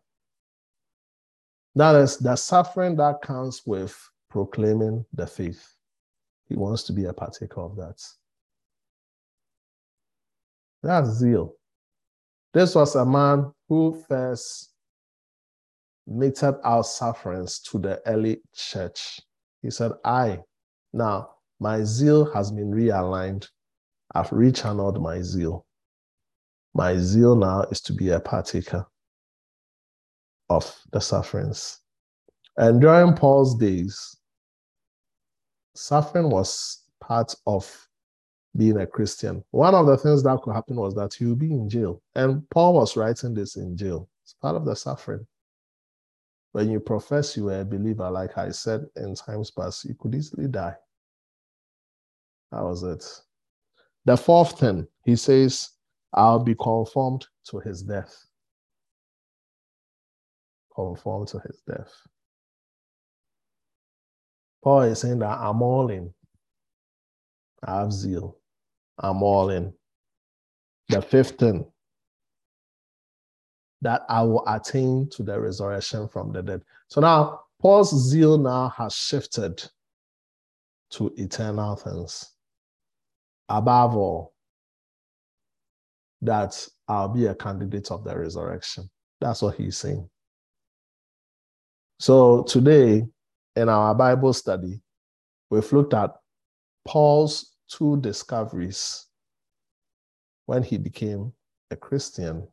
That 1.76 1.96
is 1.96 2.18
the 2.18 2.36
suffering 2.36 2.96
that 2.96 3.22
comes 3.22 3.62
with 3.66 3.98
proclaiming 4.30 5.06
the 5.14 5.28
faith. 5.28 5.76
He 6.48 6.56
wants 6.56 6.84
to 6.84 6.94
be 6.94 7.06
a 7.06 7.14
partaker 7.14 7.62
of 7.62 7.76
that. 7.76 8.02
That's 10.82 11.10
zeal. 11.10 11.56
This 12.54 12.76
was 12.76 12.96
a 12.96 13.06
man 13.06 13.52
who 13.68 14.02
first 14.08 14.75
meted 16.08 16.56
out 16.64 16.86
sufferings 16.86 17.60
to 17.60 17.80
the 17.80 18.02
early 18.06 18.42
church. 18.54 19.20
He 19.62 19.70
said, 19.72 19.94
I, 20.04 20.40
now 20.94 21.30
my 21.60 21.84
zeal 21.84 22.32
has 22.34 22.52
been 22.52 22.72
realigned. 22.72 23.48
I've 24.14 24.30
rechanneled 24.30 25.02
my 25.02 25.22
zeal. 25.22 25.66
My 26.74 26.98
zeal 26.98 27.36
now 27.36 27.62
is 27.72 27.82
to 27.82 27.94
be 27.94 28.10
a 28.10 28.20
partaker 28.20 28.86
of 30.50 30.76
the 30.92 31.00
sufferings. 31.00 31.80
And 32.58 32.80
during 32.80 33.16
Paul's 33.16 33.58
days, 33.58 34.18
suffering 35.76 36.30
was 36.30 36.84
part 37.02 37.34
of 37.48 37.88
being 38.56 38.78
a 38.78 38.88
Christian. 38.88 39.44
One 39.52 39.76
of 39.76 39.86
the 39.86 39.98
things 39.98 40.24
that 40.24 40.42
could 40.42 40.54
happen 40.54 40.78
was 40.78 40.96
that 40.96 41.20
you 41.20 41.30
would 41.30 41.40
be 41.40 41.52
in 41.52 41.70
jail. 41.70 42.02
And 42.16 42.50
Paul 42.50 42.76
was 42.76 42.96
writing 42.96 43.34
this 43.34 43.58
in 43.58 43.76
jail. 43.76 44.08
It's 44.24 44.36
part 44.42 44.56
of 44.56 44.66
the 44.66 44.76
suffering. 44.76 45.26
When 46.56 46.72
you 46.72 46.80
profess 46.80 47.36
you 47.36 47.50
are 47.50 47.60
a 47.60 47.66
believer, 47.66 48.10
like 48.10 48.38
I 48.38 48.50
said 48.50 48.86
in 48.96 49.14
times 49.14 49.52
past, 49.52 49.84
you 49.84 49.94
could 50.00 50.16
easily 50.16 50.48
die. 50.48 50.74
That 52.50 52.64
was 52.64 52.82
it. 52.82 53.04
The 54.06 54.16
fourth 54.16 54.58
thing, 54.58 54.88
he 55.04 55.18
says, 55.18 55.72
I'll 56.14 56.40
be 56.40 56.56
conformed 56.56 57.28
to 57.50 57.60
his 57.60 57.84
death. 57.84 58.16
Conformed 60.74 61.28
to 61.28 61.40
his 61.40 61.62
death. 61.68 61.92
Paul 64.64 64.84
is 64.84 65.02
saying 65.02 65.20
that 65.20 65.38
I'm 65.38 65.62
all 65.62 65.90
in. 65.90 66.14
I 67.66 67.82
have 67.82 67.92
zeal. 67.92 68.38
I'm 68.98 69.22
all 69.24 69.50
in. 69.50 69.74
The 70.88 71.02
fifth 71.02 71.38
thing, 71.38 71.70
that 73.86 74.02
I 74.10 74.24
will 74.24 74.44
attain 74.48 75.08
to 75.12 75.22
the 75.22 75.40
resurrection 75.40 76.08
from 76.08 76.32
the 76.32 76.42
dead. 76.42 76.64
So 76.88 77.02
now 77.02 77.42
Paul's 77.62 78.10
zeal 78.10 78.36
now 78.36 78.70
has 78.70 78.96
shifted 78.96 79.64
to 80.94 81.14
eternal 81.18 81.76
things. 81.76 82.32
Above 83.48 83.96
all, 83.96 84.34
that 86.24 86.68
I'll 86.88 87.10
be 87.10 87.28
a 87.28 87.36
candidate 87.36 87.92
of 87.92 88.04
the 88.04 88.18
resurrection. 88.18 88.90
That's 89.22 89.44
what 89.44 89.56
he's 89.56 89.78
saying. 89.78 90.10
So 92.00 92.42
today, 92.42 93.06
in 93.56 93.70
our 93.70 93.94
Bible 93.94 94.34
study, 94.34 94.82
we've 95.52 95.72
looked 95.72 95.94
at 95.94 96.10
Paul's 96.86 97.54
two 97.70 98.02
discoveries 98.02 99.06
when 100.48 100.64
he 100.64 100.80
became 100.80 101.34
a 101.70 101.76
Christian. 101.76 102.48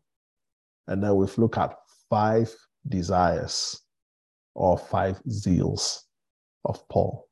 And 0.89 1.03
then 1.03 1.17
we've 1.17 1.37
looked 1.39 1.59
at 1.59 1.77
five 2.11 2.55
desires 2.89 3.81
or 4.55 4.77
five 4.77 5.23
zeals 5.29 6.01
of 6.65 6.87
Paul. 6.89 7.29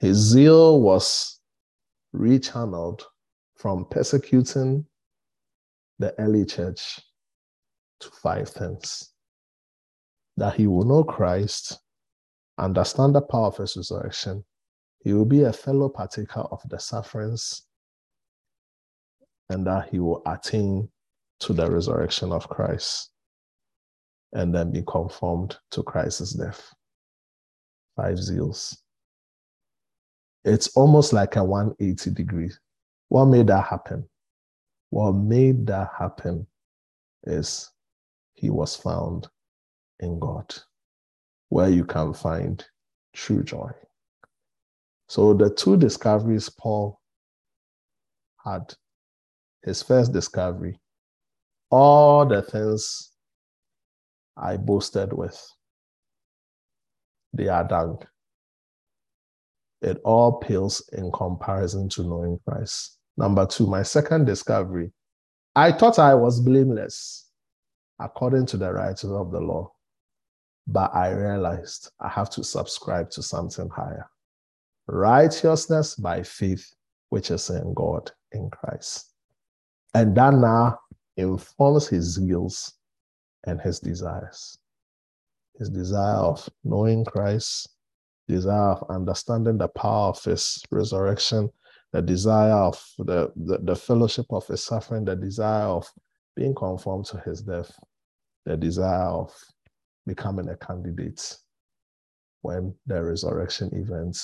His 0.00 0.16
zeal 0.16 0.80
was 0.80 1.40
rechanneled 2.14 3.02
from 3.56 3.84
persecuting 3.90 4.86
the 5.98 6.18
early 6.18 6.46
church 6.46 7.00
to 8.00 8.10
five 8.10 8.48
things 8.48 9.12
that 10.38 10.54
he 10.54 10.66
will 10.66 10.84
know 10.84 11.04
Christ, 11.04 11.78
understand 12.56 13.14
the 13.14 13.20
power 13.20 13.48
of 13.48 13.58
his 13.58 13.76
resurrection, 13.76 14.42
he 15.00 15.12
will 15.12 15.26
be 15.26 15.42
a 15.42 15.52
fellow 15.52 15.90
partaker 15.90 16.40
of 16.40 16.62
the 16.68 16.78
sufferings, 16.78 17.62
and 19.50 19.66
that 19.66 19.90
he 19.90 19.98
will 19.98 20.22
attain 20.26 20.88
to 21.40 21.52
the 21.52 21.70
resurrection 21.70 22.32
of 22.32 22.48
Christ 22.48 23.10
and 24.32 24.54
then 24.54 24.70
be 24.72 24.82
conformed 24.86 25.56
to 25.72 25.82
Christ's 25.82 26.34
death. 26.34 26.72
Five 27.96 28.16
zeals. 28.16 28.76
It's 30.44 30.68
almost 30.68 31.12
like 31.12 31.36
a 31.36 31.44
180 31.44 32.10
degree. 32.12 32.50
What 33.08 33.26
made 33.26 33.48
that 33.48 33.66
happen? 33.66 34.08
What 34.90 35.12
made 35.12 35.66
that 35.66 35.90
happen 35.98 36.46
is 37.24 37.70
he 38.32 38.50
was 38.50 38.74
found 38.76 39.28
in 39.98 40.18
God, 40.18 40.54
where 41.48 41.68
you 41.68 41.84
can 41.84 42.14
find 42.14 42.64
true 43.12 43.42
joy. 43.42 43.70
So, 45.08 45.34
the 45.34 45.50
two 45.50 45.76
discoveries 45.76 46.48
Paul 46.48 47.00
had 48.44 48.72
his 49.62 49.82
first 49.82 50.12
discovery, 50.12 50.80
all 51.70 52.26
the 52.26 52.42
things 52.42 53.10
I 54.36 54.56
boasted 54.56 55.12
with, 55.12 55.40
they 57.32 57.48
are 57.48 57.66
dung. 57.66 58.02
It 59.82 60.00
all 60.04 60.38
pales 60.38 60.88
in 60.92 61.10
comparison 61.12 61.88
to 61.90 62.02
knowing 62.02 62.38
Christ. 62.46 62.98
Number 63.16 63.46
two, 63.46 63.66
my 63.66 63.82
second 63.82 64.26
discovery. 64.26 64.92
I 65.56 65.72
thought 65.72 65.98
I 65.98 66.14
was 66.14 66.40
blameless 66.40 67.30
according 67.98 68.46
to 68.46 68.56
the 68.56 68.72
writings 68.72 69.12
of 69.12 69.30
the 69.30 69.40
law, 69.40 69.72
but 70.66 70.94
I 70.94 71.10
realized 71.10 71.90
I 72.00 72.08
have 72.08 72.30
to 72.30 72.44
subscribe 72.44 73.10
to 73.10 73.22
something 73.22 73.68
higher 73.68 74.08
righteousness 74.90 75.94
by 75.94 76.22
faith, 76.22 76.74
which 77.10 77.30
is 77.30 77.48
in 77.50 77.72
God 77.74 78.10
in 78.32 78.50
Christ. 78.50 79.12
And 79.94 80.16
that 80.16 80.34
now 80.34 80.78
informs 81.20 81.88
his 81.88 82.18
zeals 82.18 82.72
and 83.44 83.60
his 83.60 83.80
desires. 83.80 84.58
His 85.58 85.68
desire 85.68 86.16
of 86.16 86.48
knowing 86.64 87.04
Christ, 87.04 87.68
desire 88.28 88.72
of 88.72 88.90
understanding 88.90 89.58
the 89.58 89.68
power 89.68 90.08
of 90.08 90.22
his 90.22 90.62
resurrection, 90.70 91.50
the 91.92 92.02
desire 92.02 92.54
of 92.54 92.82
the, 92.98 93.32
the, 93.36 93.58
the 93.62 93.76
fellowship 93.76 94.26
of 94.30 94.46
his 94.46 94.64
suffering, 94.64 95.04
the 95.04 95.16
desire 95.16 95.66
of 95.66 95.88
being 96.36 96.54
conformed 96.54 97.06
to 97.06 97.18
his 97.18 97.42
death, 97.42 97.72
the 98.46 98.56
desire 98.56 99.08
of 99.08 99.34
becoming 100.06 100.48
a 100.48 100.56
candidate 100.56 101.36
when 102.42 102.74
the 102.86 103.02
resurrection 103.02 103.70
event 103.74 104.16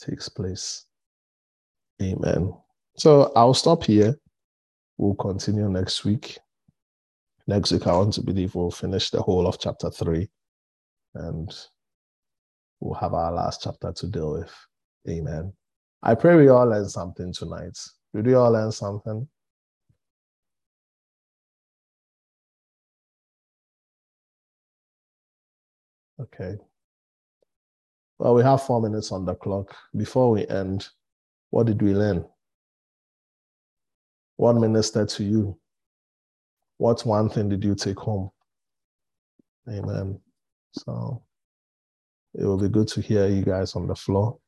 takes 0.00 0.28
place. 0.28 0.86
Amen. 2.02 2.52
So 2.96 3.32
I'll 3.36 3.54
stop 3.54 3.84
here. 3.84 4.18
We'll 4.98 5.14
continue 5.14 5.68
next 5.68 6.04
week. 6.04 6.38
Next 7.46 7.72
week, 7.72 7.86
I 7.86 7.96
want 7.96 8.14
to 8.14 8.22
believe 8.22 8.54
we'll 8.54 8.70
finish 8.70 9.10
the 9.10 9.20
whole 9.20 9.46
of 9.46 9.58
chapter 9.58 9.90
three 9.90 10.28
and 11.14 11.52
we'll 12.80 12.94
have 12.94 13.14
our 13.14 13.32
last 13.32 13.62
chapter 13.62 13.92
to 13.92 14.06
deal 14.06 14.32
with. 14.32 14.54
Amen. 15.08 15.52
I 16.02 16.14
pray 16.14 16.36
we 16.36 16.48
all 16.48 16.66
learn 16.66 16.88
something 16.88 17.32
tonight. 17.32 17.78
Did 18.14 18.26
we 18.26 18.34
all 18.34 18.52
learn 18.52 18.72
something? 18.72 19.28
Okay. 26.20 26.56
Well, 28.18 28.34
we 28.34 28.42
have 28.44 28.62
four 28.62 28.80
minutes 28.80 29.10
on 29.10 29.24
the 29.24 29.34
clock. 29.34 29.74
Before 29.96 30.30
we 30.30 30.46
end, 30.46 30.88
what 31.50 31.66
did 31.66 31.82
we 31.82 31.94
learn? 31.94 32.24
What 34.36 34.54
ministered 34.54 35.08
to 35.10 35.24
you? 35.24 35.58
What 36.78 37.04
one 37.06 37.28
thing 37.28 37.48
did 37.48 37.64
you 37.64 37.74
take 37.74 37.98
home? 37.98 38.30
Amen. 39.68 40.18
So 40.72 41.22
it 42.34 42.44
will 42.44 42.58
be 42.58 42.68
good 42.68 42.88
to 42.88 43.00
hear 43.00 43.28
you 43.28 43.42
guys 43.42 43.76
on 43.76 43.86
the 43.86 43.94
floor. 43.94 44.38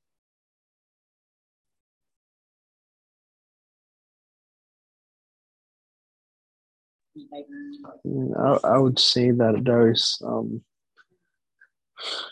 I, 8.37 8.59
I 8.65 8.79
would 8.79 8.99
say 8.99 9.31
that 9.31 9.63
there 9.65 9.91
is 9.91 10.21
um, 10.25 10.63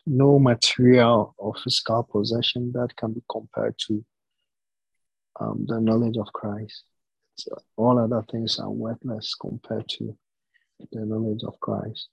no 0.07 0.39
material 0.39 1.35
or 1.39 1.55
physical 1.55 2.03
possession 2.03 2.73
that 2.73 2.97
can 2.97 3.13
be 3.13 3.23
compared 3.31 3.79
to 3.87 4.05
um, 5.41 5.65
the 5.69 5.81
knowledge 5.81 6.17
of 6.17 6.33
Christ. 6.33 6.85
So 7.37 7.57
all 7.77 7.99
other 7.99 8.25
things 8.31 8.59
are 8.59 8.71
worthless 8.71 9.35
compared 9.35 9.89
to 9.91 10.17
the 10.93 11.07
knowledge 11.07 11.43
of 11.45 11.59
Christ. 11.61 12.09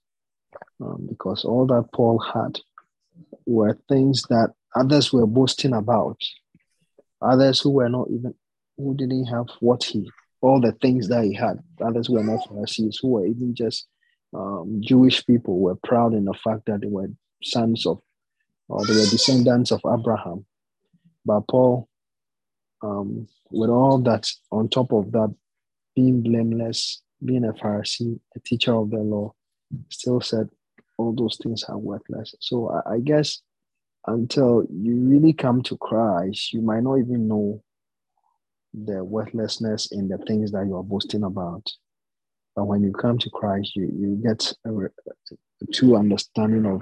Um, 0.81 1.07
because 1.07 1.45
all 1.45 1.65
that 1.67 1.89
Paul 1.93 2.19
had 2.19 2.59
were 3.45 3.77
things 3.87 4.23
that 4.29 4.53
others 4.75 5.11
were 5.11 5.27
boasting 5.27 5.73
about, 5.73 6.17
others 7.21 7.59
who 7.59 7.71
were 7.71 7.89
not 7.89 8.07
even, 8.09 8.33
who 8.77 8.95
didn't 8.95 9.25
have 9.25 9.47
what 9.59 9.83
he, 9.83 10.09
all 10.41 10.61
the 10.61 10.71
things 10.73 11.07
that 11.09 11.23
he 11.23 11.33
had, 11.33 11.59
others 11.83 12.09
were 12.09 12.23
not 12.23 12.47
Pharisees, 12.47 12.99
who 13.01 13.09
were 13.09 13.25
even 13.25 13.53
just 13.53 13.87
um, 14.33 14.79
Jewish 14.79 15.25
people, 15.25 15.59
were 15.59 15.75
proud 15.75 16.13
in 16.13 16.25
the 16.25 16.33
fact 16.33 16.65
that 16.67 16.81
they 16.81 16.87
were 16.87 17.09
sons 17.43 17.85
of, 17.85 17.99
or 18.67 18.85
they 18.85 18.93
were 18.93 19.05
descendants 19.05 19.71
of 19.71 19.81
Abraham. 19.85 20.45
But 21.25 21.41
Paul, 21.49 21.87
um, 22.81 23.27
with 23.51 23.69
all 23.69 23.99
that, 23.99 24.29
on 24.51 24.69
top 24.69 24.91
of 24.91 25.11
that, 25.11 25.33
being 25.95 26.21
blameless, 26.21 27.01
being 27.23 27.45
a 27.45 27.53
Pharisee, 27.53 28.19
a 28.35 28.39
teacher 28.39 28.73
of 28.73 28.89
the 28.89 28.97
law, 28.97 29.33
still 29.89 30.21
said 30.21 30.49
all 30.97 31.13
those 31.13 31.37
things 31.41 31.63
are 31.63 31.77
worthless. 31.77 32.35
So 32.39 32.69
I, 32.69 32.95
I 32.95 32.99
guess 32.99 33.41
until 34.07 34.65
you 34.71 34.95
really 34.95 35.33
come 35.33 35.61
to 35.63 35.77
Christ, 35.77 36.53
you 36.53 36.61
might 36.61 36.83
not 36.83 36.97
even 36.97 37.27
know 37.27 37.63
the 38.73 39.03
worthlessness 39.03 39.91
in 39.91 40.07
the 40.07 40.17
things 40.19 40.51
that 40.51 40.65
you 40.65 40.75
are 40.75 40.83
boasting 40.83 41.23
about. 41.23 41.65
But 42.55 42.65
when 42.65 42.83
you 42.83 42.91
come 42.91 43.17
to 43.17 43.29
Christ, 43.29 43.75
you, 43.75 43.89
you 43.97 44.21
get 44.23 44.53
a, 44.65 44.71
a 44.71 45.65
true 45.73 45.95
understanding 45.95 46.65
of 46.65 46.81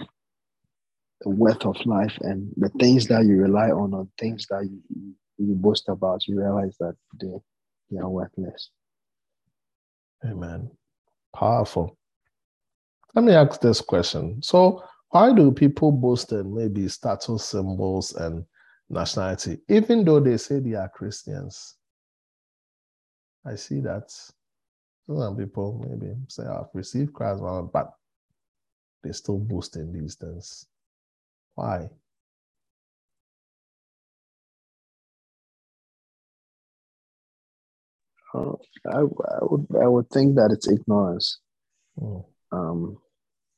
the 1.21 1.29
worth 1.29 1.65
of 1.65 1.77
life 1.85 2.17
and 2.21 2.51
the 2.57 2.69
things 2.79 3.07
that 3.07 3.25
you 3.25 3.37
rely 3.37 3.69
on 3.69 3.93
or 3.93 4.07
things 4.19 4.47
that 4.49 4.63
you, 4.63 5.13
you 5.37 5.55
boast 5.55 5.89
about, 5.89 6.27
you 6.27 6.39
realize 6.39 6.75
that 6.79 6.95
they, 7.19 7.27
they 7.91 7.97
are 7.99 8.09
worthless. 8.09 8.69
Amen. 10.25 10.69
Powerful. 11.35 11.97
Let 13.15 13.25
me 13.25 13.33
ask 13.33 13.61
this 13.61 13.81
question. 13.81 14.41
So, 14.41 14.83
why 15.09 15.33
do 15.33 15.51
people 15.51 15.91
boast 15.91 16.31
in 16.33 16.53
maybe 16.53 16.87
status 16.87 17.45
symbols 17.45 18.13
and 18.13 18.43
nationality, 18.89 19.59
even 19.69 20.03
though 20.03 20.19
they 20.19 20.37
say 20.37 20.59
they 20.59 20.73
are 20.73 20.89
Christians? 20.89 21.75
I 23.45 23.55
see 23.55 23.79
that 23.81 24.11
some 25.07 25.37
people 25.37 25.85
maybe 25.87 26.13
say 26.27 26.43
oh, 26.47 26.61
I've 26.61 26.75
received 26.75 27.13
Christ, 27.13 27.41
but 27.71 27.93
they 29.03 29.13
still 29.13 29.37
boast 29.37 29.77
in 29.77 29.93
these 29.93 30.15
things. 30.15 30.65
Why? 31.55 31.89
I, 38.85 38.99
I 38.99 39.39
would 39.41 39.67
I 39.81 39.87
would 39.87 40.09
think 40.09 40.35
that 40.35 40.51
it's 40.51 40.67
ignorance. 40.67 41.39
Mm. 41.99 42.25
Um, 42.51 42.97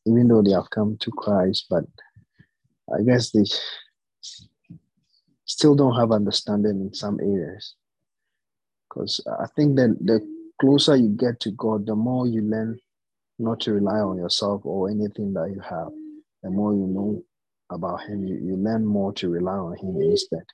even 0.06 0.28
though 0.28 0.42
they 0.42 0.52
have 0.52 0.70
come 0.70 0.98
to 1.02 1.12
Christ, 1.12 1.68
but 1.70 1.84
I 2.94 3.04
guess 3.04 3.32
they 3.32 3.44
still 5.46 5.76
don't 5.76 5.96
have 5.96 6.12
understanding 6.12 6.82
in 6.82 6.94
some 6.94 7.20
areas. 7.20 7.76
Because 8.88 9.22
I 9.40 9.46
think 9.56 9.76
that 9.76 9.98
the 10.02 10.20
closer 10.60 10.96
you 10.96 11.10
get 11.10 11.40
to 11.42 11.52
God, 11.52 11.86
the 11.86 11.96
more 11.96 12.28
you 12.28 12.42
learn 12.42 12.80
not 13.38 13.60
to 13.62 13.74
rely 13.74 14.00
on 14.00 14.18
yourself 14.18 14.62
or 14.66 14.90
anything 14.90 15.34
that 15.34 15.52
you 15.54 15.62
have, 15.62 15.90
the 16.44 16.50
more 16.50 16.74
you 16.74 16.88
know 16.88 17.24
about 17.70 18.02
Him, 18.02 18.26
you, 18.26 18.36
you 18.36 18.56
learn 18.56 18.86
more 18.86 19.14
to 19.14 19.30
rely 19.30 19.54
on 19.54 19.78
Him 19.78 20.02
instead. 20.02 20.46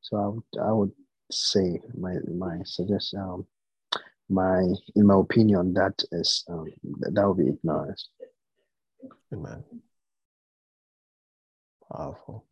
So 0.00 0.16
I 0.16 0.26
would, 0.28 0.68
I 0.68 0.72
would 0.72 0.92
say 1.30 1.80
my 1.96 2.14
my 2.34 2.58
suggestion, 2.64 3.20
um, 3.20 3.46
my 4.28 4.60
in 4.94 5.06
my 5.06 5.18
opinion, 5.18 5.74
that 5.74 6.02
is 6.12 6.44
um, 6.48 6.66
that 7.00 7.26
would 7.26 7.38
be 7.38 7.48
ignorance. 7.52 8.08
Amen. 9.32 9.64
Powerful. 11.90 12.44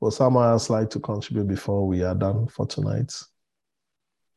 Will 0.00 0.10
someone 0.10 0.48
else 0.48 0.68
like 0.70 0.90
to 0.90 1.00
contribute 1.00 1.46
before 1.46 1.86
we 1.86 2.02
are 2.02 2.14
done 2.14 2.48
for 2.48 2.66
tonight? 2.66 3.12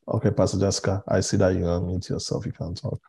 Okay, 0.08 0.30
Pastor 0.30 0.60
Jessica, 0.60 1.02
I 1.08 1.20
see 1.20 1.36
that 1.38 1.54
you 1.54 1.62
unmute 1.62 2.08
yourself. 2.08 2.46
You 2.46 2.52
can 2.52 2.74
talk. 2.74 3.00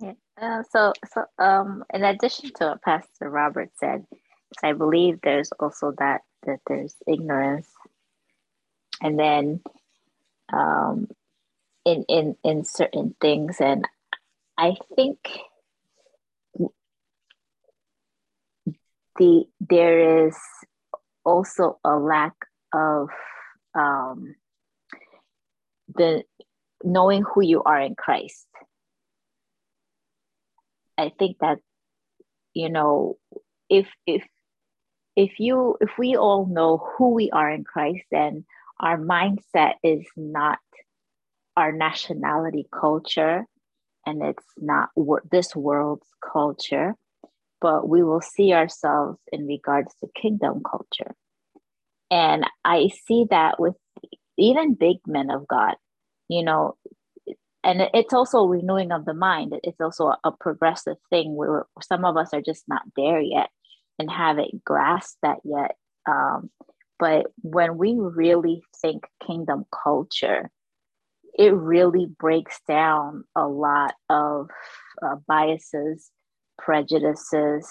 Yeah. 0.00 0.14
Uh, 0.40 0.62
so, 0.70 0.92
so 1.12 1.24
um, 1.38 1.84
in 1.94 2.02
addition 2.02 2.50
to 2.56 2.66
what 2.66 2.82
Pastor 2.82 3.30
Robert 3.30 3.70
said, 3.78 4.04
I 4.62 4.72
believe 4.72 5.20
there's 5.22 5.52
also 5.60 5.92
that 5.98 6.22
that 6.46 6.60
there's 6.66 6.96
ignorance, 7.06 7.68
and 9.00 9.18
then 9.18 9.60
um, 10.52 11.08
in 11.88 12.04
in 12.08 12.36
in 12.44 12.64
certain 12.64 13.16
things, 13.18 13.56
and 13.60 13.86
I 14.58 14.76
think 14.94 15.18
the 19.16 19.44
there 19.58 20.26
is 20.26 20.36
also 21.24 21.78
a 21.84 21.96
lack 21.96 22.34
of 22.74 23.08
um, 23.74 24.34
the 25.94 26.24
knowing 26.84 27.22
who 27.22 27.42
you 27.42 27.62
are 27.62 27.80
in 27.80 27.94
Christ. 27.94 28.46
I 30.98 31.10
think 31.18 31.38
that 31.40 31.58
you 32.52 32.68
know 32.68 33.16
if 33.70 33.88
if 34.06 34.24
if 35.16 35.40
you 35.40 35.78
if 35.80 35.90
we 35.98 36.16
all 36.16 36.44
know 36.44 36.76
who 36.76 37.14
we 37.14 37.30
are 37.30 37.50
in 37.50 37.64
Christ, 37.64 38.04
then 38.10 38.44
our 38.78 38.98
mindset 38.98 39.74
is 39.82 40.06
not 40.16 40.58
our 41.58 41.72
nationality 41.72 42.66
culture 42.72 43.44
and 44.06 44.22
it's 44.22 44.46
not 44.56 44.88
this 45.30 45.54
world's 45.56 46.06
culture 46.32 46.94
but 47.60 47.88
we 47.88 48.02
will 48.02 48.20
see 48.20 48.52
ourselves 48.52 49.18
in 49.32 49.46
regards 49.46 49.94
to 50.00 50.08
kingdom 50.14 50.62
culture. 50.68 51.14
And 52.10 52.44
I 52.64 52.88
see 53.06 53.26
that 53.30 53.58
with 53.58 53.74
even 54.38 54.74
big 54.74 54.98
men 55.06 55.30
of 55.30 55.46
God, 55.48 55.74
you 56.28 56.42
know, 56.42 56.76
and 57.64 57.88
it's 57.92 58.14
also 58.14 58.44
renewing 58.44 58.92
of 58.92 59.04
the 59.04 59.14
mind. 59.14 59.54
It's 59.64 59.80
also 59.80 60.14
a 60.22 60.32
progressive 60.32 60.96
thing 61.10 61.34
where 61.34 61.66
some 61.82 62.04
of 62.04 62.16
us 62.16 62.32
are 62.32 62.40
just 62.40 62.64
not 62.68 62.82
there 62.96 63.20
yet 63.20 63.50
and 63.98 64.10
haven't 64.10 64.64
grasped 64.64 65.18
that 65.22 65.38
yet. 65.44 65.74
Um, 66.08 66.50
but 66.98 67.26
when 67.42 67.76
we 67.76 67.96
really 67.98 68.62
think 68.80 69.04
kingdom 69.26 69.66
culture, 69.84 70.50
it 71.38 71.54
really 71.54 72.06
breaks 72.18 72.60
down 72.66 73.24
a 73.36 73.46
lot 73.46 73.94
of 74.10 74.48
uh, 75.00 75.16
biases 75.26 76.10
prejudices, 76.58 77.70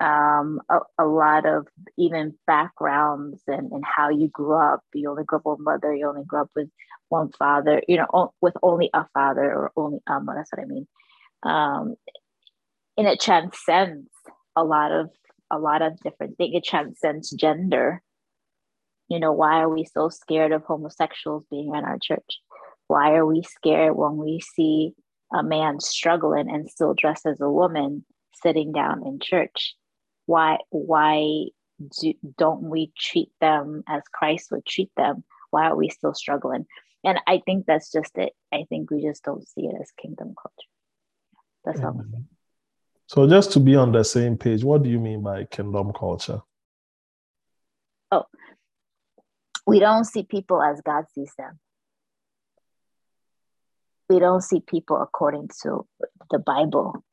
um, 0.00 0.60
a, 0.70 0.78
a, 0.98 1.04
lot 1.04 1.46
of 1.46 1.68
even 1.98 2.34
backgrounds 2.46 3.42
and, 3.46 3.70
and 3.70 3.84
how 3.84 4.08
you 4.08 4.28
grew 4.28 4.54
up. 4.54 4.80
You 4.94 5.10
only 5.10 5.24
grew 5.24 5.38
up 5.38 5.46
with 5.46 5.60
mother, 5.60 5.94
you 5.94 6.08
only 6.08 6.24
grew 6.24 6.40
up 6.40 6.50
with 6.56 6.70
one 7.10 7.30
father, 7.38 7.82
you 7.86 7.98
know, 7.98 8.32
with 8.40 8.54
only 8.62 8.90
a 8.94 9.06
father 9.14 9.44
or 9.44 9.72
only 9.76 10.00
a 10.08 10.18
mother. 10.18 10.38
That's 10.38 10.52
what 10.52 10.62
I 10.62 10.66
mean. 10.66 10.88
Um, 11.42 11.94
and 12.96 13.06
it 13.06 13.20
transcends 13.20 14.08
a 14.56 14.64
lot 14.64 14.90
of 14.90 15.10
a 15.50 15.58
lot 15.58 15.82
of 15.82 16.00
different 16.00 16.36
things. 16.38 16.54
It 16.56 16.64
transcends 16.64 17.30
gender. 17.30 18.02
You 19.08 19.20
know, 19.20 19.32
why 19.32 19.60
are 19.60 19.68
we 19.68 19.84
so 19.84 20.08
scared 20.08 20.52
of 20.52 20.64
homosexuals 20.64 21.44
being 21.50 21.74
in 21.74 21.84
our 21.84 21.98
church? 22.02 22.40
Why 22.88 23.14
are 23.14 23.26
we 23.26 23.42
scared 23.42 23.96
when 23.96 24.16
we 24.16 24.40
see 24.40 24.92
a 25.32 25.42
man 25.42 25.80
struggling 25.80 26.50
and 26.50 26.70
still 26.70 26.94
dressed 26.94 27.26
as 27.26 27.40
a 27.40 27.50
woman 27.50 28.04
sitting 28.42 28.72
down 28.72 29.06
in 29.06 29.18
church? 29.20 29.74
Why 30.26 30.58
why 30.70 31.46
do, 32.00 32.14
don't 32.38 32.62
we 32.62 32.92
treat 32.98 33.30
them 33.40 33.82
as 33.88 34.02
Christ 34.12 34.50
would 34.50 34.66
treat 34.66 34.90
them? 34.96 35.24
Why 35.50 35.66
are 35.66 35.76
we 35.76 35.88
still 35.88 36.14
struggling? 36.14 36.66
And 37.04 37.20
I 37.26 37.42
think 37.44 37.66
that's 37.66 37.92
just 37.92 38.16
it. 38.16 38.32
I 38.52 38.64
think 38.68 38.90
we 38.90 39.02
just 39.02 39.22
don't 39.22 39.46
see 39.46 39.66
it 39.66 39.76
as 39.80 39.90
kingdom 40.00 40.34
culture. 40.40 40.68
That's 41.64 41.80
all. 41.80 41.92
Mm. 41.92 42.24
So 43.06 43.28
just 43.28 43.52
to 43.52 43.60
be 43.60 43.76
on 43.76 43.92
the 43.92 44.02
same 44.02 44.38
page, 44.38 44.64
what 44.64 44.82
do 44.82 44.88
you 44.88 44.98
mean 44.98 45.22
by 45.22 45.44
kingdom 45.44 45.92
culture? 45.92 46.40
Oh, 48.10 48.24
we 49.66 49.78
don't 49.80 50.04
see 50.04 50.22
people 50.22 50.62
as 50.62 50.80
God 50.80 51.04
sees 51.14 51.32
them. 51.36 51.58
We 54.08 54.18
don't 54.18 54.42
see 54.42 54.60
people 54.60 55.00
according 55.00 55.48
to 55.62 55.86
the 56.30 56.38
Bible. 56.38 57.04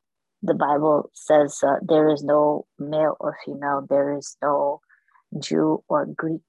The 0.42 0.54
Bible 0.54 1.10
says 1.14 1.58
uh, 1.62 1.76
there 1.82 2.08
is 2.08 2.22
no 2.22 2.66
male 2.78 3.16
or 3.20 3.36
female, 3.44 3.86
there 3.88 4.16
is 4.16 4.36
no 4.42 4.80
Jew 5.38 5.82
or 5.88 6.06
Greek. 6.06 6.42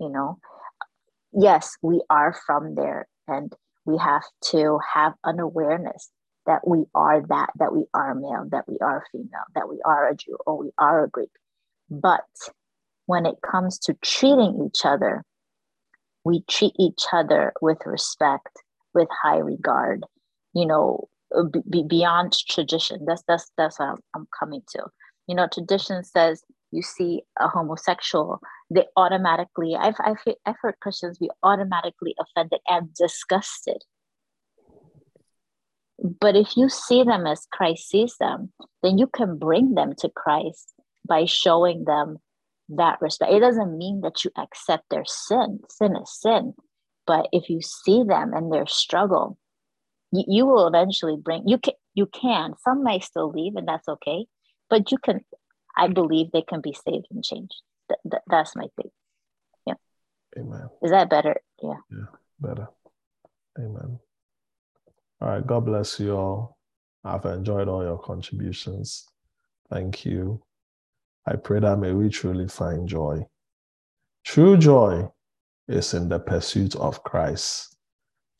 You 0.00 0.08
know, 0.08 0.38
yes, 1.32 1.76
we 1.82 2.02
are 2.10 2.34
from 2.46 2.74
there 2.74 3.06
and 3.28 3.54
we 3.84 3.98
have 3.98 4.24
to 4.50 4.78
have 4.94 5.14
an 5.24 5.38
awareness 5.38 6.10
that 6.46 6.66
we 6.66 6.84
are 6.94 7.24
that, 7.28 7.50
that 7.58 7.72
we 7.72 7.84
are 7.94 8.14
male, 8.14 8.46
that 8.50 8.68
we 8.68 8.78
are 8.80 9.04
female, 9.12 9.46
that 9.54 9.68
we 9.68 9.80
are 9.84 10.08
a 10.08 10.16
Jew 10.16 10.36
or 10.46 10.58
we 10.58 10.70
are 10.78 11.04
a 11.04 11.08
Greek. 11.08 11.30
But 11.88 12.24
when 13.06 13.26
it 13.26 13.36
comes 13.42 13.78
to 13.80 13.94
treating 14.02 14.66
each 14.66 14.84
other, 14.84 15.24
we 16.24 16.42
treat 16.48 16.72
each 16.78 17.04
other 17.12 17.52
with 17.60 17.78
respect, 17.84 18.48
with 18.94 19.08
high 19.22 19.38
regard, 19.38 20.04
you 20.54 20.66
know, 20.66 21.08
uh, 21.36 21.44
be, 21.70 21.82
beyond 21.82 22.36
tradition. 22.48 23.04
That's 23.06 23.22
that's 23.26 23.50
that's 23.56 23.78
what 23.78 23.90
I'm, 23.90 23.98
I'm 24.14 24.28
coming 24.38 24.62
to. 24.70 24.84
You 25.26 25.36
know, 25.36 25.48
tradition 25.52 26.04
says 26.04 26.42
you 26.70 26.82
see 26.82 27.22
a 27.40 27.48
homosexual, 27.48 28.40
they 28.70 28.86
automatically. 28.96 29.76
I've 29.78 29.96
I've 30.00 30.18
I've 30.46 30.56
heard 30.60 30.80
Christians 30.80 31.18
be 31.18 31.30
automatically 31.42 32.14
offended 32.18 32.60
and 32.68 32.92
disgusted 32.94 33.82
but 36.02 36.36
if 36.36 36.56
you 36.56 36.68
see 36.68 37.04
them 37.04 37.26
as 37.26 37.46
Christ 37.52 37.88
sees 37.88 38.16
them, 38.18 38.52
then 38.82 38.98
you 38.98 39.06
can 39.06 39.38
bring 39.38 39.74
them 39.74 39.94
to 39.98 40.08
Christ 40.08 40.74
by 41.06 41.26
showing 41.26 41.84
them 41.84 42.18
that 42.70 43.00
respect. 43.00 43.32
It 43.32 43.40
doesn't 43.40 43.78
mean 43.78 44.00
that 44.00 44.24
you 44.24 44.30
accept 44.36 44.84
their 44.90 45.04
sin. 45.04 45.60
Sin 45.68 45.96
is 45.96 46.20
sin. 46.20 46.54
But 47.06 47.28
if 47.32 47.48
you 47.48 47.60
see 47.62 48.04
them 48.04 48.32
and 48.32 48.52
their 48.52 48.66
struggle, 48.66 49.38
you, 50.12 50.24
you 50.26 50.46
will 50.46 50.66
eventually 50.66 51.16
bring 51.16 51.46
you 51.46 51.58
can 51.58 51.74
you 51.94 52.06
can. 52.06 52.54
Some 52.64 52.84
may 52.84 53.00
still 53.00 53.30
leave, 53.30 53.56
and 53.56 53.66
that's 53.66 53.88
okay. 53.88 54.26
But 54.70 54.90
you 54.90 54.98
can 54.98 55.20
I 55.76 55.88
believe 55.88 56.30
they 56.32 56.42
can 56.42 56.60
be 56.60 56.74
saved 56.74 57.06
and 57.10 57.24
changed. 57.24 57.60
Th- 57.88 58.00
th- 58.10 58.22
that's 58.26 58.54
my 58.54 58.66
thing. 58.76 58.90
Yeah. 59.66 59.74
Amen. 60.38 60.68
Is 60.82 60.90
that 60.90 61.10
better? 61.10 61.36
Yeah. 61.62 61.80
Yeah, 61.90 62.06
better. 62.40 62.68
Amen. 63.58 63.98
All 65.20 65.28
right. 65.28 65.46
God 65.46 65.66
bless 65.66 65.98
you 66.00 66.16
all. 66.16 66.58
I've 67.04 67.24
enjoyed 67.24 67.68
all 67.68 67.82
your 67.82 67.98
contributions. 67.98 69.06
Thank 69.70 70.04
you. 70.04 70.42
I 71.26 71.36
pray 71.36 71.60
that 71.60 71.78
may 71.78 71.92
we 71.92 72.08
truly 72.08 72.48
find 72.48 72.88
joy. 72.88 73.24
True 74.24 74.56
joy 74.56 75.08
is 75.68 75.94
in 75.94 76.08
the 76.08 76.18
pursuit 76.18 76.76
of 76.76 77.02
Christ. 77.04 77.76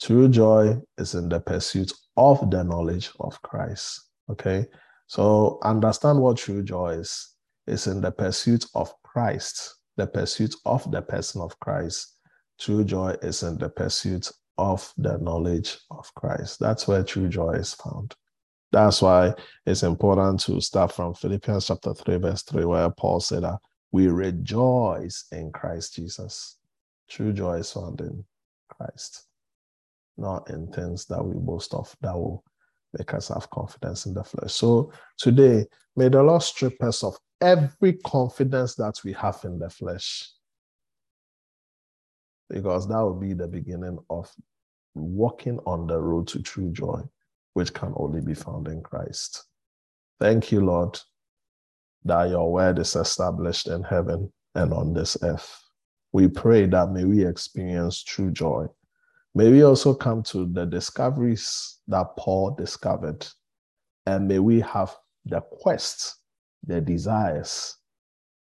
True 0.00 0.28
joy 0.28 0.76
is 0.98 1.14
in 1.14 1.28
the 1.28 1.40
pursuit 1.40 1.92
of 2.16 2.50
the 2.50 2.64
knowledge 2.64 3.10
of 3.20 3.40
Christ. 3.42 4.08
Okay. 4.30 4.66
So 5.06 5.58
understand 5.62 6.20
what 6.20 6.38
true 6.38 6.62
joy 6.62 6.94
is. 6.94 7.34
It's 7.66 7.86
in 7.86 8.00
the 8.00 8.10
pursuit 8.10 8.64
of 8.74 8.92
Christ, 9.02 9.76
the 9.96 10.06
pursuit 10.06 10.54
of 10.64 10.90
the 10.90 11.02
person 11.02 11.40
of 11.40 11.58
Christ. 11.60 12.16
True 12.58 12.82
joy 12.84 13.16
is 13.22 13.42
in 13.42 13.58
the 13.58 13.68
pursuit 13.68 14.30
of 14.58 14.92
the 14.96 15.18
knowledge 15.18 15.78
of 15.90 16.12
Christ. 16.14 16.58
That's 16.60 16.88
where 16.88 17.04
true 17.04 17.28
joy 17.28 17.52
is 17.52 17.74
found. 17.74 18.14
That's 18.72 19.02
why 19.02 19.34
it's 19.66 19.82
important 19.82 20.40
to 20.40 20.60
start 20.60 20.92
from 20.92 21.14
Philippians 21.14 21.66
chapter 21.66 21.92
3, 21.92 22.16
verse 22.16 22.42
3, 22.42 22.64
where 22.64 22.90
Paul 22.90 23.20
said 23.20 23.42
that 23.42 23.58
we 23.92 24.08
rejoice 24.08 25.26
in 25.30 25.52
Christ 25.52 25.94
Jesus. 25.94 26.56
True 27.08 27.32
joy 27.32 27.58
is 27.58 27.72
found 27.72 28.00
in 28.00 28.24
Christ, 28.68 29.26
not 30.16 30.48
in 30.50 30.66
things 30.68 31.06
that 31.06 31.22
we 31.22 31.34
boast 31.34 31.74
of 31.74 31.94
that 32.00 32.14
will 32.14 32.44
make 32.98 33.12
us 33.14 33.28
have 33.28 33.50
confidence 33.50 34.06
in 34.06 34.14
the 34.14 34.24
flesh. 34.24 34.52
So 34.52 34.92
today, 35.18 35.66
may 35.96 36.08
the 36.08 36.22
Lord 36.22 36.42
strip 36.42 36.82
us 36.82 37.02
of 37.02 37.16
every 37.40 37.94
confidence 38.04 38.74
that 38.76 39.00
we 39.04 39.12
have 39.14 39.40
in 39.44 39.58
the 39.58 39.68
flesh 39.68 40.30
because 42.52 42.86
that 42.88 43.00
will 43.00 43.18
be 43.18 43.32
the 43.32 43.48
beginning 43.48 43.98
of 44.10 44.30
walking 44.94 45.58
on 45.66 45.86
the 45.86 45.98
road 45.98 46.28
to 46.28 46.42
true 46.42 46.70
joy, 46.70 47.00
which 47.54 47.72
can 47.72 47.92
only 47.96 48.20
be 48.20 48.34
found 48.34 48.68
in 48.68 48.82
Christ. 48.82 49.44
Thank 50.20 50.52
you, 50.52 50.60
Lord, 50.60 50.98
that 52.04 52.28
your 52.28 52.52
word 52.52 52.78
is 52.78 52.94
established 52.94 53.68
in 53.68 53.82
heaven 53.82 54.30
and 54.54 54.72
on 54.72 54.92
this 54.92 55.16
earth. 55.22 55.61
We 56.12 56.28
pray 56.28 56.66
that 56.66 56.90
may 56.90 57.04
we 57.04 57.24
experience 57.26 58.02
true 58.02 58.30
joy. 58.30 58.66
May 59.34 59.50
we 59.50 59.62
also 59.62 59.94
come 59.94 60.22
to 60.24 60.46
the 60.46 60.66
discoveries 60.66 61.78
that 61.88 62.16
Paul 62.18 62.54
discovered, 62.54 63.26
and 64.04 64.28
may 64.28 64.38
we 64.38 64.60
have 64.60 64.94
the 65.24 65.40
quest, 65.40 66.16
the 66.66 66.80
desires. 66.80 67.76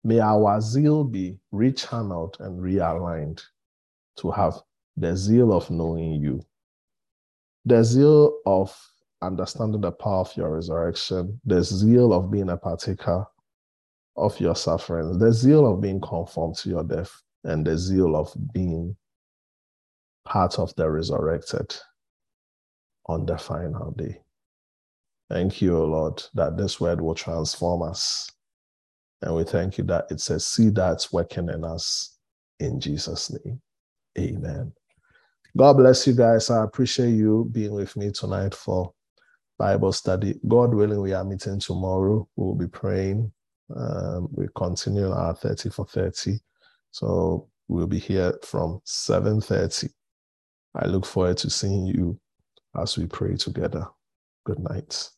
May 0.04 0.20
our 0.20 0.62
zeal 0.62 1.04
be 1.04 1.40
rechanneled 1.52 2.40
and 2.40 2.62
realigned 2.62 3.42
to 4.18 4.30
have 4.30 4.62
the 4.96 5.16
zeal 5.18 5.52
of 5.52 5.70
knowing 5.72 6.22
you, 6.22 6.46
the 7.66 7.84
zeal 7.84 8.38
of 8.46 8.78
understanding 9.24 9.82
the 9.82 9.92
power 9.92 10.20
of 10.20 10.38
your 10.38 10.52
resurrection, 10.54 11.42
the 11.46 11.64
zeal 11.64 12.14
of 12.14 12.30
being 12.30 12.50
a 12.50 12.58
partaker 12.58 13.26
of 14.16 14.40
your 14.40 14.56
sufferings, 14.56 15.18
the 15.18 15.34
zeal 15.34 15.66
of 15.66 15.82
being 15.82 16.00
conformed 16.00 16.56
to 16.58 16.70
your 16.70 16.84
death, 16.84 17.24
and 17.46 17.66
the 17.66 17.78
zeal 17.78 18.16
of 18.16 18.34
being 18.54 18.96
part 20.26 20.60
of 20.60 20.76
the 20.76 20.90
resurrected 20.90 21.76
on 23.08 23.26
the 23.26 23.38
final 23.38 23.92
day. 23.92 24.22
Thank 25.30 25.62
you, 25.62 25.78
o 25.78 25.86
Lord, 25.86 26.24
that 26.36 26.58
this 26.58 26.80
word 26.80 27.02
will 27.02 27.16
transform 27.16 27.84
us. 27.84 28.30
And 29.22 29.36
we 29.36 29.44
thank 29.44 29.78
you 29.78 29.84
that 29.86 30.06
it's 30.12 30.30
a 30.30 30.40
seed 30.40 30.76
that's 30.76 31.14
working 31.14 31.50
in 31.50 31.64
us 31.64 32.18
in 32.60 32.80
Jesus' 32.80 33.32
name. 33.32 33.62
Amen. 34.20 34.72
God 35.58 35.74
bless 35.74 36.06
you 36.06 36.14
guys. 36.14 36.50
I 36.50 36.64
appreciate 36.64 37.12
you 37.12 37.50
being 37.52 37.74
with 37.74 37.96
me 37.98 38.12
tonight 38.12 38.54
for 38.54 38.94
Bible 39.58 39.94
study. 39.94 40.36
God 40.48 40.74
willing, 40.74 41.02
we 41.02 41.14
are 41.14 41.24
meeting 41.24 41.60
tomorrow. 41.60 42.28
We'll 42.36 42.56
be 42.56 42.68
praying. 42.68 43.32
Um, 43.76 44.28
we 44.32 44.48
continue 44.56 45.12
our 45.12 45.34
30 45.34 45.70
for 45.70 45.86
30. 45.86 46.40
So 46.96 47.50
we'll 47.68 47.88
be 47.88 48.00
here 48.00 48.40
from 48.42 48.80
7:30. 48.86 49.90
I 50.76 50.86
look 50.86 51.06
forward 51.06 51.36
to 51.40 51.50
seeing 51.50 51.86
you 51.86 52.18
as 52.74 52.98
we 52.98 53.06
pray 53.06 53.36
together. 53.36 53.86
Good 54.46 54.60
night. 54.60 55.10